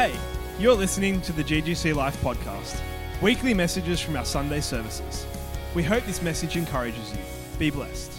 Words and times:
Hey, 0.00 0.18
you're 0.58 0.74
listening 0.74 1.20
to 1.20 1.32
the 1.34 1.44
GGC 1.44 1.94
Life 1.94 2.18
podcast, 2.22 2.80
weekly 3.20 3.52
messages 3.52 4.00
from 4.00 4.16
our 4.16 4.24
Sunday 4.24 4.62
services. 4.62 5.26
We 5.74 5.82
hope 5.82 6.04
this 6.04 6.22
message 6.22 6.56
encourages 6.56 7.12
you. 7.12 7.18
Be 7.58 7.68
blessed. 7.68 8.10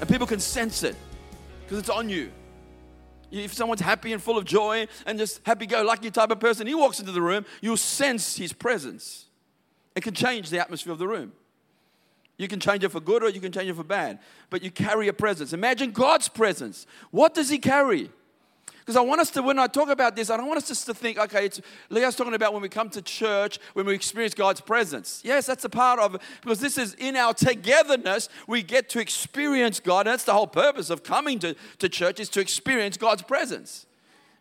And 0.00 0.08
people 0.08 0.26
can 0.26 0.40
sense 0.40 0.82
it 0.82 0.96
because 1.62 1.78
it's 1.78 1.88
on 1.88 2.08
you. 2.08 2.32
If 3.30 3.54
someone's 3.54 3.80
happy 3.80 4.12
and 4.12 4.20
full 4.20 4.38
of 4.38 4.44
joy 4.44 4.88
and 5.06 5.20
just 5.20 5.40
happy 5.46 5.66
go 5.66 5.84
lucky 5.84 6.10
type 6.10 6.32
of 6.32 6.40
person, 6.40 6.66
he 6.66 6.74
walks 6.74 6.98
into 6.98 7.12
the 7.12 7.22
room, 7.22 7.46
you'll 7.60 7.76
sense 7.76 8.36
his 8.36 8.52
presence. 8.52 9.26
It 9.94 10.02
can 10.02 10.14
change 10.14 10.50
the 10.50 10.58
atmosphere 10.58 10.92
of 10.92 10.98
the 10.98 11.06
room. 11.06 11.30
You 12.38 12.48
can 12.48 12.58
change 12.58 12.82
it 12.82 12.88
for 12.88 12.98
good 12.98 13.22
or 13.22 13.28
you 13.28 13.40
can 13.40 13.52
change 13.52 13.70
it 13.70 13.76
for 13.76 13.84
bad, 13.84 14.18
but 14.50 14.64
you 14.64 14.72
carry 14.72 15.06
a 15.06 15.12
presence. 15.12 15.52
Imagine 15.52 15.92
God's 15.92 16.26
presence. 16.28 16.88
What 17.12 17.34
does 17.34 17.48
he 17.48 17.58
carry? 17.58 18.10
Because 18.88 18.96
I 18.96 19.02
want 19.02 19.20
us 19.20 19.30
to, 19.32 19.42
when 19.42 19.58
I 19.58 19.66
talk 19.66 19.90
about 19.90 20.16
this, 20.16 20.30
I 20.30 20.38
don't 20.38 20.46
want 20.46 20.56
us 20.56 20.68
just 20.68 20.86
to 20.86 20.94
think, 20.94 21.18
okay, 21.18 21.44
it's 21.44 21.60
Leah's 21.90 22.16
talking 22.16 22.32
about 22.32 22.54
when 22.54 22.62
we 22.62 22.70
come 22.70 22.88
to 22.88 23.02
church, 23.02 23.58
when 23.74 23.84
we 23.84 23.94
experience 23.94 24.32
God's 24.32 24.62
presence. 24.62 25.20
Yes, 25.22 25.44
that's 25.44 25.62
a 25.66 25.68
part 25.68 26.00
of 26.00 26.14
it, 26.14 26.22
because 26.40 26.58
this 26.58 26.78
is 26.78 26.94
in 26.94 27.14
our 27.14 27.34
togetherness, 27.34 28.30
we 28.46 28.62
get 28.62 28.88
to 28.88 28.98
experience 28.98 29.78
God. 29.78 30.06
That's 30.06 30.24
the 30.24 30.32
whole 30.32 30.46
purpose 30.46 30.88
of 30.88 31.02
coming 31.02 31.38
to, 31.40 31.54
to 31.80 31.90
church, 31.90 32.18
is 32.18 32.30
to 32.30 32.40
experience 32.40 32.96
God's 32.96 33.20
presence. 33.20 33.84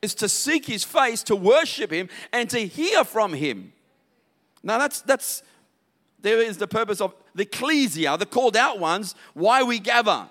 Is 0.02 0.16
to 0.16 0.30
seek 0.30 0.66
his 0.66 0.86
face, 0.86 1.24
to 1.24 1.36
worship 1.36 1.92
him, 1.92 2.08
and 2.32 2.50
to 2.52 2.66
hear 2.66 3.04
from 3.04 3.34
him. 3.34 3.74
Now 4.64 4.78
that's 4.78 5.02
that's 5.02 5.44
there 6.22 6.42
is 6.42 6.56
the 6.56 6.70
purpose 6.70 7.02
of 7.02 7.14
the 7.36 7.44
ecclesia, 7.44 8.16
the 8.16 8.26
called 8.26 8.56
out 8.56 8.80
ones, 8.80 9.14
why 9.34 9.64
we 9.64 9.80
gather. 9.80 10.30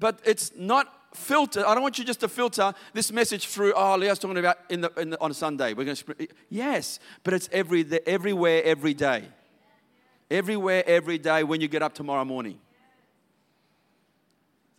But 0.00 0.18
it's 0.24 0.50
not 0.56 0.92
filter. 1.16 1.66
I 1.66 1.74
don't 1.74 1.82
want 1.82 1.98
you 1.98 2.04
just 2.04 2.20
to 2.20 2.28
filter 2.28 2.74
this 2.92 3.10
message 3.10 3.48
through. 3.48 3.72
Oh, 3.74 3.96
Leah's 3.96 4.18
talking 4.18 4.38
about 4.38 4.58
in 4.68 4.82
the, 4.82 4.92
in 4.96 5.10
the, 5.10 5.20
on 5.20 5.34
Sunday. 5.34 5.74
We're 5.74 5.84
going 5.84 5.96
to 5.96 6.28
yes, 6.48 6.98
but 7.24 7.34
it's 7.34 7.48
every 7.52 7.84
everywhere, 8.06 8.62
every 8.64 8.94
day, 8.94 9.24
everywhere, 10.30 10.84
every 10.86 11.18
day. 11.18 11.44
When 11.44 11.60
you 11.60 11.68
get 11.68 11.82
up 11.82 11.94
tomorrow 11.94 12.24
morning, 12.24 12.58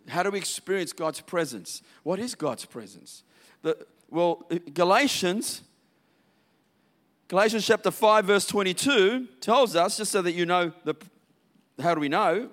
how 0.08 0.24
do 0.24 0.32
we 0.32 0.38
experience 0.38 0.94
God's 0.94 1.22
presence? 1.22 1.82
What 2.04 2.20
is 2.20 2.36
God's 2.36 2.66
presence? 2.66 3.24
The, 3.62 3.78
well, 4.10 4.48
Galatians. 4.74 5.64
Galatians 7.28 7.66
chapter 7.66 7.92
5, 7.92 8.24
verse 8.24 8.48
22 8.48 9.28
tells 9.42 9.76
us, 9.76 9.98
just 9.98 10.14
so 10.14 10.22
that 10.22 10.32
you 10.32 10.46
know 10.46 10.72
the, 10.86 10.96
how 11.82 11.94
do 11.94 12.00
we 12.00 12.08
know 12.08 12.50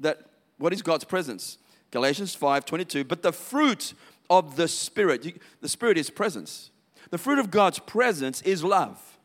that 0.00 0.20
what 0.58 0.72
is 0.74 0.82
God's 0.82 1.04
presence? 1.04 1.56
Galatians 1.90 2.34
5 2.34 2.64
22. 2.64 3.04
But 3.04 3.22
the 3.22 3.32
fruit 3.32 3.94
of 4.30 4.56
the 4.56 4.68
Spirit, 4.68 5.40
the 5.60 5.68
Spirit 5.68 5.98
is 5.98 6.10
presence. 6.10 6.70
The 7.10 7.18
fruit 7.18 7.38
of 7.38 7.50
God's 7.50 7.78
presence 7.78 8.42
is 8.42 8.62
love. 8.62 9.18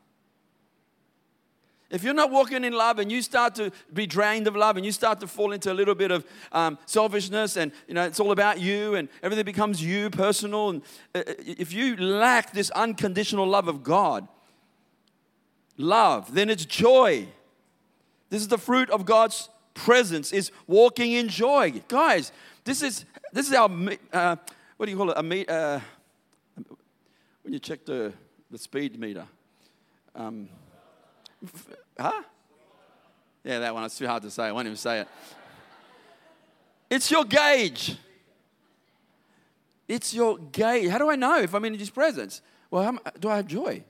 If 1.90 2.02
you're 2.02 2.14
not 2.14 2.30
walking 2.30 2.64
in 2.64 2.72
love 2.72 2.98
and 2.98 3.12
you 3.12 3.22
start 3.22 3.54
to 3.56 3.70
be 3.92 4.06
drained 4.06 4.48
of 4.48 4.56
love 4.56 4.76
and 4.76 4.84
you 4.84 4.90
start 4.90 5.20
to 5.20 5.28
fall 5.28 5.52
into 5.52 5.70
a 5.70 5.74
little 5.74 5.94
bit 5.94 6.10
of 6.10 6.24
um, 6.50 6.76
selfishness 6.86 7.56
and 7.56 7.70
you 7.86 7.94
know 7.94 8.04
it's 8.04 8.18
all 8.18 8.32
about 8.32 8.58
you 8.58 8.96
and 8.96 9.08
everything 9.22 9.44
becomes 9.44 9.80
you 9.80 10.10
personal 10.10 10.70
and 10.70 10.82
uh, 11.14 11.18
uh, 11.18 11.34
if 11.38 11.72
you 11.72 11.96
lack 11.96 12.52
this 12.52 12.70
unconditional 12.70 13.46
love 13.46 13.68
of 13.68 13.84
God, 13.84 14.26
love, 15.76 16.34
then 16.34 16.50
it's 16.50 16.64
joy. 16.64 17.28
This 18.28 18.40
is 18.40 18.48
the 18.48 18.58
fruit 18.58 18.90
of 18.90 19.04
God's 19.04 19.48
presence 19.74 20.32
is 20.32 20.50
walking 20.66 21.12
in 21.12 21.28
joy. 21.28 21.80
Guys, 21.86 22.32
this 22.64 22.82
is 22.82 23.04
this 23.32 23.48
is 23.48 23.54
our 23.54 23.70
uh, 24.12 24.36
what 24.76 24.86
do 24.86 24.92
you 24.92 24.96
call 24.96 25.10
it? 25.10 25.16
A 25.16 25.52
uh, 25.52 25.80
when 27.42 27.52
you 27.52 27.58
check 27.58 27.84
the 27.84 28.12
the 28.50 28.58
speed 28.58 28.98
meter. 28.98 29.26
Um, 30.14 30.48
huh? 31.98 32.22
Yeah, 33.42 33.58
that 33.58 33.74
one. 33.74 33.84
It's 33.84 33.98
too 33.98 34.06
hard 34.06 34.22
to 34.22 34.30
say. 34.30 34.44
I 34.44 34.52
won't 34.52 34.66
even 34.66 34.76
say 34.76 35.00
it. 35.00 35.08
It's 36.88 37.10
your 37.10 37.24
gauge. 37.24 37.96
It's 39.86 40.14
your 40.14 40.38
gauge. 40.38 40.88
How 40.88 40.98
do 40.98 41.10
I 41.10 41.16
know 41.16 41.40
if 41.40 41.54
I'm 41.54 41.64
in 41.64 41.74
His 41.74 41.90
presence? 41.90 42.40
Well, 42.70 42.82
how, 42.82 42.98
do 43.18 43.28
I 43.28 43.36
have 43.36 43.46
joy? 43.46 43.84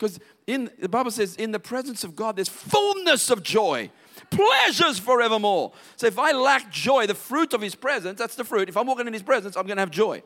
Because 0.00 0.18
in 0.46 0.70
the 0.78 0.88
Bible 0.88 1.10
says, 1.10 1.36
in 1.36 1.52
the 1.52 1.60
presence 1.60 2.04
of 2.04 2.16
God, 2.16 2.36
there's 2.36 2.48
fullness 2.48 3.28
of 3.28 3.42
joy 3.42 3.90
pleasures 4.30 4.98
forevermore. 4.98 5.72
So 5.96 6.06
if 6.06 6.18
I 6.18 6.32
lack 6.32 6.70
joy, 6.70 7.06
the 7.06 7.14
fruit 7.14 7.52
of 7.52 7.60
his 7.60 7.74
presence, 7.74 8.18
that's 8.18 8.36
the 8.36 8.44
fruit. 8.44 8.68
If 8.68 8.76
I'm 8.76 8.86
walking 8.86 9.06
in 9.06 9.12
his 9.12 9.22
presence, 9.22 9.56
I'm 9.56 9.66
going 9.66 9.76
to 9.76 9.82
have 9.82 9.90
joy. 9.90 10.22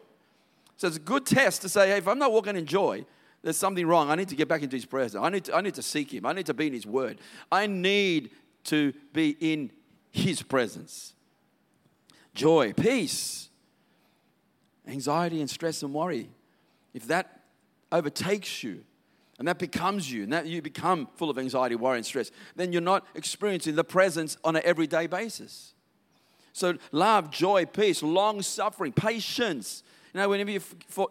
So 0.76 0.86
it's 0.86 0.96
a 0.96 1.00
good 1.00 1.26
test 1.26 1.62
to 1.62 1.68
say, 1.68 1.88
hey, 1.88 1.98
if 1.98 2.06
I'm 2.06 2.18
not 2.18 2.30
walking 2.30 2.56
in 2.56 2.66
joy, 2.66 3.04
there's 3.42 3.56
something 3.56 3.86
wrong. 3.86 4.10
I 4.10 4.14
need 4.14 4.28
to 4.28 4.36
get 4.36 4.46
back 4.46 4.62
into 4.62 4.76
his 4.76 4.84
presence. 4.84 5.22
I 5.22 5.28
need 5.30 5.44
to, 5.44 5.56
I 5.56 5.60
need 5.60 5.74
to 5.74 5.82
seek 5.82 6.12
him. 6.12 6.26
I 6.26 6.32
need 6.32 6.46
to 6.46 6.54
be 6.54 6.66
in 6.66 6.72
his 6.72 6.86
word. 6.86 7.18
I 7.50 7.66
need 7.66 8.30
to 8.64 8.92
be 9.12 9.36
in 9.40 9.70
his 10.10 10.42
presence. 10.42 11.14
Joy, 12.34 12.72
peace, 12.72 13.48
anxiety 14.86 15.40
and 15.40 15.48
stress 15.48 15.82
and 15.82 15.94
worry. 15.94 16.30
If 16.92 17.06
that 17.08 17.40
overtakes 17.90 18.62
you, 18.62 18.84
and 19.38 19.48
that 19.48 19.58
becomes 19.58 20.10
you, 20.10 20.22
and 20.22 20.32
that 20.32 20.46
you 20.46 20.62
become 20.62 21.08
full 21.16 21.28
of 21.28 21.38
anxiety, 21.38 21.74
worry, 21.74 21.96
and 21.96 22.06
stress, 22.06 22.30
then 22.54 22.72
you're 22.72 22.80
not 22.80 23.06
experiencing 23.14 23.74
the 23.74 23.84
presence 23.84 24.36
on 24.44 24.54
an 24.56 24.62
everyday 24.64 25.06
basis. 25.06 25.74
So, 26.52 26.74
love, 26.92 27.30
joy, 27.30 27.66
peace, 27.66 28.02
long 28.02 28.40
suffering, 28.42 28.92
patience. 28.92 29.82
You 30.12 30.20
know, 30.20 30.28
whenever 30.28 30.52
you, 30.52 30.60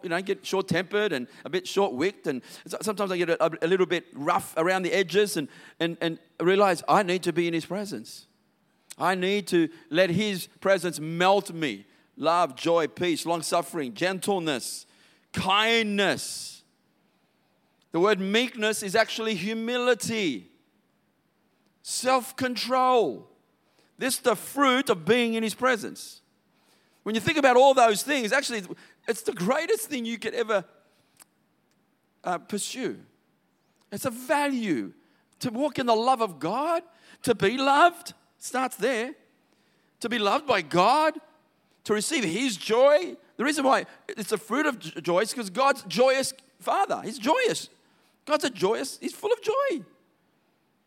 you 0.02 0.08
know, 0.08 0.22
get 0.22 0.46
short 0.46 0.68
tempered 0.68 1.12
and 1.12 1.26
a 1.44 1.50
bit 1.50 1.68
short 1.68 1.92
wicked, 1.92 2.26
and 2.26 2.42
sometimes 2.80 3.12
I 3.12 3.18
get 3.18 3.28
a, 3.28 3.64
a, 3.64 3.66
little 3.66 3.84
bit 3.84 4.06
rough 4.14 4.54
around 4.56 4.84
the 4.84 4.92
edges 4.92 5.36
and, 5.36 5.48
and, 5.78 5.98
and 6.00 6.18
realize 6.40 6.82
I 6.88 7.02
need 7.02 7.22
to 7.24 7.32
be 7.32 7.46
in 7.46 7.52
His 7.52 7.66
presence. 7.66 8.26
I 8.96 9.14
need 9.14 9.46
to 9.48 9.68
let 9.90 10.08
His 10.08 10.46
presence 10.60 10.98
melt 10.98 11.52
me. 11.52 11.84
Love, 12.16 12.56
joy, 12.56 12.86
peace, 12.86 13.26
long 13.26 13.42
suffering, 13.42 13.92
gentleness, 13.92 14.86
kindness 15.34 16.54
the 17.94 18.00
word 18.00 18.18
meekness 18.18 18.82
is 18.82 18.96
actually 18.96 19.36
humility, 19.36 20.50
self 21.82 22.34
control. 22.34 23.28
This 23.98 24.14
is 24.14 24.20
the 24.20 24.34
fruit 24.34 24.90
of 24.90 25.04
being 25.04 25.34
in 25.34 25.44
His 25.44 25.54
presence. 25.54 26.20
When 27.04 27.14
you 27.14 27.20
think 27.20 27.38
about 27.38 27.56
all 27.56 27.72
those 27.72 28.02
things, 28.02 28.32
actually, 28.32 28.62
it's 29.06 29.22
the 29.22 29.32
greatest 29.32 29.88
thing 29.88 30.04
you 30.04 30.18
could 30.18 30.34
ever 30.34 30.64
uh, 32.24 32.38
pursue. 32.38 32.98
It's 33.92 34.06
a 34.06 34.10
value 34.10 34.92
to 35.38 35.50
walk 35.50 35.78
in 35.78 35.86
the 35.86 35.94
love 35.94 36.20
of 36.20 36.40
God, 36.40 36.82
to 37.22 37.32
be 37.32 37.56
loved, 37.56 38.12
starts 38.38 38.74
there. 38.74 39.14
To 40.00 40.08
be 40.08 40.18
loved 40.18 40.48
by 40.48 40.62
God, 40.62 41.14
to 41.84 41.94
receive 41.94 42.24
His 42.24 42.56
joy. 42.56 43.14
The 43.36 43.44
reason 43.44 43.64
why 43.64 43.86
it's 44.08 44.32
a 44.32 44.38
fruit 44.38 44.66
of 44.66 44.80
joy 44.80 45.20
is 45.20 45.30
because 45.30 45.48
God's 45.48 45.84
joyous 45.84 46.34
Father. 46.58 47.00
He's 47.04 47.20
joyous. 47.20 47.68
God's 48.24 48.44
a 48.44 48.50
joyous, 48.50 48.98
he's 49.00 49.12
full 49.12 49.32
of 49.32 49.42
joy. 49.42 49.84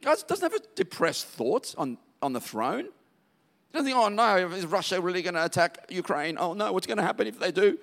God 0.02 0.18
doesn't 0.28 0.52
have 0.52 0.62
depressed 0.76 1.28
thoughts 1.28 1.76
on, 1.76 1.98
on 2.22 2.34
the 2.34 2.42
throne. 2.42 2.86
He 2.86 3.74
doesn't 3.74 3.86
think, 3.86 3.98
oh 3.98 4.10
no, 4.10 4.50
is 4.50 4.66
Russia 4.66 5.02
really 5.02 5.22
going 5.22 5.34
to 5.34 5.46
attack 5.46 5.86
Ukraine? 5.90 6.38
Oh 6.40 6.54
no, 6.54 6.72
what's 6.72 6.88
going 6.88 6.98
to 6.98 7.04
happen 7.04 7.28
if 7.28 7.40
they 7.40 7.52
do? 7.52 7.78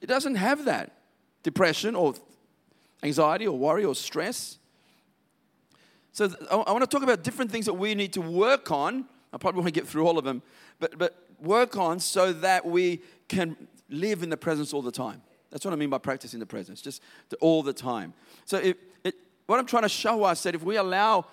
He 0.00 0.06
doesn't 0.06 0.34
have 0.36 0.64
that 0.64 0.92
depression 1.42 1.94
or 1.94 2.14
anxiety 3.02 3.46
or 3.46 3.56
worry 3.56 3.84
or 3.84 3.94
stress. 3.94 4.58
So 6.12 6.30
I 6.50 6.72
want 6.72 6.82
to 6.82 6.86
talk 6.86 7.02
about 7.02 7.22
different 7.22 7.50
things 7.50 7.66
that 7.66 7.74
we 7.74 7.94
need 7.94 8.12
to 8.14 8.20
work 8.20 8.70
on. 8.70 9.04
I 9.32 9.36
probably 9.36 9.62
won't 9.62 9.74
get 9.74 9.86
through 9.86 10.06
all 10.06 10.16
of 10.16 10.24
them, 10.24 10.42
but, 10.78 10.96
but 10.96 11.16
work 11.40 11.76
on 11.76 11.98
so 11.98 12.32
that 12.32 12.64
we 12.64 13.02
can 13.28 13.56
live 13.90 14.22
in 14.22 14.30
the 14.30 14.36
presence 14.36 14.72
all 14.72 14.82
the 14.82 14.92
time. 14.92 15.22
That's 15.54 15.64
what 15.64 15.72
I 15.72 15.76
mean 15.76 15.88
by 15.88 15.98
practicing 15.98 16.40
the 16.40 16.46
presence, 16.46 16.82
just 16.82 17.00
all 17.40 17.62
the 17.62 17.72
time. 17.72 18.12
So, 18.44 18.58
it, 18.58 18.76
it, 19.04 19.14
what 19.46 19.60
I'm 19.60 19.66
trying 19.66 19.84
to 19.84 19.88
show 19.88 20.24
us 20.24 20.42
that 20.42 20.56
if 20.56 20.64
we 20.64 20.74
allow 20.74 21.26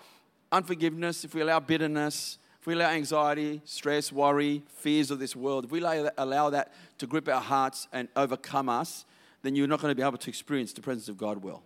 unforgiveness, 0.52 1.26
if 1.26 1.34
we 1.34 1.42
allow 1.42 1.60
bitterness, 1.60 2.38
if 2.60 2.68
we 2.68 2.76
allow 2.76 2.92
anxiety, 2.92 3.64
stress, 3.66 4.12
worry, 4.12 4.62
fears 4.76 5.10
of 5.10 5.18
this 5.18 5.36
world, 5.36 5.66
if 5.66 5.72
we 5.72 5.82
allow 5.82 6.52
that 6.52 6.72
to 7.00 7.08
grip 7.08 7.28
our 7.28 7.42
hearts 7.42 7.88
and 7.92 8.10
overcome 8.16 8.70
us, 8.70 9.06
then 9.42 9.56
you're 9.56 9.66
not 9.66 9.82
going 9.82 9.90
to 9.90 9.96
be 9.96 10.06
able 10.06 10.20
to 10.20 10.30
experience 10.30 10.72
the 10.72 10.82
presence 10.82 11.10
of 11.10 11.18
God 11.18 11.44
well. 11.44 11.64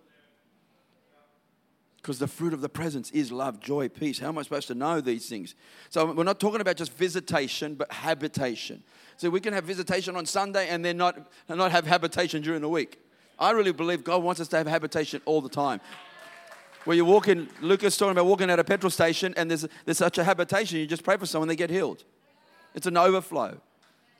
Because 2.06 2.20
the 2.20 2.28
fruit 2.28 2.52
of 2.52 2.60
the 2.60 2.68
presence 2.68 3.10
is 3.10 3.32
love, 3.32 3.58
joy, 3.58 3.88
peace. 3.88 4.20
How 4.20 4.28
am 4.28 4.38
I 4.38 4.42
supposed 4.42 4.68
to 4.68 4.76
know 4.76 5.00
these 5.00 5.28
things? 5.28 5.56
So 5.90 6.12
we're 6.12 6.22
not 6.22 6.38
talking 6.38 6.60
about 6.60 6.76
just 6.76 6.92
visitation, 6.92 7.74
but 7.74 7.90
habitation. 7.90 8.84
So 9.16 9.28
we 9.28 9.40
can 9.40 9.52
have 9.52 9.64
visitation 9.64 10.14
on 10.14 10.24
Sunday 10.24 10.68
and 10.68 10.84
then 10.84 10.96
not, 10.96 11.18
not 11.48 11.72
have 11.72 11.84
habitation 11.84 12.42
during 12.42 12.60
the 12.60 12.68
week. 12.68 13.00
I 13.40 13.50
really 13.50 13.72
believe 13.72 14.04
God 14.04 14.22
wants 14.22 14.40
us 14.40 14.46
to 14.48 14.56
have 14.56 14.68
habitation 14.68 15.20
all 15.24 15.40
the 15.40 15.48
time. 15.48 15.80
Where 16.84 16.96
you 16.96 17.04
walk 17.04 17.26
in, 17.26 17.48
Lucas 17.60 17.96
talking 17.96 18.12
about 18.12 18.26
walking 18.26 18.50
at 18.50 18.60
a 18.60 18.64
petrol 18.64 18.90
station 18.90 19.34
and 19.36 19.50
there's, 19.50 19.66
there's 19.84 19.98
such 19.98 20.16
a 20.18 20.22
habitation, 20.22 20.78
you 20.78 20.86
just 20.86 21.02
pray 21.02 21.16
for 21.16 21.26
someone, 21.26 21.48
they 21.48 21.56
get 21.56 21.70
healed. 21.70 22.04
It's 22.76 22.86
an 22.86 22.96
overflow. 22.96 23.60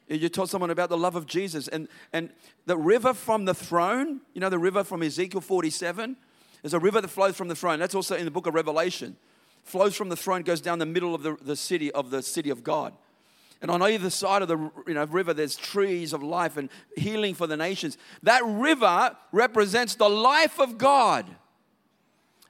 You 0.09 0.29
told 0.29 0.51
someone 0.51 0.71
about 0.71 0.89
the 0.89 0.99
love 0.99 1.15
of 1.15 1.27
Jesus 1.27 1.69
and, 1.69 1.87
and 2.13 2.31
the 2.65 2.77
river 2.77 3.15
from 3.15 3.45
the 3.45 3.55
throne, 3.55 4.23
you 4.35 4.41
know, 4.41 4.49
the 4.49 4.59
river 4.59 4.83
from 4.83 5.05
Ezekiel 5.05 5.41
47? 5.41 6.17
There's 6.63 6.75
a 6.75 6.79
river 6.79 7.01
that 7.01 7.09
flows 7.09 7.37
from 7.37 7.49
the 7.49 7.55
throne. 7.55 7.79
That's 7.79 7.95
also 7.95 8.17
in 8.17 8.25
the 8.25 8.31
book 8.31 8.47
of 8.47 8.55
Revelation. 8.55 9.17
Flows 9.65 9.97
from 9.97 10.09
the 10.09 10.17
throne, 10.17 10.43
goes 10.43 10.61
down 10.61 10.79
the 10.79 10.87
middle 10.87 11.15
of 11.15 11.23
the, 11.23 11.37
the 11.43 11.57
city 11.57 11.91
of 11.93 12.11
the 12.11 12.23
city 12.23 12.51
of 12.51 12.63
God. 12.63 12.95
And 13.63 13.71
on 13.71 13.83
either 13.83 14.11
side 14.11 14.43
of 14.43 14.49
the 14.49 14.59
you 14.87 14.95
know, 14.95 15.05
river, 15.05 15.33
there's 15.33 15.57
trees 15.57 16.13
of 16.13 16.23
life 16.23 16.57
and 16.57 16.69
healing 16.97 17.35
for 17.35 17.47
the 17.47 17.57
nations. 17.57 17.97
That 18.23 18.43
river 18.45 19.17
represents 19.33 19.95
the 19.95 20.09
life 20.09 20.61
of 20.61 20.77
God. 20.77 21.27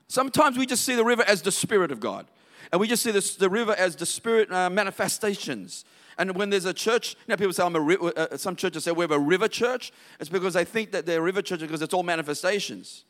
Sometimes 0.08 0.58
we 0.58 0.66
just 0.66 0.84
see 0.84 0.94
the 0.94 1.04
river 1.04 1.24
as 1.26 1.42
the 1.42 1.52
Spirit 1.52 1.90
of 1.90 2.00
God. 2.00 2.26
And 2.72 2.80
we 2.80 2.88
just 2.88 3.02
see 3.02 3.12
this, 3.12 3.36
the 3.36 3.48
river 3.48 3.74
as 3.76 3.94
the 3.96 4.06
Spirit 4.06 4.50
uh, 4.52 4.68
manifestations. 4.68 5.84
And 6.18 6.34
when 6.34 6.50
there's 6.50 6.64
a 6.64 6.74
church, 6.74 7.14
you 7.26 7.32
know, 7.32 7.36
people 7.36 7.52
say, 7.52 7.64
I'm 7.64 7.76
a, 7.76 7.94
uh, 7.94 8.10
uh, 8.16 8.36
some 8.36 8.56
churches 8.56 8.84
say 8.84 8.92
we 8.92 9.02
have 9.02 9.10
a 9.10 9.18
river 9.18 9.48
church. 9.48 9.92
It's 10.18 10.28
because 10.28 10.54
they 10.54 10.64
think 10.64 10.90
that 10.92 11.06
they're 11.06 11.20
a 11.20 11.22
river 11.22 11.42
church 11.42 11.60
because 11.60 11.82
it's 11.82 11.94
all 11.94 12.02
manifestations. 12.02 13.04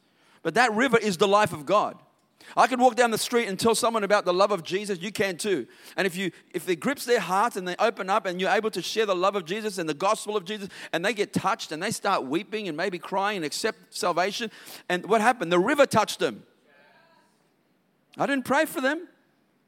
But 0.47 0.55
that 0.55 0.73
river 0.75 0.97
is 0.97 1.17
the 1.17 1.27
life 1.27 1.53
of 1.53 1.67
God. 1.67 1.99
I 2.57 2.69
can 2.69 2.79
walk 2.79 2.95
down 2.95 3.11
the 3.11 3.19
street 3.19 3.49
and 3.49 3.59
tell 3.59 3.75
someone 3.75 4.05
about 4.05 4.25
the 4.25 4.33
love 4.33 4.53
of 4.53 4.63
Jesus. 4.63 5.01
You 5.01 5.11
can 5.11 5.39
too. 5.39 5.67
And 5.97 6.07
if 6.07 6.17
you 6.17 6.31
if 6.55 6.69
it 6.69 6.77
grips 6.77 7.05
their 7.05 7.19
hearts 7.19 7.57
and 7.57 7.67
they 7.67 7.75
open 7.81 8.09
up 8.09 8.27
and 8.27 8.41
you're 8.41 8.53
able 8.53 8.71
to 8.71 8.81
share 8.81 9.07
the 9.07 9.17
love 9.17 9.35
of 9.35 9.45
Jesus 9.45 9.79
and 9.79 9.89
the 9.89 9.93
gospel 9.93 10.37
of 10.37 10.45
Jesus 10.45 10.69
and 10.93 11.05
they 11.05 11.15
get 11.15 11.33
touched 11.33 11.73
and 11.73 11.83
they 11.83 11.91
start 11.91 12.27
weeping 12.27 12.69
and 12.69 12.77
maybe 12.77 12.97
crying 12.97 13.39
and 13.39 13.45
accept 13.45 13.93
salvation. 13.93 14.53
And 14.89 15.05
what 15.07 15.21
happened? 15.21 15.51
The 15.51 15.59
river 15.59 15.85
touched 15.85 16.21
them. 16.21 16.45
I 18.17 18.27
didn't 18.27 18.45
pray 18.45 18.67
for 18.67 18.81
them. 18.81 19.09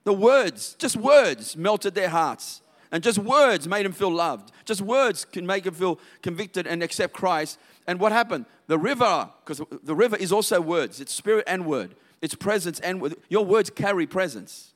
The 0.04 0.12
words, 0.12 0.76
just 0.78 0.96
words, 0.96 1.56
melted 1.56 1.96
their 1.96 2.10
hearts. 2.10 2.62
And 2.92 3.02
just 3.02 3.18
words 3.18 3.66
made 3.66 3.84
them 3.84 3.92
feel 3.92 4.12
loved. 4.12 4.52
Just 4.64 4.80
words 4.80 5.24
can 5.24 5.44
make 5.44 5.64
them 5.64 5.74
feel 5.74 5.98
convicted 6.22 6.68
and 6.68 6.84
accept 6.84 7.14
Christ. 7.14 7.58
And 7.88 7.98
what 7.98 8.12
happened? 8.12 8.44
The 8.66 8.78
river, 8.78 9.30
because 9.42 9.62
the 9.82 9.94
river 9.94 10.14
is 10.14 10.30
also 10.30 10.60
words, 10.60 11.00
it's 11.00 11.12
spirit 11.12 11.44
and 11.48 11.64
word, 11.64 11.94
it's 12.20 12.34
presence 12.34 12.78
and 12.80 13.00
word. 13.00 13.16
Your 13.30 13.46
words 13.46 13.70
carry 13.70 14.06
presence. 14.06 14.74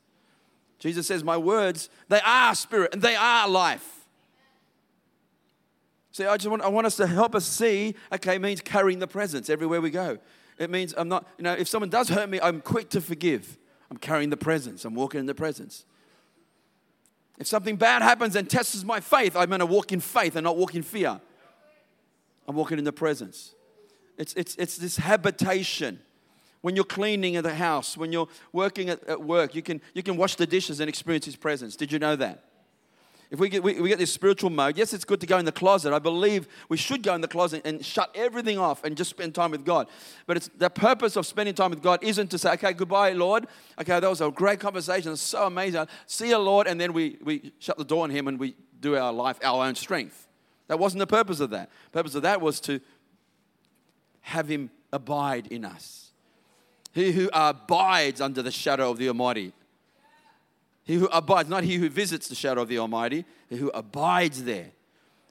Jesus 0.78 1.06
says, 1.06 1.22
My 1.22 1.36
words, 1.36 1.90
they 2.08 2.20
are 2.24 2.54
spirit 2.54 2.94
and 2.94 3.02
they 3.02 3.14
are 3.14 3.46
life. 3.46 4.08
See, 6.10 6.24
I 6.24 6.36
just 6.38 6.48
want, 6.48 6.62
I 6.62 6.68
want 6.68 6.86
us 6.86 6.96
to 6.96 7.06
help 7.06 7.34
us 7.34 7.44
see, 7.44 7.94
okay, 8.12 8.38
means 8.38 8.62
carrying 8.62 8.98
the 8.98 9.06
presence 9.06 9.50
everywhere 9.50 9.82
we 9.82 9.90
go. 9.90 10.16
It 10.58 10.70
means 10.70 10.94
I'm 10.96 11.08
not, 11.08 11.26
you 11.36 11.44
know, 11.44 11.52
if 11.52 11.68
someone 11.68 11.90
does 11.90 12.08
hurt 12.08 12.30
me, 12.30 12.40
I'm 12.40 12.62
quick 12.62 12.88
to 12.90 13.02
forgive. 13.02 13.58
I'm 13.90 13.98
carrying 13.98 14.30
the 14.30 14.38
presence, 14.38 14.86
I'm 14.86 14.94
walking 14.94 15.20
in 15.20 15.26
the 15.26 15.34
presence. 15.34 15.84
If 17.38 17.46
something 17.46 17.76
bad 17.76 18.00
happens 18.00 18.36
and 18.36 18.48
tests 18.48 18.82
my 18.84 19.00
faith, 19.00 19.36
I'm 19.36 19.48
going 19.48 19.60
to 19.60 19.66
walk 19.66 19.92
in 19.92 20.00
faith 20.00 20.34
and 20.34 20.44
not 20.44 20.56
walk 20.56 20.74
in 20.74 20.82
fear. 20.82 21.20
I'm 22.46 22.56
walking 22.56 22.78
in 22.78 22.84
the 22.84 22.92
presence. 22.92 23.54
It's, 24.18 24.34
it's, 24.34 24.56
it's 24.56 24.76
this 24.76 24.96
habitation. 24.96 26.00
When 26.60 26.76
you're 26.76 26.84
cleaning 26.84 27.36
at 27.36 27.44
the 27.44 27.54
house, 27.54 27.96
when 27.96 28.12
you're 28.12 28.28
working 28.52 28.88
at, 28.88 29.02
at 29.08 29.22
work, 29.22 29.54
you 29.54 29.62
can, 29.62 29.80
you 29.94 30.02
can 30.02 30.16
wash 30.16 30.36
the 30.36 30.46
dishes 30.46 30.80
and 30.80 30.88
experience 30.88 31.24
His 31.24 31.36
presence. 31.36 31.76
Did 31.76 31.90
you 31.90 31.98
know 31.98 32.16
that? 32.16 32.44
If 33.32 33.40
we 33.40 33.48
get, 33.48 33.62
we, 33.62 33.80
we, 33.80 33.88
get 33.88 33.98
this 33.98 34.12
spiritual 34.12 34.50
mode, 34.50 34.76
yes, 34.76 34.92
it's 34.92 35.06
good 35.06 35.18
to 35.22 35.26
go 35.26 35.38
in 35.38 35.46
the 35.46 35.52
closet. 35.52 35.94
I 35.94 35.98
believe 35.98 36.46
we 36.68 36.76
should 36.76 37.02
go 37.02 37.14
in 37.14 37.22
the 37.22 37.28
closet 37.28 37.62
and 37.64 37.82
shut 37.82 38.10
everything 38.14 38.58
off 38.58 38.84
and 38.84 38.94
just 38.94 39.08
spend 39.08 39.34
time 39.34 39.52
with 39.52 39.64
God. 39.64 39.88
But 40.26 40.36
it's 40.36 40.50
the 40.58 40.68
purpose 40.68 41.16
of 41.16 41.26
spending 41.26 41.54
time 41.54 41.70
with 41.70 41.82
God 41.82 42.04
isn't 42.04 42.28
to 42.28 42.36
say, 42.36 42.52
okay, 42.52 42.74
goodbye, 42.74 43.12
Lord. 43.12 43.46
Okay, 43.80 43.98
that 43.98 44.08
was 44.08 44.20
a 44.20 44.30
great 44.30 44.60
conversation. 44.60 45.12
It's 45.12 45.22
so 45.22 45.46
amazing. 45.46 45.86
See 46.06 46.28
you, 46.28 46.36
Lord. 46.36 46.66
And 46.66 46.78
then 46.78 46.92
we, 46.92 47.16
we 47.24 47.52
shut 47.58 47.78
the 47.78 47.86
door 47.86 48.04
on 48.04 48.10
Him 48.10 48.28
and 48.28 48.38
we 48.38 48.54
do 48.80 48.96
our 48.98 49.14
life, 49.14 49.38
our 49.42 49.64
own 49.64 49.76
strength. 49.76 50.28
That 50.72 50.78
wasn't 50.78 51.00
the 51.00 51.06
purpose 51.06 51.40
of 51.40 51.50
that. 51.50 51.68
The 51.90 51.98
purpose 51.98 52.14
of 52.14 52.22
that 52.22 52.40
was 52.40 52.58
to 52.60 52.80
have 54.22 54.48
Him 54.48 54.70
abide 54.92 55.46
in 55.48 55.64
us. 55.64 56.12
He 56.94 57.12
who 57.12 57.28
abides 57.32 58.20
under 58.20 58.42
the 58.42 58.50
shadow 58.50 58.90
of 58.90 58.98
the 58.98 59.08
Almighty 59.08 59.52
he 60.84 60.94
who 60.94 61.06
abides, 61.06 61.48
not 61.48 61.64
he 61.64 61.76
who 61.76 61.88
visits 61.88 62.28
the 62.28 62.34
shadow 62.34 62.62
of 62.62 62.68
the 62.68 62.78
Almighty, 62.78 63.24
he 63.48 63.56
who 63.56 63.70
abides 63.70 64.44
there. 64.44 64.70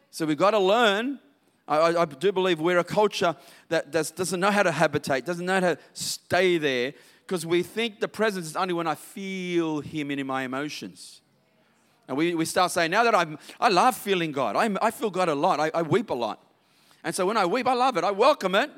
So 0.10 0.26
we've 0.26 0.38
got 0.38 0.52
to 0.52 0.60
learn. 0.60 1.20
I, 1.68 1.96
I 1.96 2.06
do 2.06 2.32
believe 2.32 2.60
we're 2.60 2.80
a 2.80 2.84
culture 2.84 3.36
that 3.70 3.92
does, 3.92 4.12
doesn't 4.12 4.40
know 4.40 4.52
how 4.52 4.64
to 4.64 4.72
habitate, 4.72 5.26
doesn't 5.26 5.46
know 5.46 5.54
how 5.54 5.60
to 5.60 5.78
stay 5.94 6.58
there, 6.58 6.94
because 7.26 7.46
we 7.46 7.64
think 7.64 8.00
the 8.00 8.08
presence 8.08 8.46
is 8.46 8.56
only 8.56 8.74
when 8.74 8.88
I 8.88 8.96
feel 8.96 9.82
Him 9.82 10.12
in 10.12 10.26
my 10.26 10.44
emotions. 10.44 11.21
And 12.12 12.18
we, 12.18 12.36
we 12.36 12.44
start 12.44 12.72
saying, 12.72 12.92
now 12.92 13.06
that 13.06 13.16
I'm, 13.16 13.40
I 13.58 13.70
love 13.70 13.96
feeling 13.96 14.34
God, 14.34 14.58
I, 14.58 14.70
I 14.82 14.92
feel 14.92 15.10
God 15.10 15.30
a 15.30 15.34
lot, 15.34 15.62
I, 15.62 15.72
I 15.74 15.82
weep 15.82 16.10
a 16.10 16.14
lot. 16.14 16.44
And 17.06 17.16
so 17.16 17.26
when 17.26 17.38
I 17.38 17.46
weep, 17.46 17.66
I 17.68 17.74
love 17.74 17.96
it, 17.96 18.04
I 18.04 18.12
welcome 18.12 18.54
it. 18.54 18.70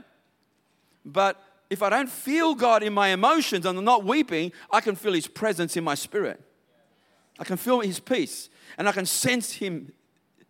But 1.03 1.41
if 1.67 1.81
I 1.81 1.89
don't 1.89 2.11
feel 2.11 2.53
God 2.53 2.83
in 2.83 2.93
my 2.93 3.07
emotions 3.07 3.65
and 3.65 3.75
I'm 3.75 3.83
not 3.83 4.03
weeping, 4.05 4.51
I 4.69 4.81
can 4.81 4.93
feel 4.93 5.13
His 5.13 5.25
presence 5.25 5.75
in 5.75 5.83
my 5.83 5.95
spirit. 5.95 6.39
I 7.39 7.43
can 7.43 7.57
feel 7.57 7.79
his 7.79 7.99
peace 7.99 8.49
and 8.77 8.87
I 8.87 8.91
can 8.91 9.07
sense 9.07 9.53
him 9.53 9.93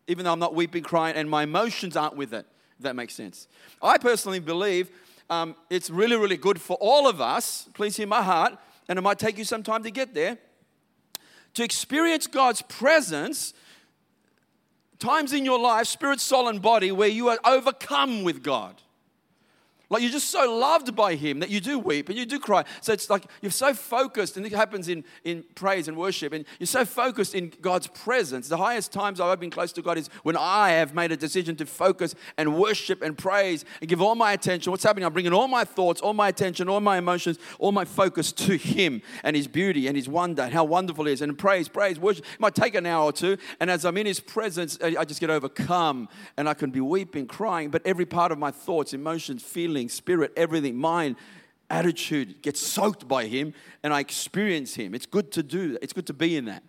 even 0.09 0.25
though 0.25 0.33
I'm 0.33 0.39
not 0.39 0.53
weeping, 0.53 0.83
crying, 0.83 1.15
and 1.15 1.29
my 1.29 1.43
emotions 1.43 1.95
aren't 1.95 2.17
with 2.17 2.33
it, 2.33 2.45
that 2.81 2.97
makes 2.97 3.13
sense. 3.13 3.47
I 3.81 3.97
personally 3.97 4.41
believe 4.41 4.91
um, 5.29 5.55
it's 5.69 5.89
really, 5.89 6.17
really 6.17 6.35
good 6.35 6.59
for 6.59 6.75
all 6.81 7.07
of 7.07 7.21
us, 7.21 7.69
please 7.73 7.95
hear 7.95 8.07
my 8.07 8.21
heart, 8.21 8.57
and 8.89 8.99
it 8.99 9.01
might 9.01 9.19
take 9.19 9.37
you 9.37 9.45
some 9.45 9.63
time 9.63 9.83
to 9.83 9.91
get 9.91 10.13
there, 10.13 10.37
to 11.53 11.63
experience 11.63 12.27
God's 12.27 12.61
presence 12.63 13.53
times 14.99 15.33
in 15.33 15.43
your 15.43 15.59
life, 15.59 15.87
spirit, 15.87 16.19
soul, 16.19 16.47
and 16.47 16.61
body, 16.61 16.91
where 16.91 17.09
you 17.09 17.27
are 17.27 17.39
overcome 17.45 18.23
with 18.23 18.41
God. 18.41 18.75
Like 19.93 20.01
you're 20.01 20.11
just 20.11 20.31
so 20.31 20.57
loved 20.57 20.95
by 20.95 21.13
Him 21.13 21.39
that 21.39 21.51
you 21.51 21.61
do 21.61 21.77
weep 21.77 22.09
and 22.09 22.17
you 22.17 22.25
do 22.25 22.39
cry. 22.39 22.65
So 22.81 22.93
it's 22.93 23.11
like 23.11 23.25
you're 23.41 23.51
so 23.51 23.75
focused, 23.75 24.37
and 24.37 24.45
it 24.45 24.51
happens 24.51 24.89
in, 24.89 25.03
in 25.23 25.45
praise 25.53 25.87
and 25.87 25.95
worship, 25.95 26.33
and 26.33 26.45
you're 26.57 26.65
so 26.65 26.83
focused 26.83 27.35
in 27.35 27.53
God's 27.61 27.85
presence. 27.85 28.47
The 28.49 28.57
highest 28.57 28.91
times 28.91 29.21
I've 29.21 29.39
been 29.39 29.51
close 29.51 29.71
to 29.73 29.83
God 29.83 29.99
is 29.99 30.09
when 30.23 30.35
I 30.35 30.71
have 30.71 30.95
made 30.95 31.11
a 31.11 31.17
decision 31.17 31.55
to 31.57 31.67
focus 31.67 32.15
and 32.37 32.57
worship 32.57 33.03
and 33.03 33.15
praise 33.15 33.65
and 33.81 33.87
give 33.87 34.01
all 34.01 34.15
my 34.15 34.33
attention. 34.33 34.71
What's 34.71 34.83
happening? 34.83 35.05
I'm 35.05 35.13
bringing 35.13 35.31
all 35.31 35.47
my 35.47 35.63
thoughts, 35.63 36.01
all 36.01 36.13
my 36.13 36.27
attention, 36.27 36.67
all 36.67 36.81
my 36.81 36.97
emotions, 36.97 37.37
all 37.59 37.71
my 37.71 37.85
focus 37.85 38.31
to 38.31 38.57
Him 38.57 39.03
and 39.23 39.35
His 39.35 39.47
beauty 39.47 39.85
and 39.85 39.95
His 39.95 40.09
wonder 40.09 40.41
and 40.41 40.53
how 40.53 40.63
wonderful 40.63 41.05
He 41.05 41.13
is. 41.13 41.21
And 41.21 41.37
praise, 41.37 41.69
praise, 41.69 41.99
worship. 41.99 42.25
It 42.33 42.39
might 42.39 42.55
take 42.55 42.73
an 42.73 42.87
hour 42.87 43.05
or 43.05 43.13
two, 43.13 43.37
and 43.59 43.69
as 43.69 43.85
I'm 43.85 43.97
in 43.97 44.07
His 44.07 44.19
presence, 44.19 44.79
I 44.81 45.05
just 45.05 45.19
get 45.19 45.29
overcome 45.29 46.09
and 46.35 46.49
I 46.49 46.55
can 46.55 46.71
be 46.71 46.81
weeping, 46.81 47.27
crying, 47.27 47.69
but 47.69 47.85
every 47.85 48.07
part 48.07 48.31
of 48.31 48.39
my 48.39 48.49
thoughts, 48.49 48.93
emotions, 48.93 49.43
feelings, 49.43 49.82
spirit, 49.89 50.31
everything, 50.35 50.75
mind, 50.75 51.15
attitude 51.69 52.41
gets 52.41 52.59
soaked 52.59 53.07
by 53.07 53.25
Him 53.25 53.53
and 53.81 53.93
I 53.93 53.99
experience 53.99 54.75
Him. 54.75 54.93
It's 54.93 55.05
good 55.05 55.31
to 55.33 55.43
do 55.43 55.73
that. 55.73 55.83
It's 55.83 55.93
good 55.93 56.07
to 56.07 56.13
be 56.13 56.35
in 56.35 56.45
that. 56.45 56.63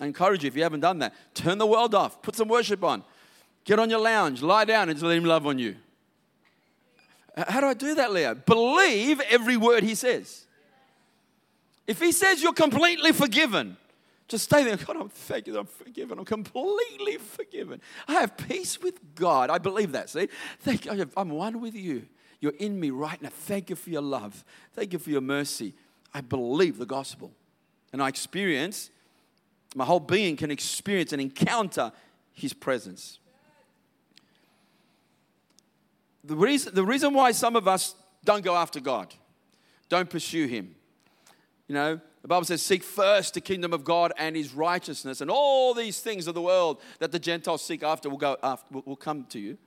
I 0.00 0.06
encourage 0.06 0.44
you, 0.44 0.48
if 0.48 0.56
you 0.56 0.62
haven't 0.62 0.80
done 0.80 0.98
that, 1.00 1.14
turn 1.34 1.58
the 1.58 1.66
world 1.66 1.94
off, 1.94 2.22
put 2.22 2.36
some 2.36 2.48
worship 2.48 2.84
on, 2.84 3.02
get 3.64 3.78
on 3.78 3.90
your 3.90 4.00
lounge, 4.00 4.42
lie 4.42 4.64
down, 4.64 4.88
and 4.88 4.96
just 4.96 5.04
let 5.04 5.16
Him 5.16 5.24
love 5.24 5.46
on 5.46 5.58
you. 5.58 5.76
How 7.36 7.60
do 7.60 7.66
I 7.66 7.74
do 7.74 7.94
that, 7.94 8.12
Leo? 8.12 8.34
Believe 8.34 9.20
every 9.28 9.56
word 9.56 9.82
He 9.82 9.94
says. 9.94 10.46
If 11.86 12.00
He 12.00 12.12
says 12.12 12.42
you're 12.42 12.52
completely 12.52 13.12
forgiven, 13.12 13.76
just 14.28 14.44
stay 14.44 14.62
there. 14.62 14.76
God, 14.86 14.96
I'm 14.96 15.08
thank 15.08 15.46
you. 15.46 15.58
I'm 15.58 15.66
forgiven. 15.66 16.18
I'm 16.18 16.24
completely 16.24 17.16
forgiven. 17.16 17.80
I 18.06 18.14
have 18.14 18.36
peace 18.36 18.80
with 18.80 19.14
God. 19.14 19.50
I 19.50 19.58
believe 19.58 19.92
that. 19.92 20.10
See, 20.10 20.28
thank 20.60 20.84
you. 20.84 21.10
I'm 21.16 21.30
one 21.30 21.60
with 21.60 21.74
you. 21.74 22.06
You're 22.40 22.54
in 22.58 22.78
me 22.78 22.90
right 22.90 23.20
now. 23.20 23.30
Thank 23.30 23.70
you 23.70 23.76
for 23.76 23.90
your 23.90 24.02
love. 24.02 24.44
Thank 24.72 24.92
you 24.92 24.98
for 24.98 25.10
your 25.10 25.20
mercy. 25.20 25.74
I 26.14 26.20
believe 26.20 26.78
the 26.78 26.86
gospel. 26.86 27.32
And 27.92 28.02
I 28.02 28.08
experience, 28.08 28.90
my 29.74 29.84
whole 29.84 30.00
being 30.00 30.36
can 30.36 30.50
experience 30.50 31.12
and 31.12 31.20
encounter 31.20 31.92
his 32.32 32.52
presence. 32.52 33.18
The 36.24 36.36
reason, 36.36 36.74
the 36.74 36.84
reason 36.84 37.14
why 37.14 37.32
some 37.32 37.56
of 37.56 37.66
us 37.66 37.94
don't 38.24 38.44
go 38.44 38.54
after 38.54 38.80
God, 38.80 39.14
don't 39.88 40.10
pursue 40.10 40.46
him, 40.46 40.74
you 41.68 41.74
know, 41.74 42.00
the 42.22 42.28
Bible 42.28 42.44
says, 42.44 42.62
Seek 42.62 42.82
first 42.82 43.34
the 43.34 43.40
kingdom 43.40 43.72
of 43.72 43.84
God 43.84 44.12
and 44.18 44.34
his 44.34 44.52
righteousness, 44.52 45.20
and 45.20 45.30
all 45.30 45.74
these 45.74 46.00
things 46.00 46.26
of 46.26 46.34
the 46.34 46.42
world 46.42 46.80
that 46.98 47.12
the 47.12 47.18
Gentiles 47.18 47.62
seek 47.62 47.82
after 47.82 48.10
will, 48.10 48.16
go 48.16 48.36
after, 48.42 48.80
will, 48.84 48.96
come 48.96 49.24
to 49.30 49.38
you. 49.38 49.58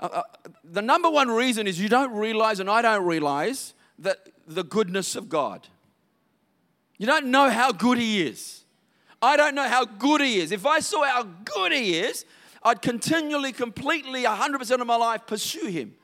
Uh, 0.00 0.08
uh, 0.12 0.22
the 0.64 0.82
number 0.82 1.10
one 1.10 1.28
reason 1.28 1.66
is 1.66 1.80
you 1.80 1.88
don't 1.88 2.12
realize, 2.12 2.60
and 2.60 2.70
I 2.70 2.82
don't 2.82 3.04
realize, 3.04 3.74
that 3.98 4.18
the 4.46 4.62
goodness 4.62 5.16
of 5.16 5.28
God. 5.28 5.66
You 6.98 7.06
don't 7.06 7.26
know 7.26 7.50
how 7.50 7.72
good 7.72 7.98
He 7.98 8.22
is. 8.22 8.64
I 9.20 9.36
don't 9.36 9.54
know 9.54 9.68
how 9.68 9.84
good 9.84 10.20
He 10.20 10.38
is. 10.38 10.52
If 10.52 10.66
I 10.66 10.80
saw 10.80 11.04
how 11.04 11.24
good 11.24 11.72
He 11.72 11.98
is, 11.98 12.24
I'd 12.62 12.82
continually, 12.82 13.52
completely, 13.52 14.24
100% 14.24 14.80
of 14.80 14.86
my 14.86 14.96
life 14.96 15.26
pursue 15.26 15.66
Him. 15.66 15.94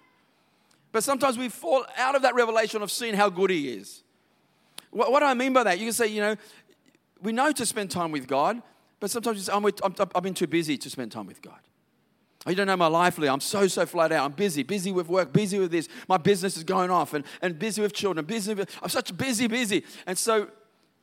But 0.93 1.05
sometimes 1.05 1.39
we 1.39 1.49
fall 1.49 1.85
out 1.97 2.15
of 2.15 2.23
that 2.23 2.35
revelation 2.35 2.83
of 2.83 2.91
seeing 2.91 3.15
how 3.15 3.29
good 3.29 3.51
He 3.51 3.69
is. 3.69 4.03
What, 4.91 5.11
what 5.11 5.21
do 5.21 5.27
I 5.27 5.35
mean 5.35 5.53
by 5.53 5.65
that? 5.65 5.79
You 5.79 5.87
can 5.87 5.93
say, 5.93 6.07
you 6.07 6.21
know, 6.21 6.37
we 7.21 7.33
know 7.33 7.53
to 7.53 7.67
spend 7.67 7.91
time 7.91 8.13
with 8.13 8.27
God, 8.27 8.61
But 9.01 9.11
sometimes 9.11 9.37
you 9.37 9.43
say, 9.43 9.53
I'm, 9.53 9.65
I'm, 9.65 9.95
I've 10.15 10.23
been 10.23 10.35
too 10.35 10.47
busy 10.47 10.79
to 10.79 10.91
spend 10.91 11.13
time 11.13 11.27
with 11.27 11.43
God. 11.43 11.59
Oh, 12.47 12.51
you 12.51 12.57
don't 12.57 12.67
know 12.67 12.77
my 12.77 12.89
life, 12.89 13.17
Lee. 13.17 13.29
I'm 13.29 13.41
so, 13.41 13.67
so 13.67 13.87
flat 13.87 14.13
out. 14.13 14.25
I'm 14.27 14.33
busy, 14.33 14.63
busy 14.63 14.93
with 14.93 15.09
work, 15.09 15.33
busy 15.33 15.59
with 15.59 15.71
this. 15.71 15.89
My 16.09 16.19
business 16.19 16.57
is 16.59 16.65
going 16.65 16.91
off, 16.91 17.15
and, 17.15 17.25
and 17.41 17.59
busy 17.59 17.81
with 17.81 17.95
children, 17.95 18.25
busy 18.27 18.53
with, 18.53 18.71
I'm 18.83 18.91
such 18.91 19.17
busy, 19.17 19.47
busy. 19.47 19.85
And 20.07 20.19
so 20.19 20.49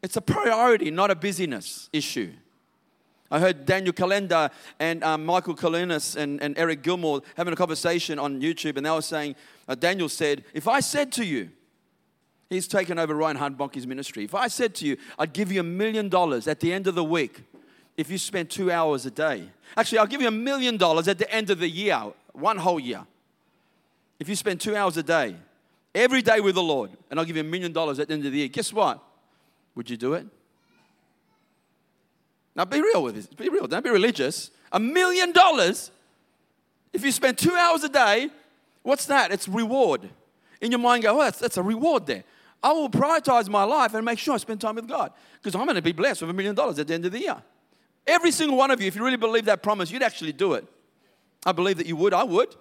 it's 0.04 0.18
a 0.18 0.22
priority, 0.22 0.92
not 0.92 1.10
a 1.10 1.16
busyness 1.16 1.90
issue. 1.92 2.34
I 3.32 3.40
heard 3.40 3.66
Daniel 3.66 3.94
Kolenda 3.94 4.52
and 4.78 5.04
um, 5.04 5.26
Michael 5.26 5.56
Koulianos 5.56 6.16
and, 6.16 6.42
and 6.44 6.56
Eric 6.58 6.84
Gilmore 6.84 7.22
having 7.38 7.54
a 7.54 7.56
conversation 7.56 8.20
on 8.20 8.42
YouTube, 8.42 8.78
and 8.78 8.86
they 8.86 8.92
were 8.92 9.02
saying, 9.02 9.36
uh, 9.68 9.74
Daniel 9.74 10.10
said, 10.10 10.44
If 10.54 10.68
I 10.68 10.80
said 10.82 11.12
to 11.14 11.26
you, 11.26 11.50
he's 12.50 12.68
taken 12.68 13.00
over 13.00 13.16
Reinhard 13.16 13.58
Bonnke's 13.58 13.88
ministry, 13.88 14.26
if 14.26 14.36
I 14.36 14.48
said 14.48 14.76
to 14.76 14.86
you, 14.86 14.98
I'd 15.18 15.34
give 15.34 15.52
you 15.52 15.62
a 15.62 15.64
million 15.64 16.10
dollars 16.10 16.48
at 16.48 16.60
the 16.60 16.72
end 16.72 16.86
of 16.86 16.94
the 16.94 17.06
week 17.06 17.46
if 18.02 18.10
you 18.10 18.18
spend 18.18 18.50
two 18.50 18.72
hours 18.72 19.06
a 19.06 19.12
day. 19.12 19.48
Actually, 19.78 20.00
I'll 20.00 20.08
give 20.08 20.22
you 20.22 20.28
a 20.28 20.32
million 20.32 20.76
dollars 20.76 21.08
at 21.08 21.20
the 21.20 21.32
end 21.32 21.52
of 21.52 21.60
the 21.60 21.70
year, 21.70 22.02
one 22.34 22.58
whole 22.58 22.80
year. 22.80 23.06
If 24.20 24.28
you 24.28 24.36
spend 24.36 24.60
two 24.60 24.76
hours 24.76 24.98
a 24.98 25.04
day, 25.04 25.36
every 25.94 26.24
day 26.24 26.40
with 26.42 26.56
the 26.56 26.64
Lord, 26.64 26.90
and 27.12 27.20
I'll 27.20 27.26
give 27.28 27.36
you 27.36 27.44
a 27.44 27.46
million 27.46 27.72
dollars 27.72 28.00
at 28.00 28.08
the 28.08 28.16
end 28.16 28.26
of 28.26 28.32
the 28.32 28.40
year, 28.40 28.48
guess 28.48 28.74
what? 28.74 29.00
Would 29.76 29.88
you 29.88 29.98
do 29.98 30.16
it? 30.16 30.26
Now 32.56 32.66
be 32.66 32.82
real 32.82 33.04
with 33.04 33.14
this. 33.14 33.28
Be 33.28 33.50
real. 33.50 33.68
Don't 33.68 33.84
be 33.84 33.92
religious. 33.92 34.50
A 34.72 34.80
million 34.80 35.32
dollars, 35.32 35.92
if 36.94 37.06
you 37.06 37.12
spend 37.12 37.38
two 37.38 37.54
hours 37.54 37.84
a 37.84 37.90
day, 37.90 38.32
what's 38.82 39.06
that? 39.06 39.32
It's 39.32 39.48
reward. 39.48 40.10
In 40.60 40.72
your 40.72 40.80
mind, 40.80 41.04
go, 41.04 41.16
oh, 41.16 41.24
that's, 41.24 41.38
that's 41.38 41.58
a 41.58 41.64
reward 41.64 42.08
there. 42.08 42.24
I 42.64 42.72
will 42.72 42.90
prioritize 42.90 43.48
my 43.48 43.64
life 43.64 43.94
and 43.94 44.04
make 44.04 44.18
sure 44.18 44.34
I 44.34 44.38
spend 44.38 44.60
time 44.60 44.76
with 44.76 44.88
God 44.88 45.12
because 45.40 45.54
I'm 45.54 45.66
going 45.66 45.76
to 45.76 45.84
be 45.84 45.92
blessed 45.92 46.22
with 46.22 46.32
a 46.32 46.34
million 46.34 46.56
dollars 46.56 46.80
at 46.80 46.88
the 46.88 46.96
end 46.96 47.06
of 47.06 47.12
the 47.12 47.20
year. 47.20 47.38
Every 48.08 48.32
single 48.32 48.58
one 48.58 48.72
of 48.72 48.82
you, 48.82 48.88
if 48.88 48.96
you 48.96 49.04
really 49.04 49.18
believe 49.18 49.46
that 49.46 49.62
promise, 49.62 49.92
you'd 49.92 50.04
actually 50.04 50.34
do 50.34 50.54
it. 50.54 50.66
I 51.46 51.52
believe 51.52 51.78
that 51.78 51.88
you 51.88 51.96
would. 51.96 52.14
I 52.14 52.24
would, 52.24 52.56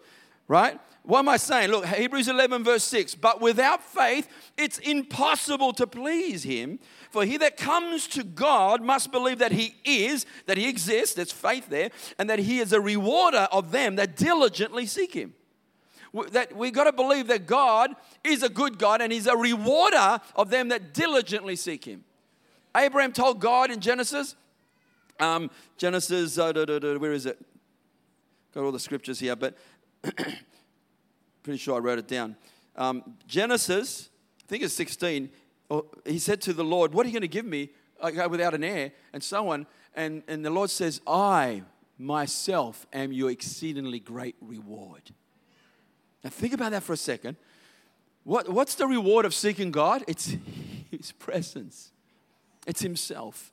right? 0.49 0.79
What 1.03 1.21
am 1.21 1.29
I 1.29 1.39
saying? 1.39 1.71
Look, 1.71 1.87
Hebrews 1.87 2.29
11, 2.29 2.63
verse 2.63 2.85
6. 2.85 3.15
But 3.15 3.41
without 3.41 3.83
faith, 3.83 4.29
it's 4.57 4.79
impossible 4.79 5.73
to 5.75 5.87
please 5.87 6.43
him. 6.43 6.79
For 7.11 7.25
he 7.25 7.39
that 7.39 7.57
comes 7.57 8.07
to 8.09 8.23
God 8.23 8.83
must 8.83 9.11
believe 9.11 9.39
that 9.39 9.53
he 9.53 9.75
is, 9.85 10.27
that 10.47 10.59
he 10.59 10.69
exists, 10.69 11.15
there's 11.15 11.33
faith 11.33 11.69
there, 11.69 11.91
and 12.19 12.29
that 12.29 12.39
he 12.39 12.59
is 12.59 12.73
a 12.73 12.81
rewarder 12.81 13.49
of 13.51 13.73
them 13.73 13.97
that 13.97 14.17
diligently 14.17 14.87
seek 14.87 15.15
him. 15.15 15.35
That 16.33 16.55
we've 16.55 16.73
got 16.73 16.85
to 16.85 16.93
believe 16.93 17.29
that 17.29 17.47
God 17.47 17.95
is 18.23 18.43
a 18.43 18.49
good 18.49 18.79
God 18.79 19.01
and 19.01 19.13
he's 19.13 19.27
a 19.27 19.37
rewarder 19.37 20.21
of 20.37 20.51
them 20.51 20.69
that 20.69 20.93
diligently 20.93 21.57
seek 21.57 21.85
him. 21.85 22.05
Abraham 22.77 23.13
told 23.13 23.41
God 23.41 23.71
in 23.71 23.81
Genesis, 23.81 24.37
um, 25.21 25.51
Genesis, 25.77 26.39
uh, 26.39 26.53
da, 26.53 26.65
da, 26.65 26.79
da, 26.79 26.97
where 26.99 27.13
is 27.13 27.27
it? 27.27 27.39
Got 28.55 28.65
all 28.65 28.73
the 28.73 28.81
scriptures 28.81 29.21
here, 29.21 29.37
but 29.37 29.57
Pretty 31.43 31.59
sure 31.59 31.77
I 31.77 31.79
wrote 31.79 31.99
it 31.99 32.09
down. 32.09 32.37
Um, 32.77 33.17
Genesis, 33.27 34.11
I 34.45 34.47
think 34.47 34.63
it's 34.63 34.75
16. 34.75 35.31
He 36.05 36.19
said 36.19 36.41
to 36.43 36.53
the 36.53 36.65
Lord, 36.65 36.93
What 36.93 37.07
are 37.07 37.09
you 37.09 37.13
going 37.13 37.23
to 37.23 37.29
give 37.29 37.47
me? 37.47 37.71
Without 38.03 38.55
an 38.55 38.65
heir, 38.65 38.93
and 39.13 39.23
so 39.23 39.49
on. 39.51 39.67
And, 39.95 40.23
and 40.27 40.45
the 40.45 40.51
Lord 40.51 40.71
says, 40.71 41.03
I 41.07 41.63
myself 41.99 42.87
am 42.95 43.13
your 43.13 43.31
exceedingly 43.31 44.01
great 44.01 44.37
reward. 44.41 45.03
Now, 46.25 46.31
think 46.31 46.55
about 46.55 46.71
that 46.71 46.83
for 46.83 46.95
a 46.95 46.97
second. 46.97 47.37
What, 48.25 48.49
what's 48.49 48.75
the 48.75 48.87
reward 48.87 49.27
of 49.27 49.35
seeking 49.35 49.71
God? 49.71 50.05
It's 50.09 50.37
His 50.91 51.13
presence, 51.13 51.93
it's 52.67 52.81
Himself. 52.81 53.53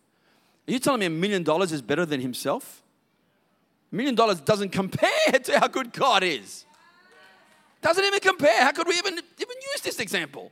Are 0.68 0.72
you 0.72 0.80
telling 0.80 1.00
me 1.00 1.06
a 1.06 1.10
million 1.10 1.44
dollars 1.44 1.72
is 1.72 1.82
better 1.82 2.06
than 2.06 2.20
Himself? 2.20 2.84
A 3.92 3.96
million 3.96 4.16
dollars 4.16 4.42
doesn't 4.42 4.70
compare 4.72 5.32
to 5.44 5.60
how 5.60 5.68
good 5.68 5.94
God 5.94 6.24
is. 6.24 6.66
Doesn't 7.82 8.04
even 8.04 8.20
compare. 8.20 8.64
How 8.64 8.72
could 8.72 8.88
we 8.88 8.96
even, 8.96 9.14
even 9.14 9.56
use 9.74 9.82
this 9.82 10.00
example? 10.00 10.52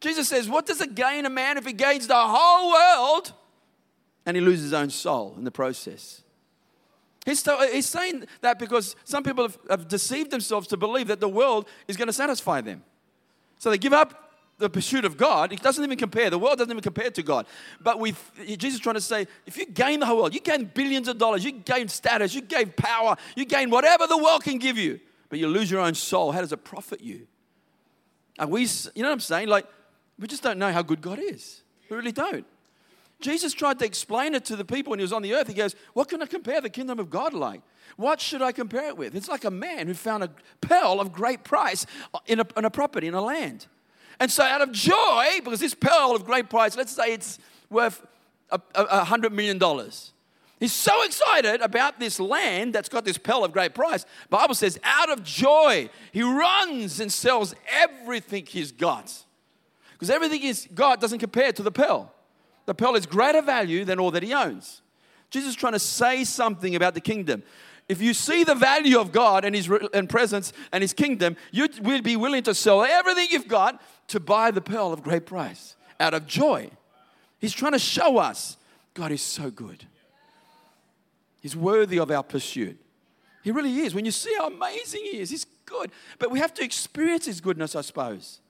Jesus 0.00 0.28
says, 0.28 0.48
What 0.48 0.66
does 0.66 0.80
it 0.80 0.94
gain 0.94 1.26
a 1.26 1.30
man 1.30 1.56
if 1.58 1.66
he 1.66 1.72
gains 1.72 2.06
the 2.06 2.16
whole 2.16 2.72
world 2.72 3.32
and 4.26 4.36
he 4.36 4.40
loses 4.40 4.64
his 4.64 4.72
own 4.72 4.90
soul 4.90 5.34
in 5.36 5.44
the 5.44 5.50
process? 5.50 6.22
He's, 7.24 7.42
he's 7.72 7.86
saying 7.86 8.26
that 8.42 8.58
because 8.58 8.96
some 9.04 9.22
people 9.22 9.44
have, 9.44 9.58
have 9.70 9.88
deceived 9.88 10.30
themselves 10.30 10.66
to 10.68 10.76
believe 10.76 11.06
that 11.08 11.20
the 11.20 11.28
world 11.28 11.66
is 11.88 11.96
going 11.96 12.08
to 12.08 12.12
satisfy 12.12 12.60
them. 12.60 12.84
So 13.58 13.70
they 13.70 13.78
give 13.78 13.94
up 13.94 14.23
the 14.58 14.70
pursuit 14.70 15.04
of 15.04 15.16
God, 15.16 15.52
it 15.52 15.62
doesn't 15.62 15.82
even 15.82 15.98
compare. 15.98 16.30
The 16.30 16.38
world 16.38 16.58
doesn't 16.58 16.70
even 16.70 16.82
compare 16.82 17.10
to 17.10 17.22
God. 17.22 17.46
But 17.80 17.98
with 17.98 18.16
Jesus 18.58 18.78
trying 18.78 18.94
to 18.94 19.00
say, 19.00 19.26
if 19.46 19.56
you 19.56 19.66
gain 19.66 20.00
the 20.00 20.06
whole 20.06 20.18
world, 20.18 20.34
you 20.34 20.40
gain 20.40 20.70
billions 20.72 21.08
of 21.08 21.18
dollars, 21.18 21.44
you 21.44 21.52
gain 21.52 21.88
status, 21.88 22.34
you 22.34 22.40
gain 22.40 22.72
power, 22.76 23.16
you 23.34 23.44
gain 23.44 23.70
whatever 23.70 24.06
the 24.06 24.18
world 24.18 24.44
can 24.44 24.58
give 24.58 24.78
you 24.78 25.00
but 25.34 25.40
you 25.40 25.48
lose 25.48 25.68
your 25.68 25.80
own 25.80 25.94
soul, 25.94 26.30
how 26.30 26.40
does 26.42 26.52
it 26.52 26.62
profit 26.62 27.00
you? 27.00 27.26
Are 28.38 28.46
we, 28.46 28.62
you 28.62 29.02
know 29.02 29.08
what 29.08 29.14
I'm 29.14 29.18
saying? 29.18 29.48
Like, 29.48 29.66
we 30.16 30.28
just 30.28 30.44
don't 30.44 30.60
know 30.60 30.70
how 30.70 30.80
good 30.80 31.00
God 31.00 31.18
is. 31.18 31.64
We 31.90 31.96
really 31.96 32.12
don't. 32.12 32.46
Jesus 33.20 33.52
tried 33.52 33.80
to 33.80 33.84
explain 33.84 34.36
it 34.36 34.44
to 34.44 34.54
the 34.54 34.64
people 34.64 34.90
when 34.90 35.00
he 35.00 35.02
was 35.02 35.12
on 35.12 35.22
the 35.22 35.34
earth. 35.34 35.48
He 35.48 35.54
goes, 35.54 35.74
What 35.92 36.08
can 36.08 36.22
I 36.22 36.26
compare 36.26 36.60
the 36.60 36.70
kingdom 36.70 37.00
of 37.00 37.10
God 37.10 37.34
like? 37.34 37.62
What 37.96 38.20
should 38.20 38.42
I 38.42 38.52
compare 38.52 38.86
it 38.86 38.96
with? 38.96 39.16
It's 39.16 39.28
like 39.28 39.44
a 39.44 39.50
man 39.50 39.88
who 39.88 39.94
found 39.94 40.22
a 40.22 40.30
pearl 40.60 41.00
of 41.00 41.12
great 41.12 41.42
price 41.42 41.84
in 42.26 42.38
a, 42.38 42.46
in 42.56 42.64
a 42.64 42.70
property, 42.70 43.08
in 43.08 43.14
a 43.14 43.20
land. 43.20 43.66
And 44.20 44.30
so, 44.30 44.44
out 44.44 44.62
of 44.62 44.72
joy, 44.72 45.26
because 45.42 45.60
this 45.60 45.74
pearl 45.74 46.14
of 46.14 46.24
great 46.24 46.48
price, 46.48 46.76
let's 46.76 46.92
say 46.92 47.12
it's 47.12 47.38
worth 47.70 48.04
a, 48.50 48.60
a, 48.74 48.82
a 48.84 49.04
hundred 49.04 49.32
million 49.32 49.58
dollars. 49.58 50.12
He's 50.60 50.72
so 50.72 51.02
excited 51.02 51.60
about 51.60 51.98
this 51.98 52.20
land 52.20 52.74
that's 52.74 52.88
got 52.88 53.04
this 53.04 53.18
pearl 53.18 53.44
of 53.44 53.52
great 53.52 53.74
price. 53.74 54.06
Bible 54.30 54.54
says, 54.54 54.78
out 54.82 55.10
of 55.10 55.22
joy, 55.22 55.90
he 56.12 56.22
runs 56.22 57.00
and 57.00 57.12
sells 57.12 57.54
everything 57.70 58.46
he's 58.46 58.72
got. 58.72 59.12
Because 59.92 60.10
everything 60.10 60.40
he's 60.40 60.66
got 60.68 61.00
doesn't 61.00 61.18
compare 61.18 61.52
to 61.52 61.62
the 61.62 61.72
pearl. 61.72 62.12
The 62.66 62.74
pearl 62.74 62.94
is 62.94 63.04
greater 63.04 63.42
value 63.42 63.84
than 63.84 63.98
all 63.98 64.10
that 64.12 64.22
he 64.22 64.32
owns. 64.32 64.80
Jesus 65.28 65.50
is 65.50 65.56
trying 65.56 65.72
to 65.72 65.78
say 65.78 66.24
something 66.24 66.76
about 66.76 66.94
the 66.94 67.00
kingdom. 67.00 67.42
If 67.88 68.00
you 68.00 68.14
see 68.14 68.44
the 68.44 68.54
value 68.54 68.98
of 68.98 69.12
God 69.12 69.44
and 69.44 69.54
his 69.54 69.70
and 69.92 70.08
presence 70.08 70.52
and 70.72 70.82
his 70.82 70.92
kingdom, 70.92 71.36
you 71.52 71.68
will 71.82 72.00
be 72.00 72.16
willing 72.16 72.42
to 72.44 72.54
sell 72.54 72.82
everything 72.82 73.28
you've 73.30 73.48
got 73.48 73.82
to 74.08 74.20
buy 74.20 74.50
the 74.50 74.60
pearl 74.60 74.92
of 74.92 75.02
great 75.02 75.26
price 75.26 75.76
out 76.00 76.14
of 76.14 76.26
joy. 76.26 76.70
He's 77.38 77.52
trying 77.52 77.72
to 77.72 77.78
show 77.78 78.16
us 78.18 78.56
God 78.94 79.12
is 79.12 79.20
so 79.20 79.50
good. 79.50 79.84
He's 81.42 81.54
worthy 81.54 81.98
of 81.98 82.10
our 82.10 82.22
pursuit. 82.22 82.78
He 83.42 83.50
really 83.50 83.80
is. 83.80 83.94
When 83.94 84.06
you 84.06 84.10
see 84.10 84.34
how 84.34 84.46
amazing 84.46 85.02
He 85.02 85.18
is, 85.18 85.28
He's 85.28 85.44
good. 85.66 85.90
But 86.18 86.30
we 86.30 86.38
have 86.38 86.54
to 86.54 86.64
experience 86.64 87.26
His 87.26 87.42
goodness, 87.42 87.76
I 87.76 87.82
suppose. 87.82 88.40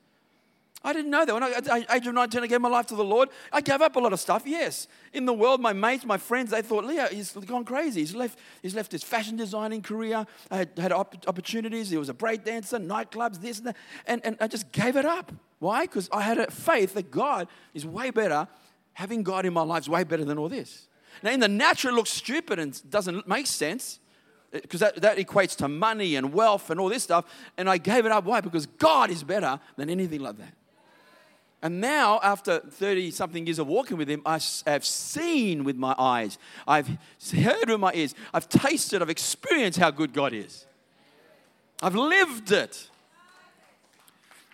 I 0.85 0.93
didn't 0.93 1.11
know 1.11 1.25
that. 1.25 1.33
When 1.33 1.43
I, 1.43 1.61
the 1.61 1.87
age 1.95 2.07
of 2.07 2.13
19, 2.13 2.43
I 2.43 2.47
gave 2.47 2.61
my 2.61 2.69
life 2.69 2.87
to 2.87 2.95
the 2.95 3.05
Lord. 3.05 3.31
I 3.51 3.63
gave 3.63 3.81
up 3.81 3.97
a 3.97 3.99
lot 3.99 4.13
of 4.13 4.21
stuff, 4.21 4.43
yes. 4.45 4.87
In 5.15 5.25
the 5.25 5.33
world, 5.33 5.63
my 5.63 5.73
mates, 5.73 6.05
my 6.05 6.19
friends, 6.19 6.51
they 6.51 6.61
thought, 6.61 6.85
Leo, 6.85 7.07
he's 7.07 7.33
gone 7.33 7.65
crazy. 7.65 8.01
He's 8.01 8.15
left, 8.15 8.39
he's 8.61 8.75
left 8.75 8.93
his 8.93 9.03
fashion 9.03 9.37
designing 9.37 9.81
career. 9.81 10.27
I 10.51 10.57
had, 10.59 10.71
had 10.77 10.93
opportunities. 10.93 11.89
He 11.89 11.97
was 11.97 12.11
a 12.11 12.15
break 12.15 12.45
dancer, 12.45 12.79
nightclubs, 12.79 13.41
this 13.41 13.59
and 13.59 13.69
that. 13.69 13.77
And, 14.07 14.21
and 14.27 14.37
I 14.41 14.47
just 14.47 14.71
gave 14.73 14.97
it 14.97 15.07
up. 15.07 15.33
Why? 15.59 15.87
Because 15.87 16.11
I 16.13 16.21
had 16.21 16.37
a 16.37 16.51
faith 16.51 16.93
that 16.95 17.11
God 17.11 17.49
is 17.73 17.87
way 17.87 18.11
better. 18.11 18.47
Having 18.93 19.23
God 19.23 19.47
in 19.47 19.55
my 19.55 19.63
life 19.63 19.85
is 19.85 19.89
way 19.89 20.05
better 20.05 20.25
than 20.25 20.37
all 20.37 20.51
this. 20.51 20.89
Now, 21.23 21.31
in 21.31 21.41
the 21.41 21.49
natural, 21.49 21.95
it 21.95 21.97
looks 21.97 22.11
stupid 22.11 22.59
and 22.59 22.91
doesn't 22.91 23.27
make 23.27 23.47
sense 23.47 24.01
eh, 24.53 24.61
because 24.61 24.81
that, 24.81 24.97
that 24.97 25.17
equates 25.17 25.57
to 25.57 25.69
money 25.69 26.17
and 26.17 26.35
wealth 26.35 26.69
and 26.69 26.79
all 26.79 26.91
this 26.91 27.05
stuff. 27.05 27.25
And 27.57 27.71
I 27.71 27.79
gave 27.79 28.05
it 28.05 28.13
up. 28.13 28.25
Why? 28.25 28.43
Because 28.43 28.67
God 28.67 29.11
is 29.11 29.25
better 29.25 29.59
than 29.77 29.89
anything 29.89 30.21
like 30.21 30.37
that. 30.37 30.53
And 31.65 31.81
now, 31.81 32.21
after 32.23 32.61
30 32.61 33.11
something 33.11 33.45
years 33.47 33.59
of 33.59 33.67
walking 33.67 33.97
with 33.97 34.09
Him, 34.09 34.23
I 34.25 34.39
have 34.67 34.85
seen 34.85 35.65
with 35.65 35.77
my 35.77 35.97
eyes, 35.99 36.39
I've 36.69 36.89
heard 37.35 37.69
with 37.69 37.81
my 37.81 37.93
ears, 37.93 38.15
I've 38.33 38.49
tasted, 38.49 39.03
I've 39.03 39.11
experienced 39.11 39.81
how 39.81 39.91
good 39.91 40.13
God 40.13 40.33
is. 40.33 40.67
I've 41.83 41.97
lived 41.97 42.53
it. 42.53 42.89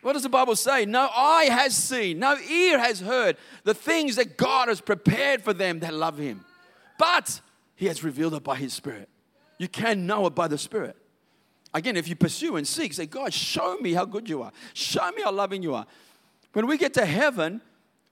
What 0.01 0.15
does 0.15 0.23
the 0.23 0.31
Bible 0.31 0.57
say? 0.57 0.87
No 0.87 1.11
eye 1.15 1.49
has 1.51 1.77
seen, 1.77 2.19
no 2.19 2.39
ear 2.39 2.79
has 2.79 3.01
heard 3.01 3.37
the 3.65 3.75
things 3.75 4.17
that 4.17 4.39
God 4.39 4.69
has 4.69 4.81
prepared 4.81 5.43
for 5.43 5.53
them 5.53 5.81
that 5.81 5.93
love 5.93 6.17
Him 6.17 6.47
but 7.01 7.41
He 7.77 7.87
has 7.87 8.05
revealed 8.05 8.35
it 8.35 8.45
by 8.45 8.57
His 8.57 8.75
Spirit. 8.75 9.09
You 9.57 9.69
can 9.69 10.07
know 10.07 10.27
it 10.27 10.35
by 10.35 10.49
the 10.49 10.59
Spirit. 10.59 10.97
Again, 11.73 11.97
if 11.97 12.09
you 12.09 12.15
pursue 12.15 12.57
and 12.57 12.69
seek, 12.69 12.93
say, 12.93 13.07
God, 13.07 13.33
show 13.33 13.79
me 13.79 13.95
how 13.95 14.05
good 14.05 14.29
you 14.29 14.43
are. 14.43 14.53
Show 14.75 15.11
me 15.13 15.23
how 15.23 15.33
loving 15.33 15.63
you 15.63 15.75
are. 15.75 15.87
When 16.53 16.67
we 16.67 16.77
get 16.77 16.95
to 16.95 17.07
heaven, 17.07 17.61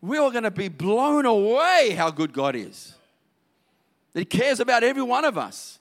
we're 0.01 0.31
going 0.31 0.45
to 0.45 0.51
be 0.51 0.69
blown 0.69 1.27
away 1.27 1.95
how 1.97 2.11
good 2.11 2.33
God 2.33 2.55
is. 2.55 2.95
That 4.13 4.21
He 4.21 4.25
cares 4.25 4.61
about 4.61 4.85
every 4.85 5.03
one 5.03 5.25
of 5.25 5.37
us. 5.37 5.79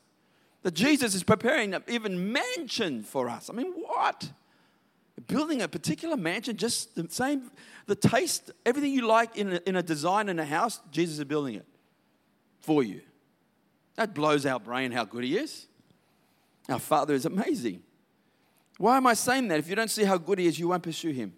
That 0.63 0.73
Jesus 0.73 1.13
is 1.15 1.23
preparing 1.23 1.75
even 1.87 2.31
mansion 2.31 3.03
for 3.03 3.29
us. 3.29 3.49
I 3.49 3.53
mean, 3.53 3.71
what? 3.73 4.31
Building 5.27 5.61
a 5.61 5.67
particular 5.67 6.17
mansion, 6.17 6.57
just 6.57 6.95
the 6.95 7.07
same, 7.09 7.51
the 7.85 7.95
taste, 7.95 8.51
everything 8.65 8.91
you 8.91 9.07
like 9.07 9.35
in 9.35 9.53
a, 9.53 9.61
in 9.65 9.75
a 9.75 9.83
design 9.83 10.29
in 10.29 10.39
a 10.39 10.45
house, 10.45 10.79
Jesus 10.91 11.19
is 11.19 11.25
building 11.25 11.55
it 11.55 11.65
for 12.59 12.83
you. 12.83 13.01
That 13.95 14.13
blows 14.13 14.45
our 14.45 14.59
brain 14.59 14.91
how 14.91 15.05
good 15.05 15.23
He 15.23 15.37
is. 15.37 15.67
Our 16.69 16.79
Father 16.79 17.13
is 17.13 17.25
amazing. 17.25 17.81
Why 18.77 18.97
am 18.97 19.07
I 19.07 19.13
saying 19.13 19.47
that? 19.47 19.59
If 19.59 19.69
you 19.69 19.75
don't 19.75 19.89
see 19.89 20.03
how 20.03 20.17
good 20.17 20.37
He 20.37 20.45
is, 20.45 20.59
you 20.59 20.67
won't 20.67 20.83
pursue 20.83 21.11
Him. 21.11 21.33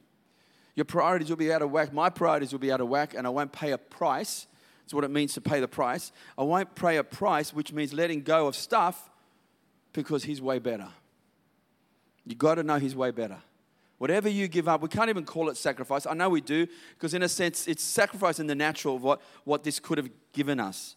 Your 0.79 0.86
priorities 0.86 1.27
will 1.29 1.36
be 1.36 1.51
out 1.51 1.62
of 1.62 1.71
whack. 1.71 1.91
My 1.91 2.09
priorities 2.09 2.53
will 2.53 2.59
be 2.59 2.71
out 2.71 2.79
of 2.79 2.88
whack, 2.88 3.13
and 3.13 3.27
I 3.27 3.29
won't 3.29 3.51
pay 3.51 3.71
a 3.74 3.77
price. 3.77 4.48
That's 4.81 4.93
what 4.93 5.03
it 5.03 5.12
means 5.12 5.33
to 5.33 5.41
pay 5.41 5.59
the 5.59 5.67
price. 5.67 6.13
I 6.38 6.43
won't 6.43 6.74
pay 6.74 6.95
a 6.95 7.03
price, 7.03 7.53
which 7.53 7.74
means 7.74 7.91
letting 7.91 8.21
go 8.21 8.48
of 8.48 8.55
stuff 8.55 9.09
because 9.91 10.24
He's 10.24 10.41
way 10.41 10.57
better. 10.57 10.88
You've 12.25 12.38
got 12.38 12.55
to 12.55 12.63
know 12.63 12.77
He's 12.77 12.95
way 12.95 13.12
better. 13.12 13.39
Whatever 13.98 14.29
you 14.29 14.48
give 14.48 14.69
up, 14.69 14.81
we 14.81 14.88
can't 14.88 15.09
even 15.09 15.25
call 15.25 15.50
it 15.50 15.57
sacrifice. 15.57 16.07
I 16.07 16.13
know 16.13 16.29
we 16.29 16.39
do, 16.39 16.65
because 16.93 17.13
in 17.13 17.24
a 17.24 17.27
sense, 17.27 17.67
it's 17.67 17.83
sacrifice 17.83 18.39
in 18.39 18.48
the 18.48 18.55
natural 18.55 18.95
of 18.95 19.03
what, 19.03 19.21
what 19.43 19.65
this 19.65 19.81
could 19.81 19.98
have 19.98 20.09
given 20.31 20.62
us. 20.62 20.95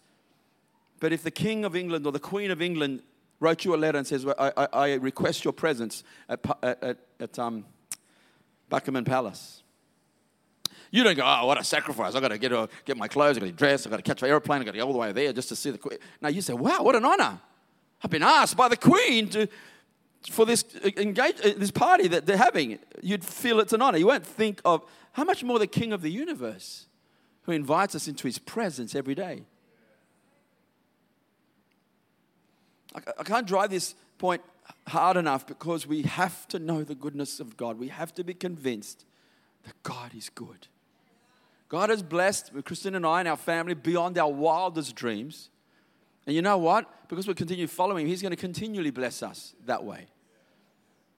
But 1.01 1.13
if 1.13 1.25
the 1.25 1.33
King 1.33 1.65
of 1.65 1.75
England 1.75 2.07
or 2.07 2.13
the 2.13 2.21
Queen 2.21 2.53
of 2.53 2.63
England 2.63 3.03
wrote 3.41 3.65
you 3.65 3.75
a 3.75 3.77
letter 3.79 3.99
and 3.99 4.07
says, 4.07 4.25
I, 4.39 4.53
I, 4.57 4.69
I 4.73 4.93
request 4.95 5.43
your 5.43 5.53
presence 5.53 6.05
at, 6.29 6.39
at, 6.63 6.99
at 7.19 7.39
um, 7.41 7.65
Buckingham 8.69 9.05
Palace, 9.05 9.62
you 10.93 11.03
don't 11.03 11.17
go, 11.17 11.25
oh, 11.25 11.47
what 11.47 11.59
a 11.59 11.65
sacrifice. 11.65 12.15
I've 12.15 12.21
got 12.21 12.29
to 12.29 12.39
get, 12.39 12.53
uh, 12.53 12.67
get 12.85 12.99
my 12.99 13.09
clothes, 13.09 13.37
I've 13.37 13.43
got 13.43 13.47
to 13.47 13.53
dress, 13.53 13.87
I've 13.87 13.91
got 13.91 13.97
to 13.97 14.03
catch 14.03 14.21
my 14.21 14.29
airplane, 14.29 14.61
I've 14.61 14.67
got 14.67 14.73
to 14.73 14.79
go 14.79 14.87
all 14.87 14.93
the 14.93 14.99
way 14.99 15.11
there 15.11 15.33
just 15.33 15.49
to 15.49 15.57
see 15.57 15.71
the 15.71 15.79
Queen. 15.79 15.99
Now 16.21 16.29
you 16.29 16.43
say, 16.43 16.53
wow, 16.53 16.83
what 16.83 16.95
an 16.95 17.05
honor. 17.05 17.41
I've 18.05 18.11
been 18.11 18.23
asked 18.23 18.59
by 18.59 18.69
the 18.69 18.77
Queen 18.77 19.29
to, 19.31 19.49
for 20.31 20.45
this 20.45 20.65
uh, 20.85 20.91
engage, 20.99 21.41
uh, 21.41 21.55
this 21.57 21.71
party 21.71 22.09
that 22.09 22.27
they're 22.27 22.37
having. 22.37 22.79
You'd 23.01 23.25
feel 23.25 23.59
it's 23.59 23.73
an 23.73 23.81
honor. 23.81 23.97
You 23.97 24.07
won't 24.07 24.27
think 24.27 24.61
of 24.67 24.85
how 25.13 25.25
much 25.25 25.43
more 25.43 25.59
the 25.59 25.67
King 25.67 25.95
of 25.95 26.03
the 26.03 26.11
universe 26.11 26.87
who 27.45 27.53
invites 27.53 27.95
us 27.95 28.07
into 28.07 28.27
his 28.27 28.39
presence 28.39 28.95
every 28.95 29.15
day. 29.15 29.45
I 32.95 33.23
can't 33.23 33.47
drive 33.47 33.71
this 33.71 33.95
point 34.19 34.43
hard 34.89 35.17
enough 35.17 35.47
because 35.47 35.87
we 35.87 36.03
have 36.03 36.47
to 36.49 36.59
know 36.59 36.85
the 36.85 36.95
goodness 36.95 37.41
of 37.41 37.57
God. 37.57 37.79
We 37.79 37.89
have 37.89 38.13
to 38.15 38.25
be 38.25 38.35
convinced 38.35 39.07
that 39.65 39.83
God 39.83 40.15
is 40.15 40.29
good. 40.29 40.69
God 41.73 41.89
has 41.89 42.03
blessed 42.03 42.53
Kristen 42.67 42.95
and 42.95 43.07
I 43.07 43.21
and 43.21 43.29
our 43.29 43.37
family 43.37 43.73
beyond 43.73 44.19
our 44.19 44.31
wildest 44.31 44.95
dreams. 44.95 45.49
And 46.27 46.37
you 46.37 46.43
know 46.43 46.59
what? 46.59 47.09
Because 47.09 47.27
we 47.27 47.33
continue 47.33 47.67
following 47.67 48.05
Him, 48.05 48.11
He's 48.11 48.21
going 48.21 48.29
to 48.29 48.37
continually 48.37 48.91
bless 48.91 49.23
us 49.23 49.55
that 49.65 49.83
way. 49.83 50.07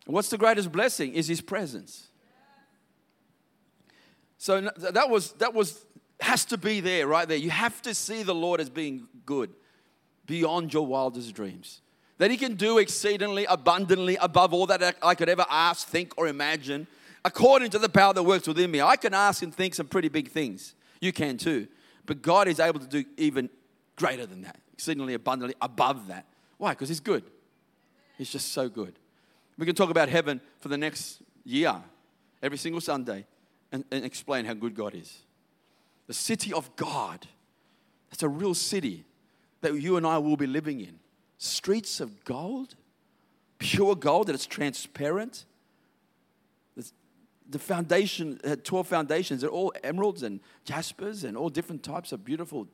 And 0.07 0.15
what's 0.15 0.29
the 0.29 0.39
greatest 0.39 0.71
blessing? 0.71 1.13
Is 1.15 1.27
His 1.27 1.41
presence. 1.41 2.07
So 4.39 4.61
that 4.61 5.11
was, 5.11 5.33
that 5.33 5.55
was, 5.55 5.85
has 6.21 6.45
to 6.45 6.57
be 6.57 6.79
there, 6.79 7.09
right 7.09 7.27
there. 7.27 7.37
You 7.37 7.51
have 7.51 7.83
to 7.83 7.93
see 7.93 8.23
the 8.23 8.35
Lord 8.35 8.61
as 8.61 8.71
being 8.71 9.09
good 9.27 9.51
beyond 10.25 10.73
your 10.73 10.87
wildest 10.87 11.35
dreams. 11.35 11.81
That 12.19 12.31
He 12.31 12.37
can 12.37 12.55
do 12.55 12.79
exceedingly 12.79 13.45
abundantly 13.47 14.19
above 14.21 14.55
all 14.55 14.67
that 14.67 14.95
I 15.03 15.17
could 15.17 15.29
ever 15.29 15.47
ask, 15.51 15.89
think, 15.89 16.15
or 16.17 16.29
imagine, 16.29 16.87
according 17.25 17.71
to 17.71 17.79
the 17.79 17.89
power 17.89 18.13
that 18.13 18.23
works 18.23 18.47
within 18.47 18.71
me. 18.71 18.81
I 18.81 18.97
can 18.97 19.15
ask 19.15 19.43
and 19.43 19.55
think 19.55 19.75
some 19.75 19.87
pretty 19.87 20.09
big 20.09 20.31
things. 20.31 20.75
You 21.01 21.13
can 21.13 21.37
too. 21.37 21.69
But 22.07 22.23
God 22.23 22.49
is 22.49 22.61
able 22.61 22.81
to 22.81 22.87
do 22.87 23.05
even 23.17 23.49
greater 23.97 24.27
than 24.27 24.43
that, 24.43 24.59
exceedingly 24.73 25.15
abundantly 25.15 25.55
above 25.61 26.09
that. 26.09 26.27
Why? 26.59 26.71
Because 26.71 26.89
He's 26.89 27.01
good. 27.01 27.25
He's 28.19 28.31
just 28.31 28.53
so 28.53 28.69
good. 28.69 28.99
We 29.59 29.67
can 29.67 29.75
talk 29.75 29.91
about 29.91 30.09
heaven 30.09 30.41
for 30.61 30.69
the 30.69 30.79
next 30.79 31.23
year, 31.45 31.75
every 32.43 32.59
single 32.59 32.81
Sunday, 32.81 33.27
and, 33.73 33.85
and 33.91 34.05
explain 34.05 34.45
how 34.45 34.55
good 34.55 34.75
God 34.75 34.95
is. 34.95 35.23
The 36.07 36.15
city 36.15 36.53
of 36.53 36.75
God. 36.77 37.27
That's 38.11 38.23
a 38.23 38.29
real 38.29 38.55
city 38.55 39.05
that 39.61 39.75
you 39.75 39.97
and 39.97 40.07
I 40.07 40.19
will 40.19 40.37
be 40.37 40.47
living 40.47 40.81
in. 40.81 40.99
Streets 41.39 42.01
of 42.01 42.25
gold, 42.25 42.75
pure 43.59 43.97
gold 43.97 44.29
that 44.29 44.35
is 44.35 44.47
transparent. 44.47 45.45
The 47.49 47.59
foundation 47.59 48.41
had 48.45 48.65
12 48.65 48.87
foundations. 48.87 49.41
They're 49.43 49.51
all 49.51 49.73
emeralds 49.83 50.23
and 50.23 50.41
jaspers 50.65 51.25
and 51.25 51.37
all 51.37 51.49
different 51.51 51.83
types 51.83 52.13
of 52.13 52.25
beautiful, 52.25 52.67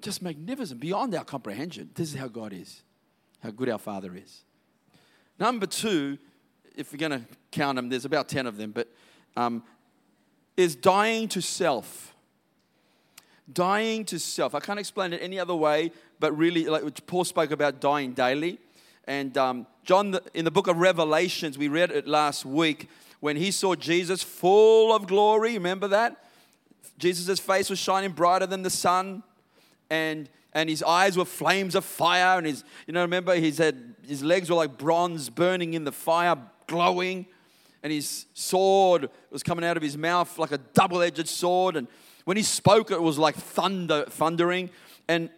just 0.00 0.22
magnificent, 0.22 0.80
beyond 0.80 1.14
our 1.14 1.24
comprehension. 1.24 1.90
This 1.94 2.12
is 2.12 2.18
how 2.18 2.28
God 2.28 2.52
is, 2.52 2.82
how 3.42 3.50
good 3.50 3.68
our 3.68 3.78
Father 3.78 4.14
is. 4.16 4.44
Number 5.38 5.66
two, 5.66 6.18
if 6.74 6.92
we're 6.92 6.98
going 6.98 7.20
to 7.20 7.26
count 7.50 7.76
them, 7.76 7.88
there's 7.88 8.06
about 8.06 8.28
10 8.28 8.46
of 8.46 8.56
them, 8.56 8.72
but 8.72 8.88
um, 9.36 9.62
is 10.56 10.74
dying 10.74 11.28
to 11.28 11.42
self 11.42 12.12
dying 13.52 14.04
to 14.06 14.18
self. 14.18 14.54
I 14.54 14.60
can't 14.60 14.78
explain 14.78 15.12
it 15.12 15.20
any 15.22 15.38
other 15.38 15.54
way, 15.54 15.92
but 16.20 16.36
really, 16.36 16.66
like 16.66 17.06
Paul 17.06 17.24
spoke 17.24 17.50
about 17.50 17.80
dying 17.80 18.12
daily. 18.12 18.58
And 19.06 19.36
um, 19.36 19.66
John, 19.84 20.18
in 20.32 20.44
the 20.44 20.50
book 20.50 20.68
of 20.68 20.76
Revelations, 20.76 21.58
we 21.58 21.68
read 21.68 21.90
it 21.90 22.06
last 22.06 22.44
week 22.44 22.88
when 23.20 23.36
he 23.36 23.50
saw 23.50 23.74
Jesus 23.74 24.22
full 24.22 24.94
of 24.94 25.06
glory. 25.06 25.54
Remember 25.54 25.88
that? 25.88 26.24
Jesus' 26.98 27.40
face 27.40 27.68
was 27.68 27.78
shining 27.78 28.12
brighter 28.12 28.46
than 28.46 28.62
the 28.62 28.70
sun, 28.70 29.24
and, 29.90 30.28
and 30.52 30.70
his 30.70 30.82
eyes 30.82 31.16
were 31.16 31.24
flames 31.24 31.74
of 31.74 31.84
fire. 31.84 32.38
And 32.38 32.46
his, 32.46 32.62
you 32.86 32.92
know, 32.92 33.02
remember, 33.02 33.34
his, 33.34 33.58
had, 33.58 33.94
his 34.06 34.22
legs 34.22 34.50
were 34.50 34.56
like 34.56 34.78
bronze 34.78 35.30
burning 35.30 35.74
in 35.74 35.84
the 35.84 35.92
fire, 35.92 36.36
glowing. 36.68 37.26
And 37.82 37.92
his 37.92 38.26
sword 38.34 39.10
was 39.32 39.42
coming 39.42 39.64
out 39.64 39.76
of 39.76 39.82
his 39.82 39.98
mouth 39.98 40.38
like 40.38 40.52
a 40.52 40.58
double 40.58 41.02
edged 41.02 41.26
sword. 41.26 41.76
And 41.76 41.88
when 42.24 42.36
he 42.36 42.44
spoke, 42.44 42.92
it 42.92 43.02
was 43.02 43.18
like 43.18 43.34
thunder, 43.34 44.04
thundering. 44.08 44.70
And 45.08 45.30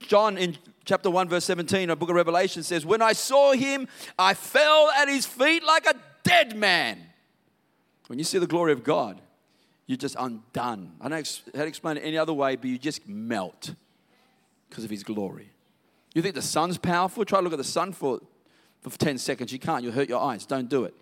John 0.00 0.36
in 0.36 0.56
chapter 0.84 1.10
1, 1.10 1.28
verse 1.28 1.44
17 1.44 1.90
of 1.90 1.98
book 1.98 2.10
of 2.10 2.16
Revelation 2.16 2.62
says, 2.62 2.84
When 2.84 3.02
I 3.02 3.12
saw 3.12 3.52
him, 3.52 3.88
I 4.18 4.34
fell 4.34 4.90
at 4.96 5.08
his 5.08 5.26
feet 5.26 5.64
like 5.64 5.86
a 5.86 5.94
dead 6.22 6.56
man. 6.56 6.98
When 8.08 8.18
you 8.18 8.24
see 8.24 8.38
the 8.38 8.46
glory 8.46 8.72
of 8.72 8.84
God, 8.84 9.20
you're 9.86 9.96
just 9.96 10.16
undone. 10.18 10.92
I 11.00 11.08
don't 11.08 11.18
know 11.18 11.58
how 11.58 11.62
to 11.62 11.68
explain 11.68 11.96
it 11.96 12.00
any 12.00 12.18
other 12.18 12.32
way, 12.32 12.56
but 12.56 12.66
you 12.66 12.78
just 12.78 13.08
melt 13.08 13.74
because 14.68 14.84
of 14.84 14.90
his 14.90 15.02
glory. 15.02 15.50
You 16.14 16.22
think 16.22 16.34
the 16.34 16.42
sun's 16.42 16.78
powerful? 16.78 17.24
Try 17.24 17.40
to 17.40 17.44
look 17.44 17.52
at 17.52 17.58
the 17.58 17.64
sun 17.64 17.92
for, 17.92 18.20
for 18.80 18.90
10 18.90 19.18
seconds. 19.18 19.52
You 19.52 19.58
can't. 19.58 19.82
You'll 19.82 19.92
hurt 19.92 20.08
your 20.08 20.20
eyes. 20.20 20.46
Don't 20.46 20.68
do 20.68 20.84
it. 20.84 20.94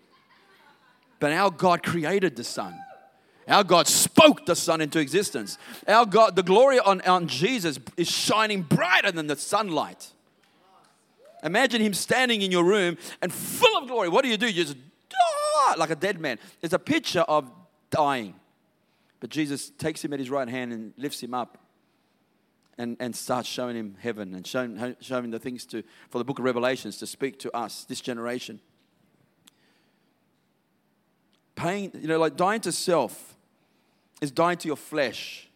But 1.18 1.32
our 1.32 1.50
God 1.50 1.82
created 1.82 2.36
the 2.36 2.44
sun. 2.44 2.78
Our 3.50 3.64
God 3.64 3.88
spoke 3.88 4.46
the 4.46 4.54
sun 4.54 4.80
into 4.80 5.00
existence. 5.00 5.58
Our 5.88 6.06
God, 6.06 6.36
the 6.36 6.42
glory 6.44 6.78
on, 6.78 7.00
on 7.00 7.26
Jesus 7.26 7.80
is 7.96 8.08
shining 8.08 8.62
brighter 8.62 9.10
than 9.10 9.26
the 9.26 9.34
sunlight. 9.34 10.12
Imagine 11.42 11.82
him 11.82 11.92
standing 11.92 12.42
in 12.42 12.52
your 12.52 12.62
room 12.62 12.96
and 13.20 13.32
full 13.32 13.76
of 13.76 13.88
glory. 13.88 14.08
What 14.08 14.22
do 14.22 14.30
you 14.30 14.36
do? 14.36 14.46
You 14.46 14.64
just 14.64 14.76
ah, 15.14 15.74
like 15.76 15.90
a 15.90 15.96
dead 15.96 16.20
man. 16.20 16.38
It's 16.62 16.74
a 16.74 16.78
picture 16.78 17.22
of 17.22 17.50
dying. 17.90 18.36
But 19.18 19.30
Jesus 19.30 19.70
takes 19.70 20.04
him 20.04 20.12
at 20.12 20.20
his 20.20 20.30
right 20.30 20.48
hand 20.48 20.72
and 20.72 20.92
lifts 20.96 21.20
him 21.20 21.34
up 21.34 21.58
and, 22.78 22.96
and 23.00 23.16
starts 23.16 23.48
showing 23.48 23.74
him 23.74 23.96
heaven 23.98 24.32
and 24.34 24.46
showing, 24.46 24.96
showing 25.00 25.30
the 25.30 25.40
things 25.40 25.66
to, 25.66 25.82
for 26.08 26.18
the 26.18 26.24
book 26.24 26.38
of 26.38 26.44
Revelations 26.44 26.98
to 26.98 27.06
speak 27.06 27.40
to 27.40 27.54
us, 27.54 27.84
this 27.84 28.00
generation. 28.00 28.60
Pain, 31.56 31.90
you 32.00 32.06
know, 32.06 32.18
like 32.18 32.36
dying 32.36 32.60
to 32.60 32.70
self 32.70 33.36
is 34.20 34.30
dying 34.30 34.58
to 34.58 34.66
your 34.66 34.76
flesh. 34.76 35.48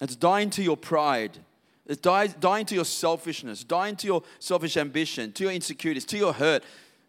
It's 0.00 0.16
dying 0.16 0.50
to 0.50 0.62
your 0.62 0.76
pride. 0.76 1.38
It's 1.86 2.00
dying 2.00 2.66
to 2.66 2.74
your 2.74 2.84
selfishness, 2.84 3.64
dying 3.64 3.96
to 3.96 4.06
your 4.06 4.22
selfish 4.38 4.76
ambition, 4.76 5.32
to 5.32 5.44
your 5.44 5.52
insecurities, 5.52 6.04
to 6.06 6.16
your 6.16 6.32
hurt, 6.32 6.62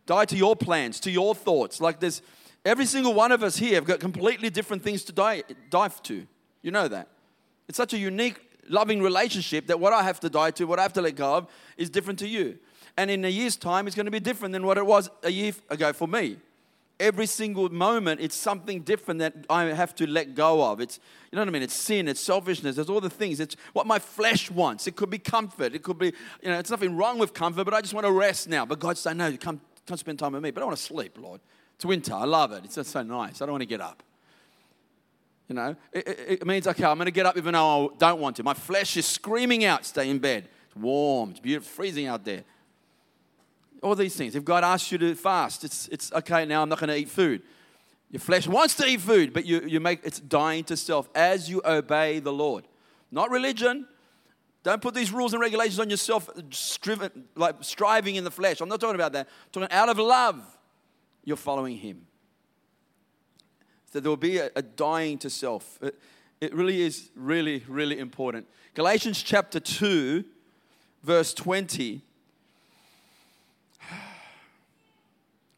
die 0.05 0.25
to 0.25 0.35
your 0.35 0.55
plans, 0.55 0.99
to 1.01 1.11
your 1.11 1.35
thoughts. 1.35 1.79
Like 1.79 1.99
there's 1.99 2.21
every 2.65 2.85
single 2.85 3.13
one 3.13 3.31
of 3.31 3.43
us 3.43 3.57
here 3.57 3.75
have 3.75 3.85
got 3.85 3.99
completely 3.99 4.49
different 4.49 4.83
things 4.83 5.03
to 5.05 5.11
die, 5.11 5.43
die 5.69 5.87
to. 5.87 6.25
You 6.63 6.71
know 6.71 6.87
that. 6.87 7.07
It's 7.67 7.77
such 7.77 7.93
a 7.93 7.97
unique, 7.97 8.39
loving 8.69 9.01
relationship 9.01 9.67
that 9.67 9.79
what 9.79 9.93
I 9.93 10.03
have 10.03 10.19
to 10.21 10.29
die 10.29 10.51
to, 10.51 10.65
what 10.65 10.79
I 10.79 10.81
have 10.81 10.93
to 10.93 11.01
let 11.01 11.15
go 11.15 11.35
of, 11.35 11.47
is 11.77 11.89
different 11.89 12.19
to 12.19 12.27
you. 12.27 12.57
And 12.97 13.09
in 13.09 13.23
a 13.23 13.29
year's 13.29 13.55
time, 13.55 13.87
it's 13.87 13.95
going 13.95 14.05
to 14.05 14.11
be 14.11 14.19
different 14.19 14.51
than 14.51 14.65
what 14.65 14.77
it 14.77 14.85
was 14.85 15.09
a 15.23 15.29
year 15.29 15.53
ago 15.69 15.93
for 15.93 16.07
me 16.07 16.37
every 17.01 17.25
single 17.25 17.67
moment 17.69 18.21
it's 18.21 18.35
something 18.35 18.81
different 18.81 19.19
that 19.19 19.33
I 19.49 19.65
have 19.65 19.93
to 19.95 20.07
let 20.07 20.35
go 20.35 20.63
of. 20.63 20.79
It's, 20.79 20.99
you 21.31 21.35
know 21.35 21.41
what 21.41 21.49
I 21.49 21.51
mean? 21.51 21.63
It's 21.63 21.73
sin, 21.73 22.07
it's 22.07 22.21
selfishness, 22.21 22.77
it's 22.77 22.89
all 22.89 23.01
the 23.01 23.09
things. 23.09 23.39
It's 23.39 23.57
what 23.73 23.87
my 23.87 23.99
flesh 23.99 24.49
wants. 24.49 24.87
It 24.87 24.95
could 24.95 25.09
be 25.09 25.17
comfort. 25.17 25.75
It 25.75 25.83
could 25.83 25.97
be, 25.97 26.13
you 26.41 26.49
know, 26.49 26.59
it's 26.59 26.71
nothing 26.71 26.95
wrong 26.95 27.17
with 27.17 27.33
comfort, 27.33 27.65
but 27.65 27.73
I 27.73 27.81
just 27.81 27.93
want 27.93 28.05
to 28.05 28.11
rest 28.11 28.47
now. 28.47 28.65
But 28.65 28.79
God's 28.79 29.01
saying, 29.01 29.17
no, 29.17 29.27
you 29.27 29.37
come, 29.37 29.59
come 29.87 29.97
spend 29.97 30.19
time 30.19 30.33
with 30.33 30.43
me. 30.43 30.51
But 30.51 30.61
I 30.61 30.65
want 30.65 30.77
to 30.77 30.83
sleep, 30.83 31.17
Lord. 31.19 31.41
It's 31.75 31.85
winter. 31.85 32.13
I 32.13 32.25
love 32.25 32.51
it. 32.51 32.63
It's 32.63 32.75
just 32.75 32.91
so 32.91 33.01
nice. 33.01 33.41
I 33.41 33.45
don't 33.45 33.53
want 33.53 33.63
to 33.63 33.67
get 33.67 33.81
up. 33.81 34.03
You 35.49 35.55
know, 35.55 35.75
it, 35.91 36.07
it, 36.07 36.19
it 36.29 36.47
means, 36.47 36.65
okay, 36.65 36.85
I'm 36.85 36.95
going 36.97 37.07
to 37.07 37.11
get 37.11 37.25
up 37.25 37.35
even 37.35 37.53
though 37.53 37.89
I 37.89 37.97
don't 37.97 38.21
want 38.21 38.37
to. 38.37 38.43
My 38.43 38.53
flesh 38.53 38.95
is 38.95 39.05
screaming 39.05 39.65
out, 39.65 39.85
stay 39.85 40.09
in 40.09 40.19
bed. 40.19 40.47
It's 40.67 40.75
warm, 40.77 41.31
it's 41.31 41.41
beautiful, 41.41 41.69
freezing 41.69 42.05
out 42.05 42.23
there 42.23 42.45
all 43.81 43.95
these 43.95 44.15
things. 44.15 44.35
If 44.35 44.45
God 44.45 44.63
asks 44.63 44.91
you 44.91 44.97
to 44.99 45.15
fast, 45.15 45.63
it's, 45.63 45.87
it's 45.87 46.11
okay, 46.13 46.45
now 46.45 46.61
I'm 46.61 46.69
not 46.69 46.79
going 46.79 46.89
to 46.89 46.97
eat 46.97 47.09
food. 47.09 47.41
Your 48.11 48.19
flesh 48.19 48.47
wants 48.47 48.75
to 48.75 48.85
eat 48.85 49.01
food, 49.01 49.33
but 49.33 49.45
you, 49.45 49.61
you 49.61 49.79
make 49.79 50.01
it's 50.03 50.19
dying 50.19 50.63
to 50.65 50.77
self 50.77 51.09
as 51.15 51.49
you 51.49 51.61
obey 51.65 52.19
the 52.19 52.33
Lord. 52.33 52.67
Not 53.09 53.29
religion, 53.29 53.87
Don't 54.63 54.81
put 54.81 54.93
these 54.93 55.11
rules 55.11 55.33
and 55.33 55.41
regulations 55.41 55.79
on 55.79 55.89
yourself, 55.89 56.29
striven, 56.51 57.25
like 57.35 57.55
striving 57.61 58.15
in 58.15 58.23
the 58.23 58.31
flesh. 58.31 58.61
I'm 58.61 58.69
not 58.69 58.79
talking 58.79 58.95
about 58.95 59.13
that. 59.13 59.27
I'm 59.27 59.51
talking 59.51 59.71
out 59.71 59.89
of 59.89 59.97
love, 59.97 60.39
you're 61.23 61.37
following 61.37 61.77
Him. 61.77 62.05
So 63.91 63.99
there 63.99 64.09
will 64.09 64.17
be 64.17 64.37
a, 64.37 64.51
a 64.55 64.61
dying 64.61 65.17
to 65.19 65.29
self. 65.29 65.79
It, 65.81 65.99
it 66.39 66.53
really 66.53 66.81
is 66.81 67.09
really, 67.15 67.63
really 67.67 67.99
important. 67.99 68.47
Galatians 68.73 69.21
chapter 69.21 69.59
2, 69.59 70.23
verse 71.03 71.33
20. 71.33 72.01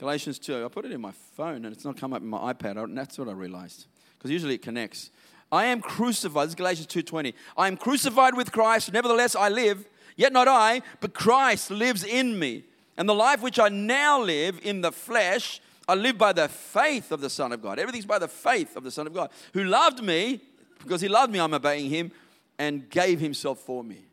Galatians 0.03 0.37
2. 0.37 0.65
I 0.65 0.67
put 0.67 0.83
it 0.83 0.91
in 0.91 0.99
my 0.99 1.13
phone 1.37 1.63
and 1.63 1.67
it's 1.67 1.85
not 1.85 1.95
come 1.95 2.11
up 2.11 2.21
in 2.21 2.27
my 2.27 2.51
iPad. 2.51 2.93
That's 2.93 3.17
what 3.17 3.29
I 3.29 3.31
realized. 3.31 3.85
Because 4.17 4.31
usually 4.31 4.55
it 4.55 4.61
connects. 4.61 5.11
I 5.49 5.63
am 5.67 5.79
crucified. 5.79 6.47
This 6.47 6.51
is 6.51 6.55
Galatians 6.55 6.87
2:20. 6.87 7.33
I 7.55 7.67
am 7.69 7.77
crucified 7.77 8.35
with 8.35 8.51
Christ, 8.51 8.91
nevertheless 8.91 9.33
I 9.33 9.47
live, 9.47 9.87
yet 10.17 10.33
not 10.33 10.49
I, 10.49 10.81
but 10.99 11.13
Christ 11.13 11.71
lives 11.71 12.03
in 12.03 12.37
me. 12.37 12.65
And 12.97 13.07
the 13.07 13.13
life 13.13 13.41
which 13.41 13.59
I 13.59 13.69
now 13.69 14.21
live 14.21 14.59
in 14.61 14.81
the 14.81 14.91
flesh, 14.91 15.61
I 15.87 15.95
live 15.95 16.17
by 16.17 16.33
the 16.33 16.49
faith 16.49 17.13
of 17.13 17.21
the 17.21 17.29
Son 17.29 17.53
of 17.53 17.61
God. 17.61 17.79
Everything's 17.79 18.05
by 18.05 18.19
the 18.19 18.27
faith 18.27 18.75
of 18.75 18.83
the 18.83 18.91
Son 18.91 19.07
of 19.07 19.13
God, 19.13 19.29
who 19.53 19.63
loved 19.63 20.03
me, 20.03 20.41
because 20.79 20.99
he 20.99 21.07
loved 21.07 21.31
me, 21.31 21.39
I'm 21.39 21.53
obeying 21.53 21.89
him, 21.89 22.11
and 22.59 22.89
gave 22.89 23.21
himself 23.21 23.59
for 23.59 23.85
me. 23.85 24.03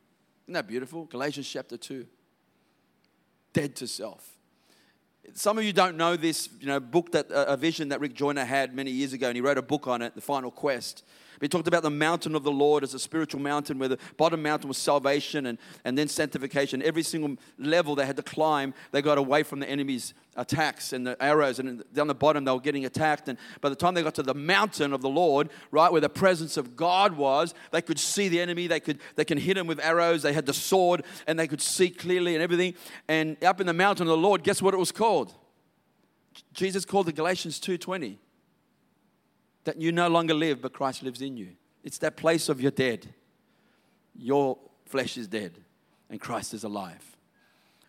Isn't 0.45 0.55
that 0.55 0.69
beautiful? 0.69 1.07
Galatians 1.07 1.49
chapter 1.49 1.77
2. 1.77 2.07
Dead 3.53 3.75
to 3.75 3.89
self. 3.89 4.37
Some 5.35 5.59
of 5.59 5.65
you 5.65 5.73
don't 5.73 5.97
know 5.97 6.17
this, 6.17 6.49
you 6.61 6.67
know, 6.67 6.81
book 6.81 7.13
that 7.13 7.27
a 7.31 7.57
vision 7.57 7.91
that 7.91 8.01
Rick 8.01 8.15
Joyner 8.15 8.45
had 8.45 8.75
many 8.75 8.91
years 8.91 9.13
ago, 9.13 9.29
and 9.29 9.37
he 9.37 9.41
wrote 9.41 9.59
a 9.59 9.63
book 9.63 9.87
on 9.87 10.03
it, 10.03 10.15
The 10.15 10.21
Final 10.21 10.51
Quest. 10.51 11.05
We 11.41 11.49
talked 11.49 11.67
about 11.67 11.83
the 11.83 11.91
mountain 11.91 12.35
of 12.35 12.43
the 12.43 12.53
Lord 12.53 12.85
as 12.85 12.93
a 12.93 12.99
spiritual 12.99 13.41
mountain 13.41 13.79
where 13.79 13.89
the 13.89 13.99
bottom 14.19 14.43
mountain 14.43 14.69
was 14.69 14.77
salvation 14.77 15.47
and, 15.47 15.59
and 15.87 15.97
then 15.97 16.07
sanctification. 16.07 16.83
Every 16.83 17.03
single 17.03 17.37
level 17.59 17.95
they 17.95 18.05
had 18.05 18.17
to 18.17 18.23
climb, 18.23 18.75
they 18.93 19.01
got 19.01 19.17
away 19.17 19.43
from 19.43 19.61
the 19.61 19.69
enemy's 19.69 20.13
attacks 20.37 20.93
and 20.93 21.07
the 21.07 21.21
arrows. 21.23 21.59
And 21.59 21.83
down 21.95 22.09
the 22.09 22.15
bottom, 22.15 22.45
they 22.45 22.53
were 22.53 22.61
getting 22.61 22.85
attacked. 22.85 23.29
And 23.29 23.39
by 23.63 23.71
the 23.71 23.75
time 23.75 23.95
they 23.95 24.03
got 24.03 24.15
to 24.17 24.23
the 24.23 24.35
mountain 24.35 24.93
of 24.93 25.01
the 25.01 25.09
Lord, 25.09 25.49
right 25.71 25.91
where 25.91 26.03
the 26.03 26.11
presence 26.11 26.59
of 26.59 26.77
God 26.77 27.17
was, 27.17 27.55
they 27.71 27.81
could 27.81 27.99
see 27.99 28.29
the 28.29 28.41
enemy. 28.41 28.67
They 28.67 28.81
could 28.81 28.99
they 29.17 29.25
can 29.25 29.39
hit 29.39 29.57
him 29.57 29.67
with 29.67 29.81
arrows. 29.81 30.23
They 30.23 30.35
had 30.35 30.45
the 30.45 30.55
sword 30.55 31.05
and 31.27 31.39
they 31.39 31.49
could 31.49 31.63
see 31.63 31.89
clearly 31.89 32.35
and 32.35 32.43
everything. 32.43 32.75
And 33.09 33.43
up 33.43 33.63
in 33.63 33.67
the 33.67 33.73
mountain 33.73 34.07
of 34.07 34.11
the 34.11 34.17
Lord, 34.17 34.43
guess 34.43 34.61
what 34.61 34.75
it 34.75 34.79
was 34.79 34.93
called? 34.93 35.35
Jesus 36.53 36.85
called 36.85 37.09
it 37.09 37.17
Galatians 37.17 37.59
2:20 37.61 38.19
that 39.65 39.81
you 39.81 39.93
no 39.93 40.09
longer 40.09 40.35
live, 40.35 40.63
but 40.63 40.73
Christ 40.73 41.03
lives 41.03 41.23
in 41.23 41.37
you. 41.37 41.51
It's 41.85 41.99
that 41.99 42.17
place 42.17 42.49
of 42.49 42.61
you're 42.61 42.71
dead. 42.71 43.13
Your 44.17 44.59
flesh 44.87 45.17
is 45.17 45.29
dead, 45.29 45.53
and 46.09 46.21
Christ 46.21 46.55
is 46.55 46.65
alive. 46.65 47.17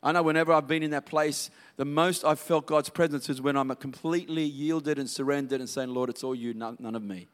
I 0.04 0.12
know 0.12 0.24
whenever 0.24 0.52
I've 0.52 0.68
been 0.68 0.82
in 0.82 0.92
that 0.92 1.06
place, 1.06 1.52
the 1.78 1.86
most 1.86 2.26
I've 2.26 2.40
felt 2.40 2.66
God's 2.66 2.90
presence 2.90 3.30
is 3.30 3.42
when 3.42 3.56
I'm 3.56 3.74
completely 3.76 4.44
yielded 4.44 4.98
and 4.98 5.10
surrendered 5.10 5.60
and 5.60 5.70
saying, 5.70 5.90
Lord, 5.90 6.10
it's 6.10 6.24
all 6.24 6.34
you, 6.34 6.54
none, 6.54 6.78
none 6.80 6.96
of 6.96 7.04
me. 7.04 7.28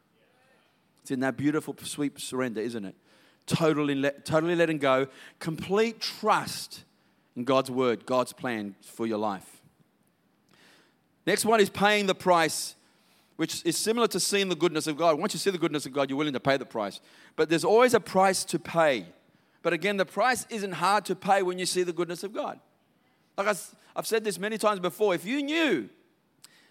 It's 1.02 1.12
in 1.12 1.22
that 1.22 1.38
beautiful, 1.38 1.76
sweet 1.82 2.20
surrender, 2.20 2.60
isn't 2.60 2.84
it? 2.84 2.96
Totally, 3.46 3.96
let, 3.96 4.26
totally 4.26 4.56
letting 4.56 4.78
go, 4.78 5.08
complete 5.40 6.02
trust 6.02 6.84
in 7.38 7.46
God's 7.46 7.72
word, 7.72 8.06
God's 8.06 8.34
plan 8.34 8.76
for 8.82 9.08
your 9.08 9.18
life. 9.18 9.62
Next 11.26 11.46
one 11.46 11.62
is 11.62 11.70
paying 11.70 12.08
the 12.08 12.16
price 12.16 12.76
which 13.38 13.66
is 13.66 13.78
similar 13.78 14.08
to 14.08 14.20
seeing 14.20 14.50
the 14.50 14.56
goodness 14.56 14.88
of 14.88 14.98
God. 14.98 15.20
Once 15.20 15.34
you 15.34 15.40
see 15.40 15.50
the 15.50 15.58
goodness 15.58 15.86
of 15.86 15.94
God, 15.94 16.10
you're 16.10 16.18
willing 16.18 16.34
to 16.34 16.40
pay 16.40 16.58
the 16.58 16.66
price. 16.66 17.00
But 17.36 17.50
there's 17.50 17.64
always 17.64 17.94
a 17.94 18.00
price 18.00 18.44
to 18.46 18.60
pay. 18.60 19.06
But 19.62 19.74
again, 19.74 19.98
the 19.98 20.06
price 20.06 20.46
isn't 20.50 20.74
hard 20.74 21.06
to 21.06 21.16
pay 21.16 21.42
when 21.42 21.58
you 21.58 21.66
see 21.66 21.84
the 21.84 21.94
goodness 21.94 22.24
of 22.24 22.34
God. 22.34 22.60
Like 23.38 23.56
I've 23.96 24.08
said 24.08 24.24
this 24.24 24.40
many 24.40 24.58
times 24.58 24.80
before, 24.80 25.14
if 25.14 25.26
you 25.26 25.44
knew 25.44 25.90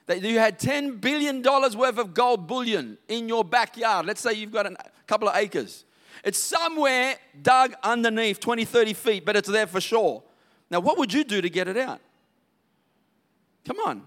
that 0.07 0.23
you 0.23 0.39
had 0.39 0.59
$10 0.59 1.01
billion 1.01 1.43
worth 1.43 1.99
of 1.99 2.15
gold 2.15 2.47
bullion 2.47 2.99
in 3.09 3.29
your 3.29 3.45
backyard, 3.45 4.07
let's 4.07 4.21
say 4.21 4.33
you've 4.33 4.53
got 4.53 4.67
a 4.67 4.77
couple 5.07 5.29
of 5.29 5.37
acres, 5.37 5.85
it's 6.25 6.39
somewhere 6.39 7.17
dug 7.43 7.75
underneath 7.83 8.41
20, 8.41 8.65
30 8.65 8.93
feet, 8.95 9.25
but 9.25 9.37
it's 9.37 9.49
there 9.49 9.67
for 9.67 9.81
sure. 9.81 10.23
Now, 10.71 10.81
what 10.81 10.99
would 10.99 11.13
you 11.13 11.23
do 11.23 11.41
to 11.41 11.51
get 11.51 11.69
it 11.69 11.77
out? 11.77 12.01
Come 13.65 13.79
on. 13.87 14.03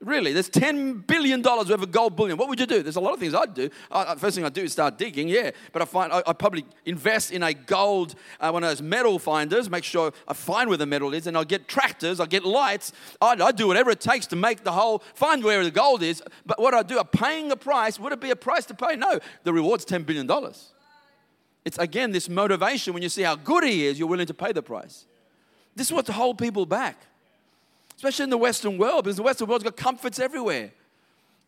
Really, 0.00 0.32
there's 0.32 0.48
$10 0.48 1.08
billion 1.08 1.42
worth 1.42 1.70
of 1.70 1.90
gold 1.90 2.14
bullion. 2.14 2.38
What 2.38 2.48
would 2.48 2.60
you 2.60 2.66
do? 2.66 2.84
There's 2.84 2.94
a 2.94 3.00
lot 3.00 3.14
of 3.14 3.18
things 3.18 3.34
I'd 3.34 3.52
do. 3.52 3.68
Uh, 3.90 4.14
first 4.14 4.36
thing 4.36 4.44
I'd 4.44 4.52
do 4.52 4.62
is 4.62 4.70
start 4.70 4.96
digging, 4.96 5.26
yeah. 5.28 5.50
But 5.72 5.82
I 5.82 5.86
find 5.86 6.12
I, 6.12 6.22
would 6.24 6.38
probably 6.38 6.64
invest 6.86 7.32
in 7.32 7.42
a 7.42 7.52
gold, 7.52 8.14
uh, 8.38 8.50
one 8.50 8.62
of 8.62 8.70
those 8.70 8.80
metal 8.80 9.18
finders, 9.18 9.68
make 9.68 9.82
sure 9.82 10.12
I 10.28 10.34
find 10.34 10.68
where 10.68 10.78
the 10.78 10.86
metal 10.86 11.14
is, 11.14 11.26
and 11.26 11.36
I'll 11.36 11.44
get 11.44 11.66
tractors, 11.66 12.20
I'll 12.20 12.26
get 12.26 12.44
lights. 12.44 12.92
I'd, 13.20 13.40
I'd 13.40 13.56
do 13.56 13.66
whatever 13.66 13.90
it 13.90 14.00
takes 14.00 14.28
to 14.28 14.36
make 14.36 14.62
the 14.62 14.70
whole, 14.70 15.02
find 15.14 15.42
where 15.42 15.64
the 15.64 15.72
gold 15.72 16.04
is. 16.04 16.22
But 16.46 16.60
what 16.60 16.74
I 16.74 16.84
do, 16.84 17.00
I'm 17.00 17.06
paying 17.06 17.50
a 17.50 17.56
price. 17.56 17.98
Would 17.98 18.12
it 18.12 18.20
be 18.20 18.30
a 18.30 18.36
price 18.36 18.66
to 18.66 18.74
pay? 18.74 18.94
No, 18.94 19.18
the 19.42 19.52
reward's 19.52 19.84
$10 19.84 20.06
billion. 20.06 20.30
It's 21.64 21.76
again 21.76 22.12
this 22.12 22.28
motivation 22.28 22.94
when 22.94 23.02
you 23.02 23.08
see 23.08 23.22
how 23.22 23.34
good 23.34 23.64
he 23.64 23.86
is, 23.86 23.98
you're 23.98 24.06
willing 24.06 24.28
to 24.28 24.34
pay 24.34 24.52
the 24.52 24.62
price. 24.62 25.06
This 25.74 25.88
is 25.88 25.92
what 25.92 26.06
holds 26.06 26.40
people 26.40 26.66
back 26.66 27.07
especially 27.98 28.22
in 28.22 28.30
the 28.30 28.38
Western 28.38 28.78
world, 28.78 29.02
because 29.02 29.16
the 29.16 29.24
Western 29.24 29.48
world's 29.48 29.64
got 29.64 29.76
comforts 29.76 30.20
everywhere. 30.20 30.70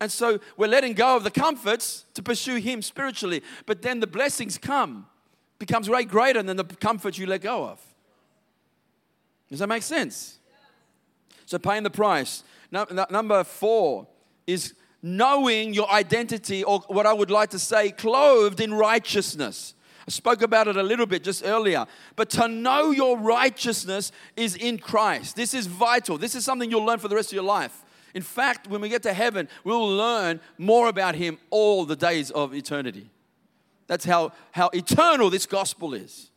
And 0.00 0.10
so 0.10 0.40
we're 0.56 0.66
letting 0.66 0.94
go 0.94 1.14
of 1.14 1.22
the 1.22 1.30
comforts 1.30 2.06
to 2.14 2.24
pursue 2.24 2.56
Him 2.56 2.82
spiritually. 2.82 3.44
But 3.66 3.82
then 3.82 4.00
the 4.00 4.08
blessings 4.08 4.58
come, 4.58 5.06
becomes 5.60 5.88
way 5.88 6.02
greater 6.02 6.42
than 6.42 6.56
the 6.56 6.64
comforts 6.64 7.18
you 7.18 7.26
let 7.26 7.42
go 7.42 7.66
of. 7.66 7.80
Does 9.48 9.60
that 9.60 9.68
make 9.68 9.84
sense? 9.84 10.40
So 11.46 11.56
paying 11.56 11.84
the 11.84 11.90
price. 11.90 12.42
number 12.72 13.44
four 13.44 14.08
is 14.44 14.74
knowing 15.02 15.72
your 15.72 15.88
identity, 15.88 16.64
or 16.64 16.80
what 16.88 17.06
I 17.06 17.12
would 17.12 17.30
like 17.30 17.50
to 17.50 17.60
say, 17.60 17.92
clothed 17.92 18.58
in 18.58 18.74
righteousness. 18.74 19.74
Spoke 20.10 20.42
about 20.42 20.68
it 20.68 20.76
a 20.76 20.82
little 20.82 21.06
bit 21.06 21.22
just 21.22 21.44
earlier. 21.44 21.86
But 22.16 22.30
to 22.30 22.48
know 22.48 22.90
your 22.90 23.16
righteousness 23.16 24.12
is 24.36 24.56
in 24.56 24.78
Christ. 24.78 25.36
This 25.36 25.54
is 25.54 25.66
vital. 25.66 26.18
This 26.18 26.34
is 26.34 26.44
something 26.44 26.70
you'll 26.70 26.84
learn 26.84 26.98
for 26.98 27.08
the 27.08 27.14
rest 27.14 27.30
of 27.30 27.34
your 27.34 27.44
life. 27.44 27.84
In 28.14 28.22
fact, 28.22 28.66
when 28.66 28.80
we 28.80 28.88
get 28.88 29.02
to 29.04 29.12
heaven, 29.12 29.48
we'll 29.62 29.88
learn 29.88 30.40
more 30.58 30.88
about 30.88 31.14
Him 31.14 31.38
all 31.50 31.84
the 31.84 31.96
days 31.96 32.30
of 32.32 32.54
eternity. 32.54 33.08
That's 33.86 34.04
how, 34.04 34.32
how 34.52 34.68
eternal 34.68 35.30
this 35.30 35.46
gospel 35.46 35.94
is. 35.94 36.30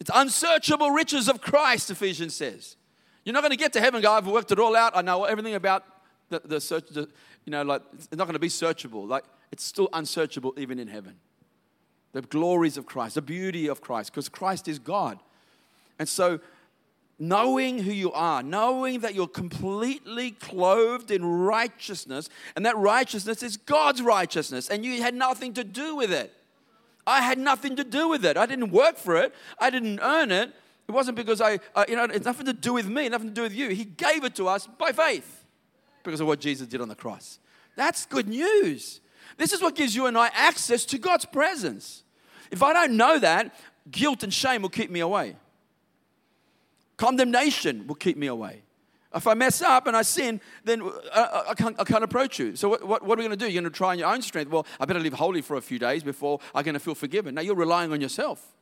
It's 0.00 0.10
unsearchable 0.14 0.90
riches 0.90 1.28
of 1.28 1.40
Christ, 1.40 1.90
Ephesians 1.90 2.34
says. 2.34 2.76
You're 3.24 3.34
not 3.34 3.42
going 3.42 3.50
to 3.50 3.58
get 3.58 3.72
to 3.74 3.80
heaven 3.80 4.00
go, 4.00 4.12
I've 4.12 4.26
worked 4.26 4.52
it 4.52 4.58
all 4.58 4.74
out. 4.74 4.96
I 4.96 5.02
know 5.02 5.24
everything 5.24 5.54
about 5.54 5.84
the, 6.30 6.40
the 6.44 6.60
search, 6.60 6.88
the, 6.88 7.08
you 7.44 7.50
know, 7.50 7.62
like, 7.62 7.82
it's 7.92 8.08
not 8.12 8.24
going 8.24 8.34
to 8.34 8.38
be 8.38 8.48
searchable. 8.48 9.06
Like, 9.06 9.24
it's 9.50 9.64
still 9.64 9.88
unsearchable 9.92 10.54
even 10.56 10.78
in 10.78 10.88
heaven 10.88 11.16
the 12.12 12.22
glories 12.22 12.76
of 12.76 12.86
Christ, 12.86 13.16
the 13.16 13.22
beauty 13.22 13.68
of 13.68 13.80
Christ, 13.80 14.12
because 14.12 14.28
Christ 14.28 14.68
is 14.68 14.78
God. 14.78 15.18
And 15.98 16.08
so, 16.08 16.40
knowing 17.18 17.80
who 17.80 17.92
you 17.92 18.12
are, 18.12 18.42
knowing 18.42 19.00
that 19.00 19.14
you're 19.14 19.26
completely 19.26 20.30
clothed 20.30 21.10
in 21.10 21.24
righteousness, 21.24 22.28
and 22.56 22.64
that 22.64 22.76
righteousness 22.76 23.42
is 23.42 23.56
God's 23.56 24.00
righteousness, 24.00 24.68
and 24.68 24.84
you 24.84 25.02
had 25.02 25.14
nothing 25.14 25.52
to 25.54 25.64
do 25.64 25.96
with 25.96 26.12
it. 26.12 26.32
I 27.06 27.22
had 27.22 27.38
nothing 27.38 27.76
to 27.76 27.84
do 27.84 28.08
with 28.08 28.24
it. 28.24 28.36
I 28.36 28.46
didn't 28.46 28.70
work 28.70 28.96
for 28.96 29.16
it, 29.16 29.34
I 29.58 29.70
didn't 29.70 30.00
earn 30.00 30.30
it. 30.30 30.54
It 30.88 30.92
wasn't 30.92 31.16
because 31.18 31.42
I, 31.42 31.58
uh, 31.74 31.84
you 31.86 31.96
know, 31.96 32.04
it's 32.04 32.24
nothing 32.24 32.46
to 32.46 32.54
do 32.54 32.72
with 32.72 32.88
me, 32.88 33.10
nothing 33.10 33.28
to 33.28 33.34
do 33.34 33.42
with 33.42 33.52
you. 33.52 33.68
He 33.68 33.84
gave 33.84 34.24
it 34.24 34.34
to 34.36 34.48
us 34.48 34.66
by 34.66 34.92
faith 34.92 35.44
because 36.02 36.20
of 36.20 36.26
what 36.26 36.40
Jesus 36.40 36.66
did 36.66 36.80
on 36.80 36.88
the 36.88 36.94
cross. 36.94 37.38
That's 37.76 38.06
good 38.06 38.26
news. 38.26 39.00
This 39.36 39.52
is 39.52 39.60
what 39.60 39.74
gives 39.74 39.94
you 39.94 40.06
and 40.06 40.16
I 40.16 40.30
access 40.34 40.84
to 40.86 40.98
God's 40.98 41.24
presence. 41.24 42.02
If 42.50 42.62
I 42.62 42.72
don't 42.72 42.96
know 42.96 43.18
that, 43.18 43.54
guilt 43.90 44.22
and 44.22 44.32
shame 44.32 44.62
will 44.62 44.68
keep 44.68 44.90
me 44.90 45.00
away. 45.00 45.36
Condemnation 46.96 47.86
will 47.86 47.94
keep 47.94 48.16
me 48.16 48.26
away. 48.26 48.62
If 49.14 49.26
I 49.26 49.34
mess 49.34 49.62
up 49.62 49.86
and 49.86 49.96
I 49.96 50.02
sin, 50.02 50.40
then 50.64 50.82
I, 51.14 51.44
I, 51.50 51.54
can't, 51.54 51.76
I 51.80 51.84
can't, 51.84 52.04
approach 52.04 52.38
you. 52.38 52.56
So, 52.56 52.68
what, 52.68 52.86
what, 52.86 53.02
what 53.02 53.18
are 53.18 53.22
we 53.22 53.26
going 53.26 53.38
to 53.38 53.42
do? 53.42 53.50
You're 53.50 53.62
going 53.62 53.72
to 53.72 53.76
try 53.76 53.90
on 53.90 53.98
your 53.98 54.12
own 54.12 54.20
strength. 54.20 54.50
Well, 54.50 54.66
I 54.78 54.84
better 54.84 55.00
live 55.00 55.14
holy 55.14 55.40
for 55.40 55.56
a 55.56 55.62
few 55.62 55.78
days 55.78 56.02
before 56.02 56.40
I'm 56.54 56.62
going 56.62 56.74
to 56.74 56.80
feel 56.80 56.94
forgiven. 56.94 57.34
Now, 57.34 57.40
you're 57.40 57.54
relying 57.54 57.90
on 57.92 58.02
yourself. 58.02 58.54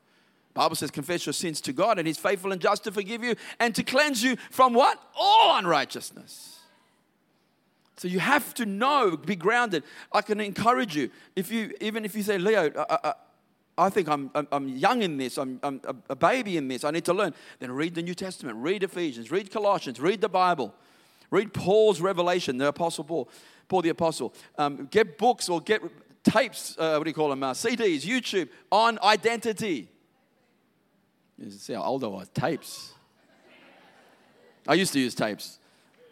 Bible 0.55 0.77
says, 0.77 0.91
confess 0.91 1.27
your 1.27 1.33
sins 1.33 1.61
to 1.63 1.73
God, 1.73 1.99
and 1.99 2.07
He's 2.07 2.17
faithful 2.17 2.53
and 2.53 2.61
just 2.61 2.85
to 2.85 2.93
forgive 2.93 3.25
you 3.25 3.35
and 3.59 3.75
to 3.75 3.83
cleanse 3.83 4.23
you 4.23 4.37
from 4.51 4.73
what? 4.73 4.99
All 5.15 5.59
unrighteousness. 5.59 6.56
So 7.97 8.09
you 8.09 8.19
have 8.19 8.53
to 8.55 8.67
know, 8.67 9.17
be 9.17 9.37
grounded. 9.37 9.83
I 10.13 10.21
can 10.21 10.39
encourage 10.41 10.95
you. 10.95 11.11
If 11.35 11.51
you, 11.51 11.75
even 11.81 12.05
if 12.05 12.15
you 12.15 12.23
say, 12.23 12.37
Leo, 12.37 12.71
I, 12.91 12.99
I, 13.03 13.13
I 13.79 13.91
think 13.91 14.09
I'm, 14.09 14.31
I'm 14.35 14.69
young 14.69 15.03
in 15.03 15.17
this, 15.17 15.39
I'm, 15.39 15.61
I'm 15.63 15.81
a 16.09 16.17
baby 16.17 16.57
in 16.57 16.69
this, 16.69 16.85
I 16.85 16.91
need 16.91 17.05
to 17.07 17.15
learn. 17.15 17.35
Then 17.59 17.73
read 17.73 17.95
the 17.95 18.03
New 18.03 18.15
Testament, 18.15 18.59
read 18.59 18.83
Ephesians, 18.83 19.31
read 19.31 19.51
Colossians, 19.51 19.99
read 19.99 20.21
the 20.21 20.29
Bible, 20.29 20.75
read 21.31 21.53
Paul's 21.55 22.01
revelation, 22.01 22.59
the 22.59 22.69
Apostle 22.69 23.05
Paul, 23.05 23.29
Paul 23.69 23.83
the 23.83 23.91
Apostle. 23.91 24.35
Um, 24.59 24.89
get 24.91 25.17
books 25.19 25.49
or 25.49 25.61
get 25.61 25.83
tapes, 26.23 26.77
uh, 26.79 26.95
what 26.97 27.05
do 27.05 27.11
you 27.11 27.15
call 27.15 27.31
them, 27.31 27.43
uh, 27.43 27.53
CDs, 27.53 28.03
YouTube 28.03 28.49
on 28.71 28.99
identity. 29.03 29.89
You 31.39 31.51
see 31.51 31.75
how 31.75 31.83
old 31.83 32.05
I 32.05 32.09
was. 32.09 32.29
Tapes. 32.29 32.93
I 34.67 34.75
used 34.75 34.93
to 34.95 35.01
use 35.01 35.15
tapes. 35.15 35.59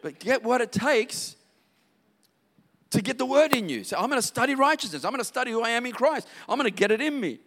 But 0.02 0.18
get 0.18 0.42
what 0.42 0.60
it 0.60 0.70
takes 0.70 1.36
to 2.94 3.02
get 3.02 3.18
the 3.18 3.26
word 3.26 3.54
in 3.54 3.68
you. 3.68 3.84
So 3.84 3.96
I'm 3.96 4.08
going 4.08 4.20
to 4.20 4.26
study 4.26 4.54
righteousness. 4.54 5.04
I'm 5.04 5.10
going 5.10 5.20
to 5.20 5.24
study 5.24 5.50
who 5.50 5.62
I 5.62 5.70
am 5.70 5.86
in 5.86 5.92
Christ. 5.92 6.26
I'm 6.48 6.58
going 6.58 6.70
to 6.70 6.76
get 6.76 6.90
it 6.90 7.00
in 7.00 7.20
me. 7.20 7.38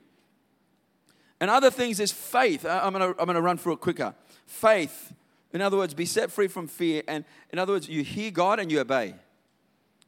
And 1.40 1.50
other 1.50 1.70
things 1.70 2.00
is 2.00 2.12
faith. 2.12 2.66
I'm 2.66 2.94
going 2.94 3.14
to, 3.14 3.20
I'm 3.20 3.26
going 3.26 3.36
to 3.36 3.42
run 3.42 3.58
through 3.58 3.74
it 3.74 3.80
quicker. 3.80 4.14
Faith. 4.46 5.14
In 5.54 5.62
other 5.62 5.78
words, 5.78 5.94
be 5.94 6.06
set 6.06 6.32
free 6.32 6.48
from 6.48 6.68
fear. 6.68 7.04
And 7.08 7.26
in 7.52 7.60
other 7.60 7.74
words, 7.74 7.88
you 7.88 8.04
hear 8.04 8.32
God 8.32 8.60
and 8.60 8.72
you 8.72 8.80
obey. 8.80 9.16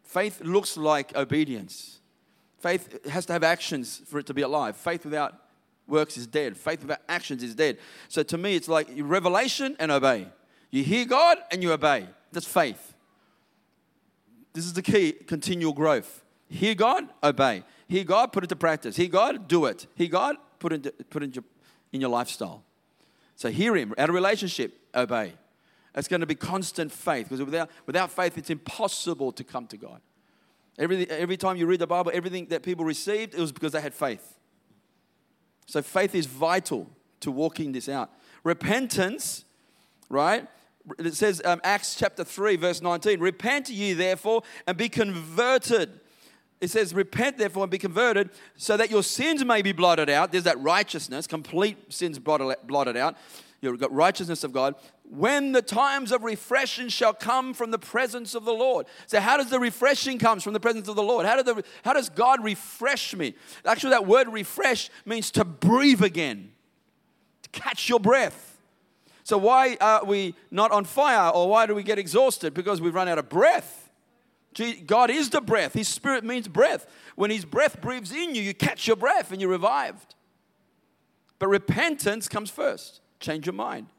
Faith 0.04 0.42
looks 0.42 0.76
like 0.76 1.16
obedience. 1.16 2.00
Faith 2.60 3.06
has 3.08 3.26
to 3.28 3.34
have 3.34 3.44
actions 3.44 4.02
for 4.06 4.20
it 4.20 4.26
to 4.26 4.34
be 4.34 4.42
alive. 4.42 4.76
Faith 4.76 5.06
without 5.06 5.36
works 5.88 6.18
is 6.18 6.28
dead. 6.28 6.58
Faith 6.58 6.82
without 6.82 7.02
actions 7.08 7.44
is 7.44 7.56
dead. 7.56 7.78
So 8.08 8.24
to 8.24 8.38
me, 8.38 8.56
it's 8.56 8.68
like 8.68 8.90
revelation 8.98 9.76
and 9.80 9.92
obey. 9.92 10.28
You 10.72 10.84
hear 10.84 11.06
God 11.06 11.38
and 11.52 11.64
you 11.64 11.72
obey. 11.72 12.08
That's 12.32 12.48
faith. 12.48 12.96
This 14.54 14.66
is 14.66 14.74
the 14.74 14.82
key 14.82 15.14
continual 15.14 15.74
growth. 15.74 16.24
Hear 16.50 16.76
God, 16.76 17.08
obey. 17.24 17.64
Hear 17.88 18.04
God, 18.04 18.32
put 18.32 18.44
it 18.44 18.48
to 18.48 18.56
practice. 18.56 18.96
Hear 18.96 19.08
God, 19.08 19.48
do 19.48 19.66
it. 19.66 19.88
Hear 19.96 20.08
God, 20.08 20.38
put 20.58 20.74
it, 20.74 21.10
put 21.10 21.24
it 21.24 21.38
in 21.92 22.02
your 22.02 22.10
lifestyle. 22.10 22.64
So 23.36 23.50
hear 23.50 23.76
Him, 23.76 23.94
out 23.98 24.10
of 24.10 24.16
relationship, 24.16 24.80
obey. 24.94 25.34
It's 25.96 26.08
going 26.08 26.22
to 26.22 26.28
be 26.28 26.36
constant 26.36 26.92
faith 26.92 27.30
because 27.30 27.44
without, 27.44 27.70
without 27.86 28.12
faith, 28.12 28.38
it's 28.38 28.50
impossible 28.50 29.32
to 29.34 29.44
come 29.44 29.68
to 29.68 29.78
God. 29.78 30.02
Every, 30.78 31.10
every 31.10 31.38
time 31.38 31.58
you 31.58 31.66
read 31.66 31.80
the 31.80 31.88
Bible, 31.88 32.12
everything 32.14 32.48
that 32.48 32.64
people 32.64 32.86
received, 32.86 33.34
it 33.34 33.40
was 33.40 33.52
because 33.52 33.74
they 33.74 33.82
had 33.82 33.94
faith. 33.94 34.38
So 35.66 35.82
faith 35.82 36.16
is 36.16 36.26
vital 36.26 36.90
to 37.20 37.32
walking 37.32 37.74
this 37.74 37.90
out. 37.90 38.12
Repentance, 38.44 39.46
right? 40.10 40.48
It 40.98 41.14
says 41.14 41.42
um, 41.46 41.62
Acts 41.64 41.96
chapter 41.96 42.24
3, 42.24 42.56
verse 42.56 42.82
19 42.82 43.20
Repent 43.20 43.70
ye 43.70 43.94
therefore 43.94 44.44
and 44.66 44.78
be 44.78 44.90
converted. 44.90 46.00
It 46.62 46.70
says, 46.70 46.94
Repent 46.94 47.38
therefore 47.38 47.64
and 47.64 47.72
be 47.72 47.78
converted 47.78 48.30
so 48.56 48.76
that 48.78 48.92
your 48.92 49.04
sins 49.04 49.44
may 49.46 49.62
be 49.62 49.72
blotted 49.72 50.10
out. 50.10 50.32
There's 50.32 50.44
that 50.44 50.60
righteousness, 50.60 51.28
complete 51.28 51.94
sins 51.94 52.20
blotted 52.20 52.98
out. 52.98 53.18
You've 53.62 53.80
got 53.80 53.92
righteousness 53.92 54.44
of 54.44 54.54
God. 54.54 54.76
When 55.04 55.52
the 55.52 55.62
times 55.62 56.12
of 56.12 56.24
refreshing 56.24 56.88
shall 56.88 57.14
come 57.14 57.54
from 57.54 57.72
the 57.72 57.80
presence 57.80 58.36
of 58.36 58.46
the 58.46 58.54
Lord. 58.54 58.86
So, 59.08 59.20
how 59.20 59.38
does 59.38 59.50
the 59.50 59.60
refreshing 59.60 60.18
come 60.20 60.40
from 60.40 60.54
the 60.54 60.60
presence 60.60 60.88
of 60.88 60.96
the 60.96 61.04
Lord? 61.04 61.26
How, 61.26 61.42
the, 61.42 61.64
how 61.84 61.94
does 61.94 62.10
God 62.10 62.44
refresh 62.44 63.16
me? 63.16 63.34
Actually, 63.66 63.92
that 63.92 64.06
word 64.06 64.30
refresh 64.30 64.90
means 65.06 65.32
to 65.32 65.44
breathe 65.44 66.04
again, 66.04 66.52
to 67.42 67.50
catch 67.50 67.90
your 67.90 68.00
breath. 68.00 68.49
So, 69.30 69.38
why 69.38 69.78
are 69.80 70.04
we 70.04 70.34
not 70.50 70.72
on 70.72 70.86
fire 70.86 71.30
or 71.30 71.48
why 71.48 71.68
do 71.68 71.76
we 71.76 71.84
get 71.84 72.00
exhausted? 72.00 72.56
Because 72.56 72.82
we've 72.82 72.96
run 72.96 73.08
out 73.08 73.20
of 73.20 73.30
breath. 73.30 73.92
God 74.88 75.12
is 75.12 75.30
the 75.30 75.40
breath. 75.40 75.74
His 75.74 75.88
spirit 75.88 76.24
means 76.24 76.48
breath. 76.48 76.88
When 77.14 77.30
His 77.30 77.46
breath 77.46 77.80
breathes 77.80 78.12
in 78.12 78.34
you, 78.34 78.42
you 78.42 78.56
catch 78.56 78.88
your 78.88 78.96
breath 78.96 79.32
and 79.32 79.40
you're 79.40 79.52
revived. 79.52 80.16
But 81.38 81.50
repentance 81.50 82.28
comes 82.28 82.50
first. 82.50 83.02
Change 83.20 83.46
your 83.46 83.54
mind, 83.54 83.90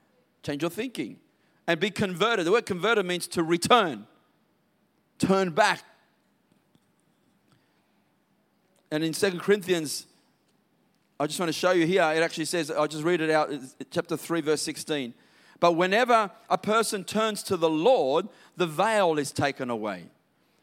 change 0.43 0.63
your 0.63 0.71
thinking, 0.71 1.21
and 1.69 1.79
be 1.79 1.93
converted. 1.93 2.45
The 2.45 2.51
word 2.51 2.67
converted 2.67 3.07
means 3.07 3.29
to 3.29 3.45
return, 3.45 4.09
turn 5.21 5.51
back. 5.51 5.85
And 8.91 9.05
in 9.05 9.15
Second 9.15 9.43
Corinthians, 9.43 10.09
I 11.21 11.27
just 11.27 11.39
want 11.39 11.51
to 11.51 11.53
show 11.53 11.73
you 11.73 11.87
here, 11.87 12.03
it 12.03 12.23
actually 12.23 12.47
says, 12.47 12.71
I'll 12.71 12.89
just 12.89 13.05
read 13.05 13.21
it 13.21 13.29
out, 13.29 13.53
chapter 13.91 14.17
3, 14.17 14.41
verse 14.41 14.63
16. 14.63 15.13
But 15.61 15.73
whenever 15.73 16.31
a 16.49 16.57
person 16.57 17.05
turns 17.05 17.43
to 17.43 17.59
the 17.59 17.69
Lord, 17.69 18.27
the 18.57 18.67
veil 18.67 19.19
is 19.19 19.31
taken 19.31 19.69
away. 19.69 20.07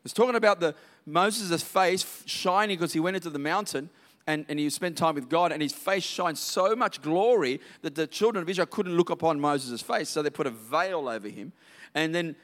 It's 0.03 0.15
talking 0.15 0.33
about 0.33 0.59
the 0.59 0.73
Moses' 1.05 1.61
face 1.61 2.23
shining 2.25 2.75
because 2.75 2.91
he 2.91 2.99
went 2.99 3.15
into 3.15 3.29
the 3.29 3.37
mountain 3.37 3.91
and, 4.25 4.47
and 4.49 4.57
he 4.57 4.67
spent 4.71 4.97
time 4.97 5.13
with 5.13 5.29
God, 5.29 5.51
and 5.51 5.61
his 5.61 5.73
face 5.73 6.03
shined 6.03 6.39
so 6.39 6.75
much 6.75 7.03
glory 7.03 7.61
that 7.83 7.93
the 7.93 8.07
children 8.07 8.41
of 8.41 8.49
Israel 8.49 8.65
couldn't 8.65 8.97
look 8.97 9.11
upon 9.11 9.39
Moses' 9.39 9.83
face, 9.83 10.09
so 10.09 10.23
they 10.23 10.31
put 10.31 10.47
a 10.47 10.51
veil 10.51 11.07
over 11.07 11.29
him. 11.29 11.53
And 11.93 12.15
then 12.15 12.35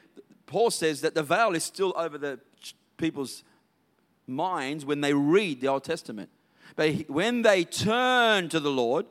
Paul 0.46 0.70
says 0.70 1.00
that 1.00 1.16
the 1.16 1.24
veil 1.24 1.52
is 1.56 1.64
still 1.64 1.92
over 1.96 2.16
the 2.16 2.38
people's 2.96 3.42
minds 4.28 4.86
when 4.86 5.00
they 5.00 5.12
read 5.12 5.60
the 5.60 5.66
Old 5.66 5.82
Testament. 5.82 6.30
But 6.76 7.08
when 7.08 7.42
they 7.42 7.64
turn 7.64 8.48
to 8.48 8.60
the 8.60 8.70
Lord, 8.70 9.06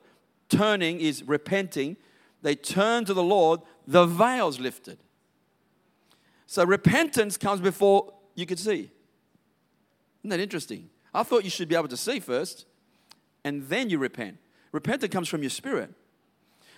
turning 0.50 1.00
is 1.00 1.24
repenting, 1.24 1.98
they 2.42 2.56
turn 2.56 3.06
to 3.06 3.14
the 3.14 3.24
Lord, 3.24 3.62
the 3.88 4.06
veil's 4.06 4.60
lifted. 4.60 4.98
So 6.46 6.64
repentance 6.66 7.38
comes 7.38 7.62
before 7.62 8.14
you 8.36 8.46
could 8.46 8.60
see. 8.60 8.92
Isn't 10.22 10.30
that 10.30 10.40
interesting? 10.40 10.90
I 11.14 11.24
thought 11.24 11.44
you 11.44 11.50
should 11.50 11.70
be 11.70 11.76
able 11.76 11.88
to 11.88 11.98
see 11.98 12.20
first, 12.20 12.66
and 13.44 13.68
then 13.70 13.90
you 13.90 13.98
repent. 13.98 14.38
Repentance 14.72 15.12
comes 15.12 15.28
from 15.28 15.42
your 15.42 15.50
spirit. 15.50 15.94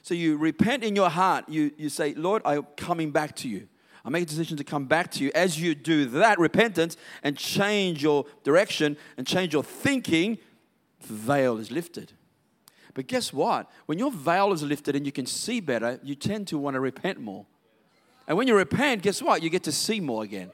So 0.02 0.14
you 0.14 0.38
repent 0.38 0.84
in 0.84 0.96
your 0.96 1.10
heart. 1.10 1.50
You, 1.50 1.72
you 1.78 1.90
say, 1.90 2.14
Lord, 2.14 2.42
I'm 2.46 2.68
coming 2.78 3.12
back 3.12 3.36
to 3.38 3.50
you. 3.50 3.68
I 4.04 4.10
make 4.10 4.24
a 4.24 4.26
decision 4.28 4.56
to 4.58 4.64
come 4.64 4.86
back 4.86 5.10
to 5.14 5.24
you. 5.24 5.32
As 5.34 5.60
you 5.60 5.74
do 5.74 6.06
that 6.06 6.38
repentance 6.38 6.96
and 7.24 7.36
change 7.36 8.04
your 8.04 8.26
direction 8.44 8.98
and 9.18 9.26
change 9.26 9.54
your 9.54 9.64
thinking, 9.64 10.38
veil 11.06 11.58
is 11.58 11.72
lifted. 11.72 12.14
But 12.94 13.08
guess 13.08 13.34
what? 13.34 13.70
When 13.86 14.00
your 14.00 14.12
veil 14.12 14.54
is 14.54 14.64
lifted 14.64 14.96
and 14.96 15.06
you 15.06 15.12
can 15.12 15.26
see 15.26 15.60
better, 15.60 16.00
you 16.04 16.16
tend 16.16 16.48
to 16.48 16.58
want 16.58 16.76
to 16.76 16.80
repent 16.80 17.20
more. 17.20 17.46
And 18.28 18.38
when 18.38 18.48
you 18.48 18.56
repent, 18.56 19.02
guess 19.02 19.22
what? 19.22 19.44
You 19.44 19.50
get 19.50 19.64
to 19.64 19.72
see 19.72 20.00
more 20.00 20.24
again. 20.24 20.52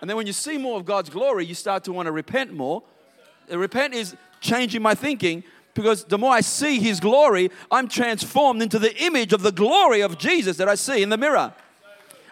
And 0.00 0.08
then 0.08 0.16
when 0.16 0.26
you 0.26 0.32
see 0.32 0.58
more 0.58 0.78
of 0.78 0.84
God's 0.84 1.10
glory, 1.10 1.44
you 1.46 1.54
start 1.54 1.84
to 1.84 1.92
want 1.92 2.06
to 2.06 2.12
repent 2.12 2.52
more 2.52 2.82
uh, 3.50 3.58
repent 3.58 3.94
is 3.94 4.16
changing 4.40 4.82
my 4.82 4.94
thinking 4.94 5.44
because 5.74 6.04
the 6.04 6.18
more 6.18 6.32
I 6.32 6.40
see 6.40 6.78
His 6.78 7.00
glory, 7.00 7.50
I'm 7.70 7.88
transformed 7.88 8.62
into 8.62 8.78
the 8.78 8.94
image 9.02 9.32
of 9.32 9.42
the 9.42 9.52
glory 9.52 10.02
of 10.02 10.18
Jesus 10.18 10.56
that 10.58 10.68
I 10.68 10.74
see 10.76 11.02
in 11.02 11.08
the 11.08 11.16
mirror. 11.16 11.52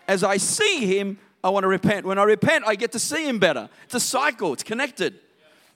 As 0.06 0.22
I 0.22 0.36
see 0.36 0.86
Him, 0.86 1.18
I 1.42 1.50
want 1.50 1.64
to 1.64 1.68
repent. 1.68 2.06
When 2.06 2.18
I 2.18 2.24
repent, 2.24 2.64
I 2.66 2.76
get 2.76 2.92
to 2.92 2.98
see 2.98 3.26
Him 3.28 3.38
better. 3.38 3.68
It's 3.84 3.94
a 3.94 4.00
cycle, 4.00 4.52
it's 4.52 4.62
connected. 4.62 5.18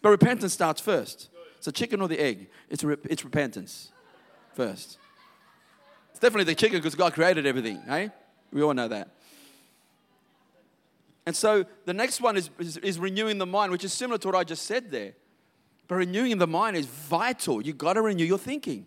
But 0.02 0.10
repentance 0.10 0.52
starts 0.52 0.80
first. 0.80 1.28
It's 1.66 1.76
a 1.76 1.80
chicken 1.80 2.00
or 2.00 2.06
the 2.06 2.20
egg. 2.20 2.46
It's, 2.70 2.84
re- 2.84 2.96
it's 3.10 3.24
repentance 3.24 3.90
first. 4.54 4.98
It's 6.10 6.20
definitely 6.20 6.44
the 6.44 6.54
chicken 6.54 6.78
because 6.78 6.94
God 6.94 7.12
created 7.12 7.44
everything, 7.44 7.82
hey? 7.88 8.10
We 8.52 8.62
all 8.62 8.72
know 8.72 8.86
that. 8.86 9.08
And 11.26 11.34
so 11.34 11.66
the 11.84 11.92
next 11.92 12.20
one 12.20 12.36
is, 12.36 12.50
is, 12.60 12.76
is 12.76 13.00
renewing 13.00 13.38
the 13.38 13.46
mind, 13.46 13.72
which 13.72 13.82
is 13.82 13.92
similar 13.92 14.16
to 14.18 14.28
what 14.28 14.36
I 14.36 14.44
just 14.44 14.64
said 14.64 14.92
there. 14.92 15.14
But 15.88 15.96
renewing 15.96 16.38
the 16.38 16.46
mind 16.46 16.76
is 16.76 16.86
vital. 16.86 17.60
You've 17.60 17.78
got 17.78 17.94
to 17.94 18.02
renew 18.02 18.24
your 18.24 18.38
thinking. 18.38 18.86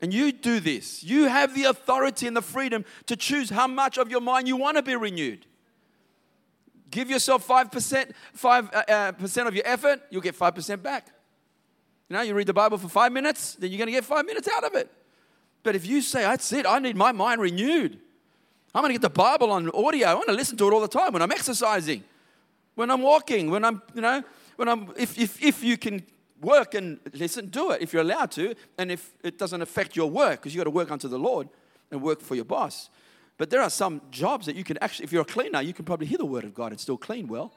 And 0.00 0.14
you 0.14 0.32
do 0.32 0.60
this. 0.60 1.04
You 1.04 1.26
have 1.26 1.54
the 1.54 1.64
authority 1.64 2.26
and 2.26 2.34
the 2.34 2.40
freedom 2.40 2.86
to 3.04 3.16
choose 3.16 3.50
how 3.50 3.66
much 3.66 3.98
of 3.98 4.10
your 4.10 4.22
mind 4.22 4.48
you 4.48 4.56
want 4.56 4.78
to 4.78 4.82
be 4.82 4.96
renewed. 4.96 5.44
Give 6.90 7.10
yourself 7.10 7.46
5%, 7.46 8.12
5 8.32 8.70
uh, 8.72 8.82
uh, 8.88 9.12
percent 9.12 9.46
of 9.46 9.54
your 9.54 9.66
effort, 9.66 10.00
you'll 10.08 10.22
get 10.22 10.38
5% 10.38 10.82
back. 10.82 11.08
You 12.10 12.16
know, 12.16 12.22
you 12.22 12.34
read 12.34 12.48
the 12.48 12.52
Bible 12.52 12.76
for 12.76 12.88
five 12.88 13.12
minutes, 13.12 13.54
then 13.54 13.70
you're 13.70 13.78
going 13.78 13.86
to 13.86 13.92
get 13.92 14.04
five 14.04 14.26
minutes 14.26 14.48
out 14.48 14.64
of 14.64 14.74
it. 14.74 14.90
But 15.62 15.76
if 15.76 15.86
you 15.86 16.02
say, 16.02 16.22
that's 16.22 16.52
it, 16.52 16.66
I 16.66 16.80
need 16.80 16.96
my 16.96 17.12
mind 17.12 17.40
renewed. 17.40 17.98
I'm 18.74 18.82
going 18.82 18.90
to 18.90 18.94
get 18.94 19.02
the 19.02 19.10
Bible 19.10 19.52
on 19.52 19.70
audio. 19.70 20.08
I 20.08 20.14
want 20.14 20.26
to 20.26 20.32
listen 20.32 20.56
to 20.58 20.66
it 20.66 20.72
all 20.72 20.80
the 20.80 20.88
time 20.88 21.12
when 21.12 21.22
I'm 21.22 21.30
exercising, 21.30 22.02
when 22.74 22.90
I'm 22.90 23.02
walking, 23.02 23.48
when 23.48 23.64
I'm, 23.64 23.80
you 23.94 24.00
know, 24.00 24.24
when 24.56 24.68
I'm, 24.68 24.92
if, 24.98 25.16
if, 25.16 25.40
if 25.40 25.62
you 25.62 25.78
can 25.78 26.02
work 26.40 26.74
and 26.74 26.98
listen, 27.12 27.46
do 27.46 27.70
it 27.70 27.80
if 27.80 27.92
you're 27.92 28.02
allowed 28.02 28.32
to, 28.32 28.56
and 28.76 28.90
if 28.90 29.12
it 29.22 29.38
doesn't 29.38 29.62
affect 29.62 29.94
your 29.94 30.10
work, 30.10 30.40
because 30.40 30.52
you've 30.52 30.60
got 30.60 30.64
to 30.64 30.70
work 30.70 30.90
unto 30.90 31.06
the 31.06 31.18
Lord 31.18 31.48
and 31.92 32.02
work 32.02 32.22
for 32.22 32.34
your 32.34 32.44
boss. 32.44 32.90
But 33.38 33.50
there 33.50 33.62
are 33.62 33.70
some 33.70 34.00
jobs 34.10 34.46
that 34.46 34.56
you 34.56 34.64
can 34.64 34.78
actually, 34.78 35.04
if 35.04 35.12
you're 35.12 35.22
a 35.22 35.24
cleaner, 35.24 35.62
you 35.62 35.72
can 35.72 35.84
probably 35.84 36.08
hear 36.08 36.18
the 36.18 36.26
word 36.26 36.42
of 36.42 36.54
God 36.54 36.72
and 36.72 36.80
still 36.80 36.96
clean 36.96 37.28
well. 37.28 37.52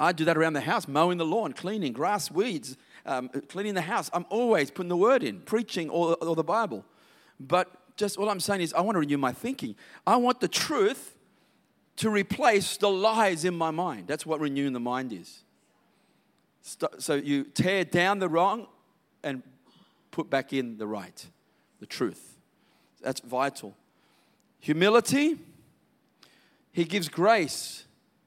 I 0.00 0.12
do 0.12 0.24
that 0.24 0.38
around 0.38 0.54
the 0.54 0.62
house, 0.62 0.88
mowing 0.88 1.18
the 1.18 1.26
lawn, 1.26 1.52
cleaning, 1.52 1.92
grass, 1.92 2.30
weeds, 2.30 2.78
um, 3.04 3.28
cleaning 3.48 3.74
the 3.74 3.82
house. 3.82 4.08
I'm 4.14 4.24
always 4.30 4.70
putting 4.70 4.88
the 4.88 4.96
word 4.96 5.22
in, 5.22 5.40
preaching 5.40 5.90
or, 5.90 6.16
the 6.34 6.42
Bible. 6.42 6.86
But 7.38 7.70
just 7.98 8.16
all 8.16 8.30
I'm 8.30 8.40
saying 8.40 8.62
is, 8.62 8.72
I 8.72 8.80
want 8.80 8.96
to 8.96 9.00
renew 9.00 9.18
my 9.18 9.32
thinking. 9.32 9.76
I 10.06 10.16
want 10.16 10.40
the 10.40 10.48
truth 10.48 11.16
to 11.96 12.08
replace 12.08 12.78
the 12.78 12.88
lies 12.88 13.44
in 13.44 13.54
my 13.54 13.70
mind. 13.70 14.08
That's 14.08 14.24
what 14.24 14.40
renewing 14.40 14.72
the 14.72 14.80
mind 14.80 15.12
is. 15.12 15.42
So 16.98 17.14
you 17.14 17.44
tear 17.44 17.84
down 17.84 18.20
the 18.20 18.28
wrong 18.28 18.68
and 19.22 19.42
put 20.10 20.30
back 20.30 20.54
in 20.54 20.78
the 20.78 20.86
right, 20.86 21.26
the 21.78 21.86
truth. 21.86 22.38
That's 23.02 23.20
vital. 23.20 23.76
Humility, 24.60 25.38
He 26.72 26.84
gives 26.84 27.10
grace 27.10 27.84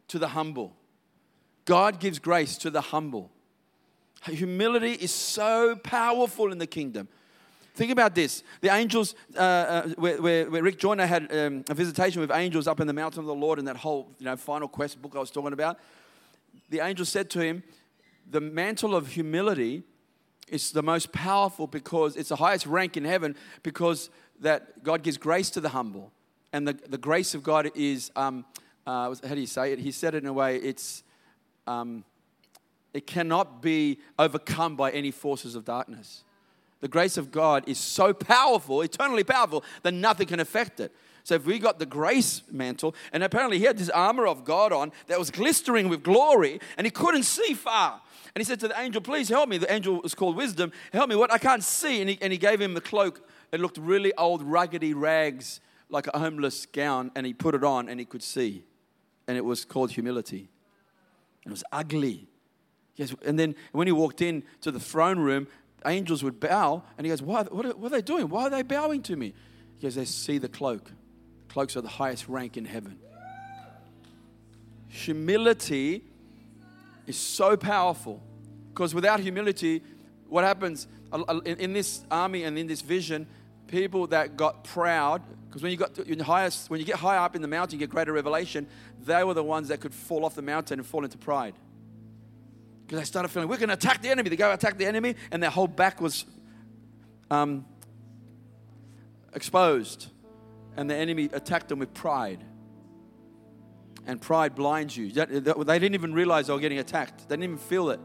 to 0.09 0.19
the 0.19 0.29
humble. 0.29 0.75
God 1.65 1.99
gives 1.99 2.19
grace 2.19 2.57
to 2.59 2.69
the 2.69 2.81
humble. 2.81 3.31
Humility 4.25 4.93
is 4.93 5.13
so 5.13 5.75
powerful 5.75 6.51
in 6.51 6.57
the 6.57 6.67
kingdom. 6.67 7.07
Think 7.75 7.91
about 7.91 8.13
this. 8.13 8.43
The 8.61 8.69
angels, 8.69 9.15
uh, 9.35 9.39
uh, 9.39 9.87
where, 9.97 10.21
where, 10.21 10.49
where, 10.49 10.63
Rick 10.63 10.77
Joyner 10.77 11.07
had 11.07 11.35
um, 11.35 11.65
a 11.69 11.73
visitation 11.73 12.21
with 12.21 12.31
angels 12.31 12.67
up 12.67 12.79
in 12.79 12.87
the 12.87 12.93
mountain 12.93 13.21
of 13.21 13.25
the 13.25 13.33
Lord 13.33 13.57
in 13.57 13.65
that 13.65 13.77
whole 13.77 14.11
you 14.19 14.25
know, 14.25 14.35
final 14.35 14.67
quest 14.67 15.01
book 15.01 15.13
I 15.15 15.19
was 15.19 15.31
talking 15.31 15.53
about, 15.53 15.79
the 16.69 16.81
angel 16.81 17.05
said 17.05 17.31
to 17.31 17.39
him, 17.39 17.63
The 18.29 18.41
mantle 18.41 18.95
of 18.95 19.07
humility 19.07 19.83
is 20.47 20.71
the 20.71 20.83
most 20.83 21.11
powerful 21.11 21.65
because 21.65 22.15
it's 22.15 22.29
the 22.29 22.35
highest 22.35 22.67
rank 22.67 22.95
in 22.95 23.05
heaven 23.05 23.35
because 23.63 24.11
that 24.39 24.83
God 24.83 25.01
gives 25.01 25.17
grace 25.17 25.49
to 25.51 25.61
the 25.61 25.69
humble. 25.69 26.11
And 26.51 26.67
the, 26.67 26.73
the 26.73 26.99
grace 26.99 27.33
of 27.33 27.41
God 27.41 27.71
is, 27.73 28.11
um, 28.15 28.45
uh, 28.85 29.15
how 29.27 29.33
do 29.33 29.41
you 29.41 29.47
say 29.47 29.71
it? 29.73 29.79
He 29.79 29.91
said 29.91 30.13
it 30.13 30.21
in 30.23 30.27
a 30.27 30.33
way, 30.33 30.57
it's, 30.57 31.03
um, 31.67 32.03
it 32.93 33.07
cannot 33.07 33.61
be 33.61 33.99
overcome 34.19 34.75
by 34.75 34.91
any 34.91 35.11
forces 35.11 35.55
of 35.55 35.65
darkness. 35.65 36.23
The 36.81 36.87
grace 36.87 37.17
of 37.17 37.31
God 37.31 37.63
is 37.67 37.77
so 37.77 38.13
powerful, 38.13 38.81
eternally 38.81 39.23
powerful, 39.23 39.63
that 39.83 39.93
nothing 39.93 40.27
can 40.27 40.39
affect 40.39 40.79
it. 40.79 40.93
So 41.23 41.35
if 41.35 41.45
we 41.45 41.57
got 41.57 41.79
the 41.79 41.85
grace 41.85 42.41
mantle, 42.51 42.93
and 43.13 43.23
apparently 43.23 43.57
he 43.57 43.63
had 43.63 43.77
this 43.77 43.89
armor 43.89 44.27
of 44.27 44.43
God 44.43 44.73
on 44.73 44.91
that 45.07 45.17
was 45.17 45.31
glistering 45.31 45.87
with 45.87 46.03
glory, 46.03 46.59
and 46.77 46.85
he 46.85 46.91
couldn't 46.91 47.23
see 47.23 47.53
far. 47.53 48.01
And 48.35 48.41
he 48.41 48.43
said 48.43 48.59
to 48.61 48.67
the 48.67 48.79
angel, 48.79 49.01
Please 49.01 49.29
help 49.29 49.47
me. 49.47 49.57
The 49.57 49.71
angel 49.71 50.01
was 50.01 50.13
called 50.15 50.35
wisdom. 50.35 50.71
Help 50.91 51.09
me. 51.09 51.15
What? 51.15 51.31
I 51.31 51.37
can't 51.37 51.63
see. 51.63 52.01
And 52.01 52.09
he, 52.09 52.17
and 52.21 52.33
he 52.33 52.37
gave 52.37 52.59
him 52.59 52.73
the 52.73 52.81
cloak. 52.81 53.27
It 53.51 53.59
looked 53.59 53.77
really 53.77 54.13
old, 54.15 54.43
ruggedy 54.43 54.93
rags, 54.95 55.61
like 55.89 56.07
a 56.07 56.19
homeless 56.19 56.65
gown. 56.65 57.11
And 57.15 57.25
he 57.25 57.33
put 57.33 57.53
it 57.53 57.63
on 57.63 57.87
and 57.87 57.99
he 57.99 58.05
could 58.05 58.23
see. 58.23 58.63
And 59.27 59.37
it 59.37 59.45
was 59.45 59.65
called 59.65 59.91
humility. 59.91 60.49
It 61.45 61.49
was 61.49 61.63
ugly. 61.71 62.27
Yes, 62.95 63.15
and 63.25 63.37
then 63.37 63.55
when 63.71 63.87
he 63.87 63.93
walked 63.93 64.21
in 64.21 64.43
to 64.61 64.71
the 64.71 64.79
throne 64.79 65.19
room, 65.19 65.47
angels 65.85 66.23
would 66.23 66.39
bow, 66.39 66.83
and 66.97 67.05
he 67.05 67.09
goes, 67.09 67.21
Why, 67.21 67.43
what, 67.43 67.65
are, 67.65 67.75
what 67.75 67.91
are 67.91 67.95
they 67.95 68.01
doing? 68.01 68.29
Why 68.29 68.43
are 68.43 68.49
they 68.49 68.61
bowing 68.61 69.01
to 69.03 69.15
me? 69.15 69.33
He 69.77 69.83
goes, 69.83 69.95
They 69.95 70.05
see 70.05 70.37
the 70.37 70.49
cloak. 70.49 70.91
Cloaks 71.49 71.75
are 71.75 71.81
the 71.81 71.87
highest 71.87 72.27
rank 72.27 72.57
in 72.57 72.65
heaven. 72.65 72.99
Humility 74.87 76.03
is 77.07 77.17
so 77.17 77.57
powerful 77.57 78.21
because 78.69 78.95
without 78.95 79.19
humility, 79.19 79.81
what 80.29 80.43
happens 80.43 80.87
in 81.45 81.73
this 81.73 82.03
army 82.09 82.43
and 82.43 82.57
in 82.57 82.67
this 82.67 82.81
vision, 82.81 83.27
people 83.73 84.05
that 84.07 84.37
got 84.37 84.63
proud, 84.63 85.23
because 85.47 85.63
when 85.63 85.71
you 85.71 85.77
got 85.77 85.95
to, 85.95 86.23
highest, 86.23 86.69
when 86.69 86.79
you 86.79 86.85
get 86.85 86.97
higher 86.97 87.17
up 87.17 87.35
in 87.35 87.41
the 87.41 87.47
mountain, 87.47 87.79
you 87.79 87.85
get 87.85 87.89
greater 87.89 88.13
revelation. 88.13 88.67
They 89.03 89.23
were 89.23 89.33
the 89.33 89.43
ones 89.43 89.69
that 89.69 89.81
could 89.81 89.95
fall 89.95 90.25
off 90.25 90.35
the 90.35 90.43
mountain 90.43 90.79
and 90.79 90.87
fall 90.87 91.03
into 91.03 91.17
pride 91.17 91.55
because 92.85 92.99
they 92.99 93.05
started 93.05 93.29
feeling 93.29 93.49
we're 93.49 93.57
going 93.57 93.69
to 93.69 93.73
attack 93.73 94.03
the 94.03 94.09
enemy. 94.09 94.29
They 94.29 94.35
go 94.35 94.51
attack 94.51 94.77
the 94.77 94.85
enemy, 94.85 95.15
and 95.31 95.41
their 95.41 95.49
whole 95.49 95.65
back 95.67 95.99
was 95.99 96.25
um, 97.31 97.65
exposed, 99.33 100.07
and 100.77 100.87
the 100.87 100.95
enemy 100.95 101.29
attacked 101.33 101.69
them 101.69 101.79
with 101.79 101.93
pride. 101.93 102.43
And 104.05 104.21
pride 104.21 104.53
blinds 104.53 104.95
you. 104.95 105.11
They 105.11 105.25
didn't 105.25 105.93
even 105.95 106.13
realize 106.13 106.47
they 106.47 106.53
were 106.53 106.59
getting 106.59 106.79
attacked. 106.79 107.29
They 107.29 107.37
didn't 107.37 107.45
even 107.45 107.57
feel 107.57 107.89
it. 107.89 108.01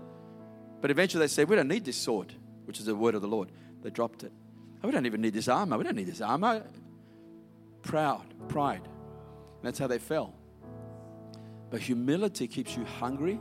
But 0.81 0.92
eventually 0.92 1.24
they 1.24 1.28
said, 1.28 1.48
We 1.48 1.57
don't 1.57 1.66
need 1.66 1.85
this 1.85 1.96
sword, 1.96 2.33
which 2.66 2.78
is 2.78 2.87
the 2.87 2.94
word 2.94 3.16
of 3.16 3.20
the 3.20 3.26
Lord. 3.26 3.50
They 3.83 3.90
dropped 3.90 4.22
it. 4.22 4.33
Oh, 4.82 4.88
we 4.88 4.92
don't 4.92 5.06
even 5.06 5.20
need 5.20 5.34
this 5.34 5.48
armor. 5.48 5.76
We 5.76 5.84
don't 5.84 5.96
need 5.96 6.06
this 6.06 6.20
armor. 6.20 6.64
Proud, 7.82 8.26
pride. 8.48 8.88
That's 9.62 9.78
how 9.78 9.86
they 9.86 9.98
fell. 9.98 10.34
But 11.70 11.80
humility 11.80 12.46
keeps 12.46 12.76
you 12.76 12.84
hungry 12.84 13.40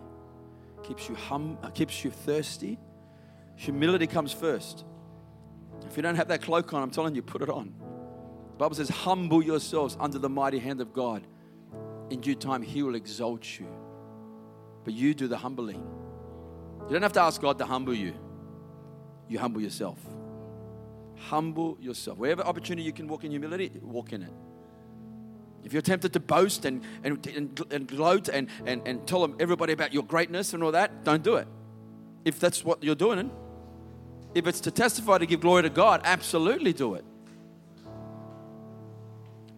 keeps 0.83 1.09
you 1.09 1.15
hum, 1.15 1.57
uh, 1.63 1.69
keeps 1.69 2.03
you 2.03 2.11
thirsty. 2.11 2.79
Humility 3.55 4.07
comes 4.07 4.31
first. 4.31 4.85
If 5.85 5.97
you 5.97 6.03
don't 6.03 6.15
have 6.15 6.27
that 6.29 6.41
cloak 6.41 6.73
on, 6.73 6.81
I'm 6.81 6.91
telling 6.91 7.15
you, 7.15 7.21
put 7.21 7.41
it 7.41 7.49
on. 7.49 7.73
The 8.51 8.57
Bible 8.57 8.75
says, 8.75 8.89
humble 8.89 9.43
yourselves 9.43 9.97
under 9.99 10.19
the 10.19 10.29
mighty 10.29 10.59
hand 10.59 10.81
of 10.81 10.93
God. 10.93 11.25
In 12.09 12.21
due 12.21 12.35
time, 12.35 12.61
He 12.61 12.83
will 12.83 12.95
exalt 12.95 13.59
you. 13.59 13.67
But 14.83 14.93
you 14.93 15.13
do 15.13 15.27
the 15.27 15.37
humbling. 15.37 15.85
You 16.87 16.93
don't 16.93 17.01
have 17.01 17.13
to 17.13 17.21
ask 17.21 17.41
God 17.41 17.57
to 17.57 17.65
humble 17.65 17.93
you. 17.93 18.13
You 19.27 19.39
humble 19.39 19.61
yourself. 19.61 19.99
Humble 21.17 21.77
yourself. 21.81 22.17
Wherever 22.17 22.43
opportunity 22.43 22.83
you 22.83 22.93
can 22.93 23.07
walk 23.07 23.23
in 23.23 23.31
humility, 23.31 23.71
walk 23.81 24.13
in 24.13 24.23
it. 24.23 24.33
If 25.63 25.73
you're 25.73 25.81
tempted 25.81 26.13
to 26.13 26.19
boast 26.19 26.63
and, 26.63 26.83
and, 27.03 27.25
and, 27.27 27.61
and 27.71 27.87
gloat 27.87 28.29
and, 28.29 28.47
and, 28.65 28.87
and 28.87 29.05
tell 29.05 29.21
them 29.21 29.35
everybody 29.39 29.73
about 29.73 29.93
your 29.93 30.03
greatness 30.03 30.53
and 30.53 30.63
all 30.63 30.71
that, 30.71 31.03
don't 31.03 31.23
do 31.23 31.35
it. 31.35 31.47
If 32.23 32.39
that's 32.39 32.63
what 32.63 32.83
you're 32.83 32.95
doing, 32.95 33.31
if 34.33 34.47
it's 34.47 34.61
to 34.61 34.71
testify 34.71 35.17
to 35.17 35.25
give 35.25 35.41
glory 35.41 35.63
to 35.63 35.69
God, 35.69 36.01
absolutely 36.03 36.71
do 36.71 36.93
it. 36.93 37.03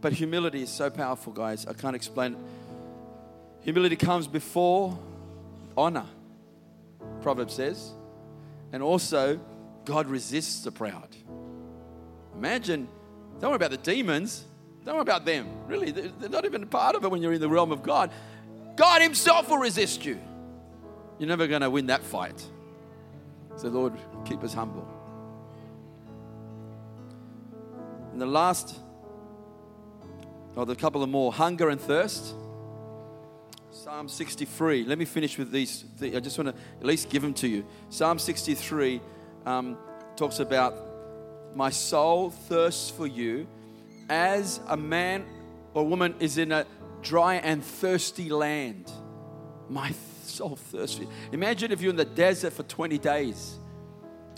But 0.01 0.13
humility 0.13 0.61
is 0.61 0.69
so 0.69 0.89
powerful, 0.89 1.33
guys. 1.33 1.65
I 1.67 1.73
can't 1.73 1.95
explain 1.95 2.33
it. 2.33 2.39
Humility 3.61 3.97
comes 3.97 4.27
before 4.27 4.97
honor, 5.77 6.05
Proverbs 7.21 7.53
says. 7.53 7.91
And 8.71 8.81
also, 8.81 9.39
God 9.85 10.07
resists 10.07 10.63
the 10.63 10.71
proud. 10.71 11.09
Imagine, 12.39 12.87
don't 13.41 13.49
worry 13.49 13.57
about 13.57 13.71
the 13.71 13.77
demons. 13.77 14.45
Don't 14.85 14.95
worry 14.95 15.01
about 15.01 15.25
them. 15.25 15.45
Really, 15.67 15.91
they're 15.91 16.29
not 16.29 16.45
even 16.45 16.65
part 16.67 16.95
of 16.95 17.03
it 17.03 17.11
when 17.11 17.21
you're 17.21 17.33
in 17.33 17.41
the 17.41 17.49
realm 17.49 17.73
of 17.73 17.83
God. 17.83 18.11
God 18.77 19.01
Himself 19.01 19.49
will 19.49 19.57
resist 19.57 20.05
you. 20.05 20.17
You're 21.17 21.27
never 21.27 21.47
going 21.47 21.61
to 21.61 21.69
win 21.69 21.87
that 21.87 22.01
fight. 22.01 22.41
So, 23.57 23.67
Lord, 23.67 23.93
keep 24.23 24.41
us 24.41 24.53
humble. 24.53 24.87
And 28.13 28.21
the 28.21 28.25
last, 28.25 28.79
oh, 30.55 30.63
the 30.63 30.77
couple 30.77 31.03
of 31.03 31.09
more 31.09 31.33
hunger 31.33 31.67
and 31.67 31.79
thirst. 31.79 32.35
Psalm 33.71 34.07
63. 34.07 34.85
Let 34.85 34.97
me 34.97 35.03
finish 35.03 35.37
with 35.37 35.51
these. 35.51 35.83
I 36.01 36.21
just 36.21 36.37
want 36.37 36.55
to 36.55 36.61
at 36.79 36.85
least 36.85 37.09
give 37.09 37.21
them 37.21 37.33
to 37.33 37.49
you. 37.49 37.65
Psalm 37.89 38.17
63 38.17 39.01
um, 39.45 39.77
talks 40.15 40.39
about 40.39 40.88
my 41.55 41.69
soul 41.69 42.29
thirsts 42.29 42.89
for 42.89 43.07
you 43.07 43.47
as 44.09 44.59
a 44.67 44.77
man 44.77 45.25
or 45.73 45.85
woman 45.85 46.15
is 46.19 46.37
in 46.37 46.51
a 46.51 46.65
dry 47.01 47.35
and 47.35 47.63
thirsty 47.63 48.29
land. 48.29 48.91
My 49.69 49.93
soul 50.23 50.55
thirsty. 50.55 51.07
Imagine 51.31 51.71
if 51.71 51.81
you're 51.81 51.91
in 51.91 51.95
the 51.95 52.05
desert 52.05 52.53
for 52.53 52.63
20 52.63 52.97
days. 52.97 53.57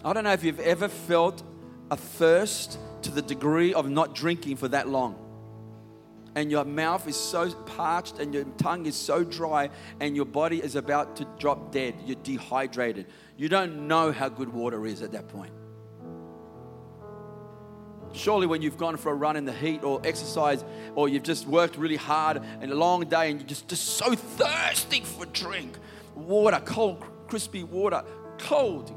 I 0.04 0.14
don't 0.14 0.24
know 0.24 0.34
if 0.34 0.44
you've 0.44 0.60
ever 0.60 0.88
felt 0.88 1.44
a 1.90 1.98
thirst 1.98 2.80
to 3.04 3.12
the 3.12 3.22
degree 3.22 3.74
of 3.74 3.90
not 3.90 4.16
drinking 4.16 4.58
for 4.58 4.68
that 4.70 4.88
long. 4.88 5.18
And 6.36 6.50
your 6.50 6.64
mouth 6.64 7.08
is 7.08 7.18
so 7.18 7.52
parched 7.52 8.20
and 8.20 8.34
your 8.34 8.46
tongue 8.58 8.86
is 8.86 8.96
so 8.96 9.24
dry 9.24 9.70
and 10.00 10.16
your 10.16 10.26
body 10.26 10.64
is 10.64 10.76
about 10.76 11.18
to 11.18 11.28
drop 11.38 11.72
dead. 11.72 11.96
You're 12.06 12.16
dehydrated. 12.24 13.08
You 13.36 13.50
don't 13.50 13.88
know 13.88 14.12
how 14.12 14.30
good 14.30 14.52
water 14.52 14.86
is 14.86 15.02
at 15.02 15.12
that 15.12 15.28
point. 15.28 15.52
Surely, 18.14 18.46
when 18.46 18.62
you've 18.62 18.78
gone 18.78 18.98
for 18.98 19.12
a 19.12 19.16
run 19.16 19.38
in 19.38 19.46
the 19.46 19.54
heat 19.54 19.84
or 19.84 20.02
exercise, 20.04 20.64
or 20.96 21.08
you've 21.08 21.24
just 21.24 21.48
worked 21.48 21.78
really 21.78 21.96
hard 21.96 22.42
and 22.60 22.72
a 22.72 22.76
long 22.76 23.06
day 23.06 23.32
and 23.32 23.40
you're 23.40 23.48
just, 23.48 23.68
just 23.70 23.86
so 23.86 24.14
thirsty 24.16 25.02
for 25.02 25.26
drink, 25.28 25.78
water, 26.16 26.62
cold, 26.66 27.04
crispy 27.28 27.64
water, 27.64 28.04
cold. 28.38 28.94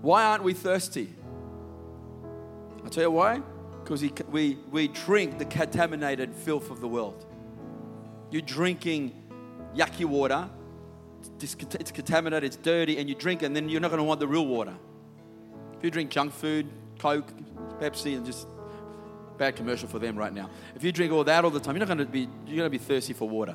Why 0.00 0.24
aren't 0.24 0.42
we 0.42 0.54
thirsty? 0.54 1.12
I'll 2.82 2.90
tell 2.90 3.04
you 3.04 3.10
why. 3.10 3.42
Because 3.82 4.00
we, 4.00 4.12
we, 4.30 4.58
we 4.70 4.88
drink 4.88 5.38
the 5.38 5.44
contaminated 5.44 6.34
filth 6.34 6.70
of 6.70 6.80
the 6.80 6.88
world. 6.88 7.26
You're 8.30 8.42
drinking 8.42 9.22
yucky 9.76 10.06
water, 10.06 10.48
it's, 11.40 11.54
contaminated, 11.54 12.44
it's 12.44 12.56
dirty, 12.56 12.98
and 12.98 13.08
you 13.08 13.14
drink 13.14 13.42
and 13.42 13.54
then 13.54 13.68
you're 13.68 13.80
not 13.80 13.88
going 13.90 13.98
to 13.98 14.04
want 14.04 14.20
the 14.20 14.28
real 14.28 14.46
water 14.46 14.74
you 15.84 15.90
drink 15.90 16.10
junk 16.10 16.32
food, 16.32 16.66
Coke, 16.98 17.30
Pepsi, 17.78 18.16
and 18.16 18.24
just 18.24 18.48
bad 19.36 19.56
commercial 19.56 19.88
for 19.88 19.98
them 19.98 20.16
right 20.16 20.32
now. 20.32 20.48
If 20.74 20.84
you 20.84 20.92
drink 20.92 21.12
all 21.12 21.24
that 21.24 21.44
all 21.44 21.50
the 21.50 21.60
time, 21.60 21.76
you're 21.76 21.86
not 21.86 21.94
going 21.94 22.06
to 22.06 22.12
be 22.12 22.28
you're 22.46 22.56
going 22.56 22.66
to 22.66 22.70
be 22.70 22.78
thirsty 22.78 23.12
for 23.12 23.28
water 23.28 23.54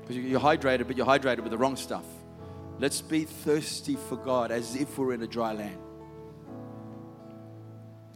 because 0.00 0.16
you're 0.16 0.40
hydrated, 0.40 0.86
but 0.86 0.96
you're 0.96 1.06
hydrated 1.06 1.40
with 1.40 1.50
the 1.50 1.58
wrong 1.58 1.76
stuff. 1.76 2.04
Let's 2.78 3.00
be 3.00 3.24
thirsty 3.24 3.96
for 3.96 4.16
God 4.16 4.50
as 4.50 4.76
if 4.76 4.98
we're 4.98 5.14
in 5.14 5.22
a 5.22 5.26
dry 5.26 5.52
land. 5.52 5.78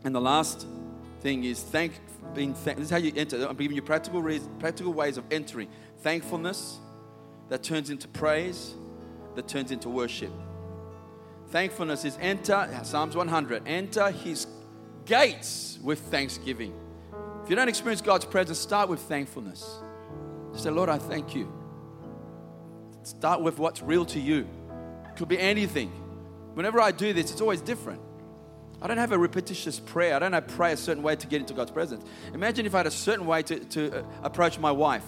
And 0.04 0.14
the 0.14 0.20
last 0.20 0.66
thing 1.20 1.44
is 1.44 1.62
thank 1.62 1.92
being 2.34 2.54
thank, 2.54 2.78
this 2.78 2.86
is 2.86 2.90
how 2.90 2.98
you 2.98 3.12
enter. 3.16 3.46
I'm 3.46 3.56
giving 3.56 3.76
you 3.76 3.82
practical 3.82 4.20
reasons, 4.20 4.50
practical 4.58 4.92
ways 4.92 5.16
of 5.16 5.24
entering. 5.30 5.68
Thankfulness 5.98 6.78
that 7.48 7.62
turns 7.62 7.90
into 7.90 8.08
praise, 8.08 8.74
that 9.34 9.48
turns 9.48 9.70
into 9.70 9.88
worship. 9.88 10.32
Thankfulness 11.50 12.04
is 12.04 12.18
enter, 12.20 12.68
Psalms 12.82 13.16
100, 13.16 13.62
enter 13.66 14.10
his 14.10 14.46
gates 15.06 15.78
with 15.82 15.98
thanksgiving. 16.00 16.74
If 17.42 17.50
you 17.50 17.56
don't 17.56 17.68
experience 17.68 18.02
God's 18.02 18.26
presence, 18.26 18.58
start 18.58 18.90
with 18.90 19.00
thankfulness. 19.00 19.80
Say, 20.54 20.70
Lord, 20.70 20.90
I 20.90 20.98
thank 20.98 21.34
you. 21.34 21.50
Start 23.02 23.40
with 23.40 23.58
what's 23.58 23.80
real 23.80 24.04
to 24.06 24.20
you. 24.20 24.46
It 25.08 25.16
Could 25.16 25.28
be 25.28 25.38
anything. 25.38 25.88
Whenever 26.54 26.80
I 26.80 26.90
do 26.90 27.14
this, 27.14 27.30
it's 27.30 27.40
always 27.40 27.62
different. 27.62 28.02
I 28.82 28.86
don't 28.86 28.98
have 28.98 29.12
a 29.12 29.18
repetitious 29.18 29.80
prayer. 29.80 30.14
I 30.14 30.18
don't 30.18 30.32
have 30.34 30.46
pray 30.48 30.72
a 30.72 30.76
certain 30.76 31.02
way 31.02 31.16
to 31.16 31.26
get 31.26 31.40
into 31.40 31.54
God's 31.54 31.70
presence. 31.70 32.04
Imagine 32.34 32.66
if 32.66 32.74
I 32.74 32.78
had 32.78 32.86
a 32.86 32.90
certain 32.90 33.26
way 33.26 33.42
to, 33.44 33.58
to 33.58 34.00
uh, 34.00 34.04
approach 34.22 34.58
my 34.58 34.70
wife. 34.70 35.04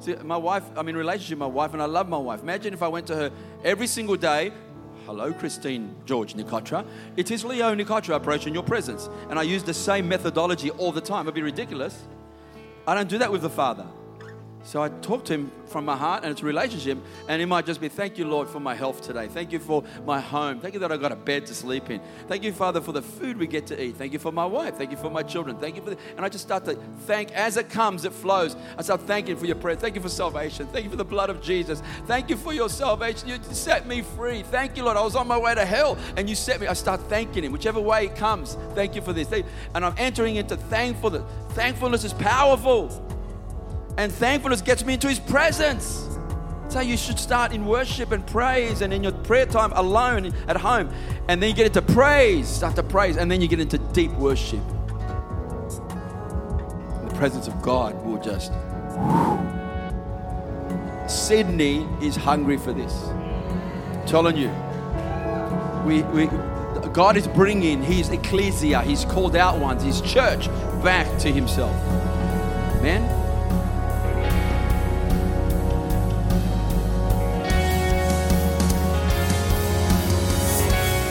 See, 0.00 0.14
my 0.16 0.36
wife, 0.36 0.64
I'm 0.76 0.88
in 0.88 0.96
relationship 0.96 1.38
with 1.38 1.48
my 1.48 1.54
wife 1.54 1.72
and 1.72 1.80
I 1.80 1.86
love 1.86 2.08
my 2.08 2.18
wife. 2.18 2.42
Imagine 2.42 2.74
if 2.74 2.82
I 2.82 2.88
went 2.88 3.06
to 3.06 3.16
her 3.16 3.30
every 3.62 3.86
single 3.86 4.16
day. 4.16 4.52
Hello, 5.06 5.34
Christine 5.34 5.94
George 6.06 6.32
Nikotra. 6.32 6.86
It 7.18 7.30
is 7.30 7.44
Leo 7.44 7.74
Nikotra 7.74 8.16
approaching 8.16 8.54
your 8.54 8.62
presence. 8.62 9.10
And 9.28 9.38
I 9.38 9.42
use 9.42 9.62
the 9.62 9.74
same 9.74 10.08
methodology 10.08 10.70
all 10.70 10.92
the 10.92 11.00
time. 11.02 11.26
It'd 11.26 11.34
be 11.34 11.42
ridiculous. 11.42 12.04
I 12.86 12.94
don't 12.94 13.08
do 13.08 13.18
that 13.18 13.30
with 13.30 13.42
the 13.42 13.50
Father. 13.50 13.86
So 14.64 14.82
I 14.82 14.88
talk 14.88 15.26
to 15.26 15.34
him 15.34 15.52
from 15.66 15.84
my 15.84 15.96
heart 15.96 16.24
and 16.24 16.32
it's 16.32 16.40
a 16.40 16.46
relationship. 16.46 16.98
And 17.28 17.40
it 17.42 17.46
might 17.46 17.66
just 17.66 17.80
be, 17.80 17.88
Thank 17.88 18.16
you, 18.16 18.26
Lord, 18.26 18.48
for 18.48 18.60
my 18.60 18.74
health 18.74 19.02
today. 19.02 19.28
Thank 19.28 19.52
you 19.52 19.58
for 19.58 19.84
my 20.06 20.20
home. 20.20 20.58
Thank 20.58 20.74
you 20.74 20.80
that 20.80 20.90
I 20.90 20.96
got 20.96 21.12
a 21.12 21.16
bed 21.16 21.46
to 21.46 21.54
sleep 21.54 21.90
in. 21.90 22.00
Thank 22.28 22.42
you, 22.42 22.52
Father, 22.52 22.80
for 22.80 22.92
the 22.92 23.02
food 23.02 23.36
we 23.36 23.46
get 23.46 23.66
to 23.68 23.82
eat. 23.82 23.96
Thank 23.96 24.14
you 24.14 24.18
for 24.18 24.32
my 24.32 24.46
wife. 24.46 24.76
Thank 24.76 24.90
you 24.90 24.96
for 24.96 25.10
my 25.10 25.22
children. 25.22 25.58
Thank 25.58 25.76
you 25.76 25.82
for 25.82 25.90
the, 25.90 25.98
and 26.16 26.24
I 26.24 26.28
just 26.30 26.44
start 26.44 26.64
to 26.64 26.76
thank 27.00 27.30
as 27.32 27.58
it 27.58 27.68
comes, 27.68 28.04
it 28.04 28.12
flows. 28.12 28.56
I 28.78 28.82
start 28.82 29.02
thanking 29.02 29.36
for 29.36 29.44
your 29.44 29.56
prayer. 29.56 29.76
Thank 29.76 29.96
you 29.96 30.00
for 30.00 30.08
salvation. 30.08 30.66
Thank 30.68 30.84
you 30.84 30.90
for 30.90 30.96
the 30.96 31.04
blood 31.04 31.28
of 31.28 31.42
Jesus. 31.42 31.82
Thank 32.06 32.30
you 32.30 32.36
for 32.36 32.54
your 32.54 32.70
salvation. 32.70 33.28
You 33.28 33.38
set 33.50 33.86
me 33.86 34.00
free. 34.00 34.42
Thank 34.44 34.78
you, 34.78 34.84
Lord. 34.84 34.96
I 34.96 35.02
was 35.02 35.14
on 35.14 35.28
my 35.28 35.38
way 35.38 35.54
to 35.54 35.66
hell 35.66 35.98
and 36.16 36.28
you 36.28 36.34
set 36.34 36.60
me. 36.60 36.66
I 36.68 36.72
start 36.72 37.02
thanking 37.02 37.44
him, 37.44 37.52
whichever 37.52 37.80
way 37.80 38.06
it 38.06 38.16
comes. 38.16 38.56
Thank 38.74 38.94
you 38.94 39.02
for 39.02 39.12
this. 39.12 39.30
And 39.74 39.84
I'm 39.84 39.94
entering 39.98 40.36
into 40.36 40.56
thankfulness. 40.56 41.22
Thankfulness 41.50 42.04
is 42.04 42.12
powerful. 42.14 43.03
And 43.96 44.12
thankfulness 44.12 44.60
gets 44.60 44.84
me 44.84 44.94
into 44.94 45.08
His 45.08 45.20
presence. 45.20 46.08
That's 46.62 46.74
how 46.74 46.80
you 46.80 46.96
should 46.96 47.18
start 47.18 47.52
in 47.52 47.66
worship 47.66 48.10
and 48.10 48.26
praise 48.26 48.80
and 48.80 48.92
in 48.92 49.02
your 49.02 49.12
prayer 49.12 49.46
time 49.46 49.72
alone 49.72 50.32
at 50.48 50.56
home. 50.56 50.90
And 51.28 51.40
then 51.40 51.50
you 51.50 51.54
get 51.54 51.66
into 51.66 51.82
praise, 51.82 52.48
start 52.48 52.74
to 52.76 52.82
praise, 52.82 53.16
and 53.16 53.30
then 53.30 53.40
you 53.40 53.48
get 53.48 53.60
into 53.60 53.78
deep 53.78 54.10
worship. 54.12 54.60
The 55.68 57.14
presence 57.14 57.46
of 57.46 57.62
God 57.62 57.94
will 58.04 58.20
just. 58.20 58.52
Sydney 61.06 61.86
is 62.02 62.16
hungry 62.16 62.56
for 62.56 62.72
this. 62.72 62.92
I'm 63.04 64.06
telling 64.06 64.36
you. 64.36 64.50
We, 65.84 66.02
we, 66.02 66.26
God 66.92 67.16
is 67.16 67.28
bringing 67.28 67.82
His 67.82 68.08
ecclesia, 68.08 68.80
His 68.80 69.04
called 69.04 69.36
out 69.36 69.58
ones, 69.58 69.82
His 69.82 70.00
church 70.00 70.48
back 70.82 71.06
to 71.20 71.30
Himself. 71.30 71.76
Amen. 72.78 73.23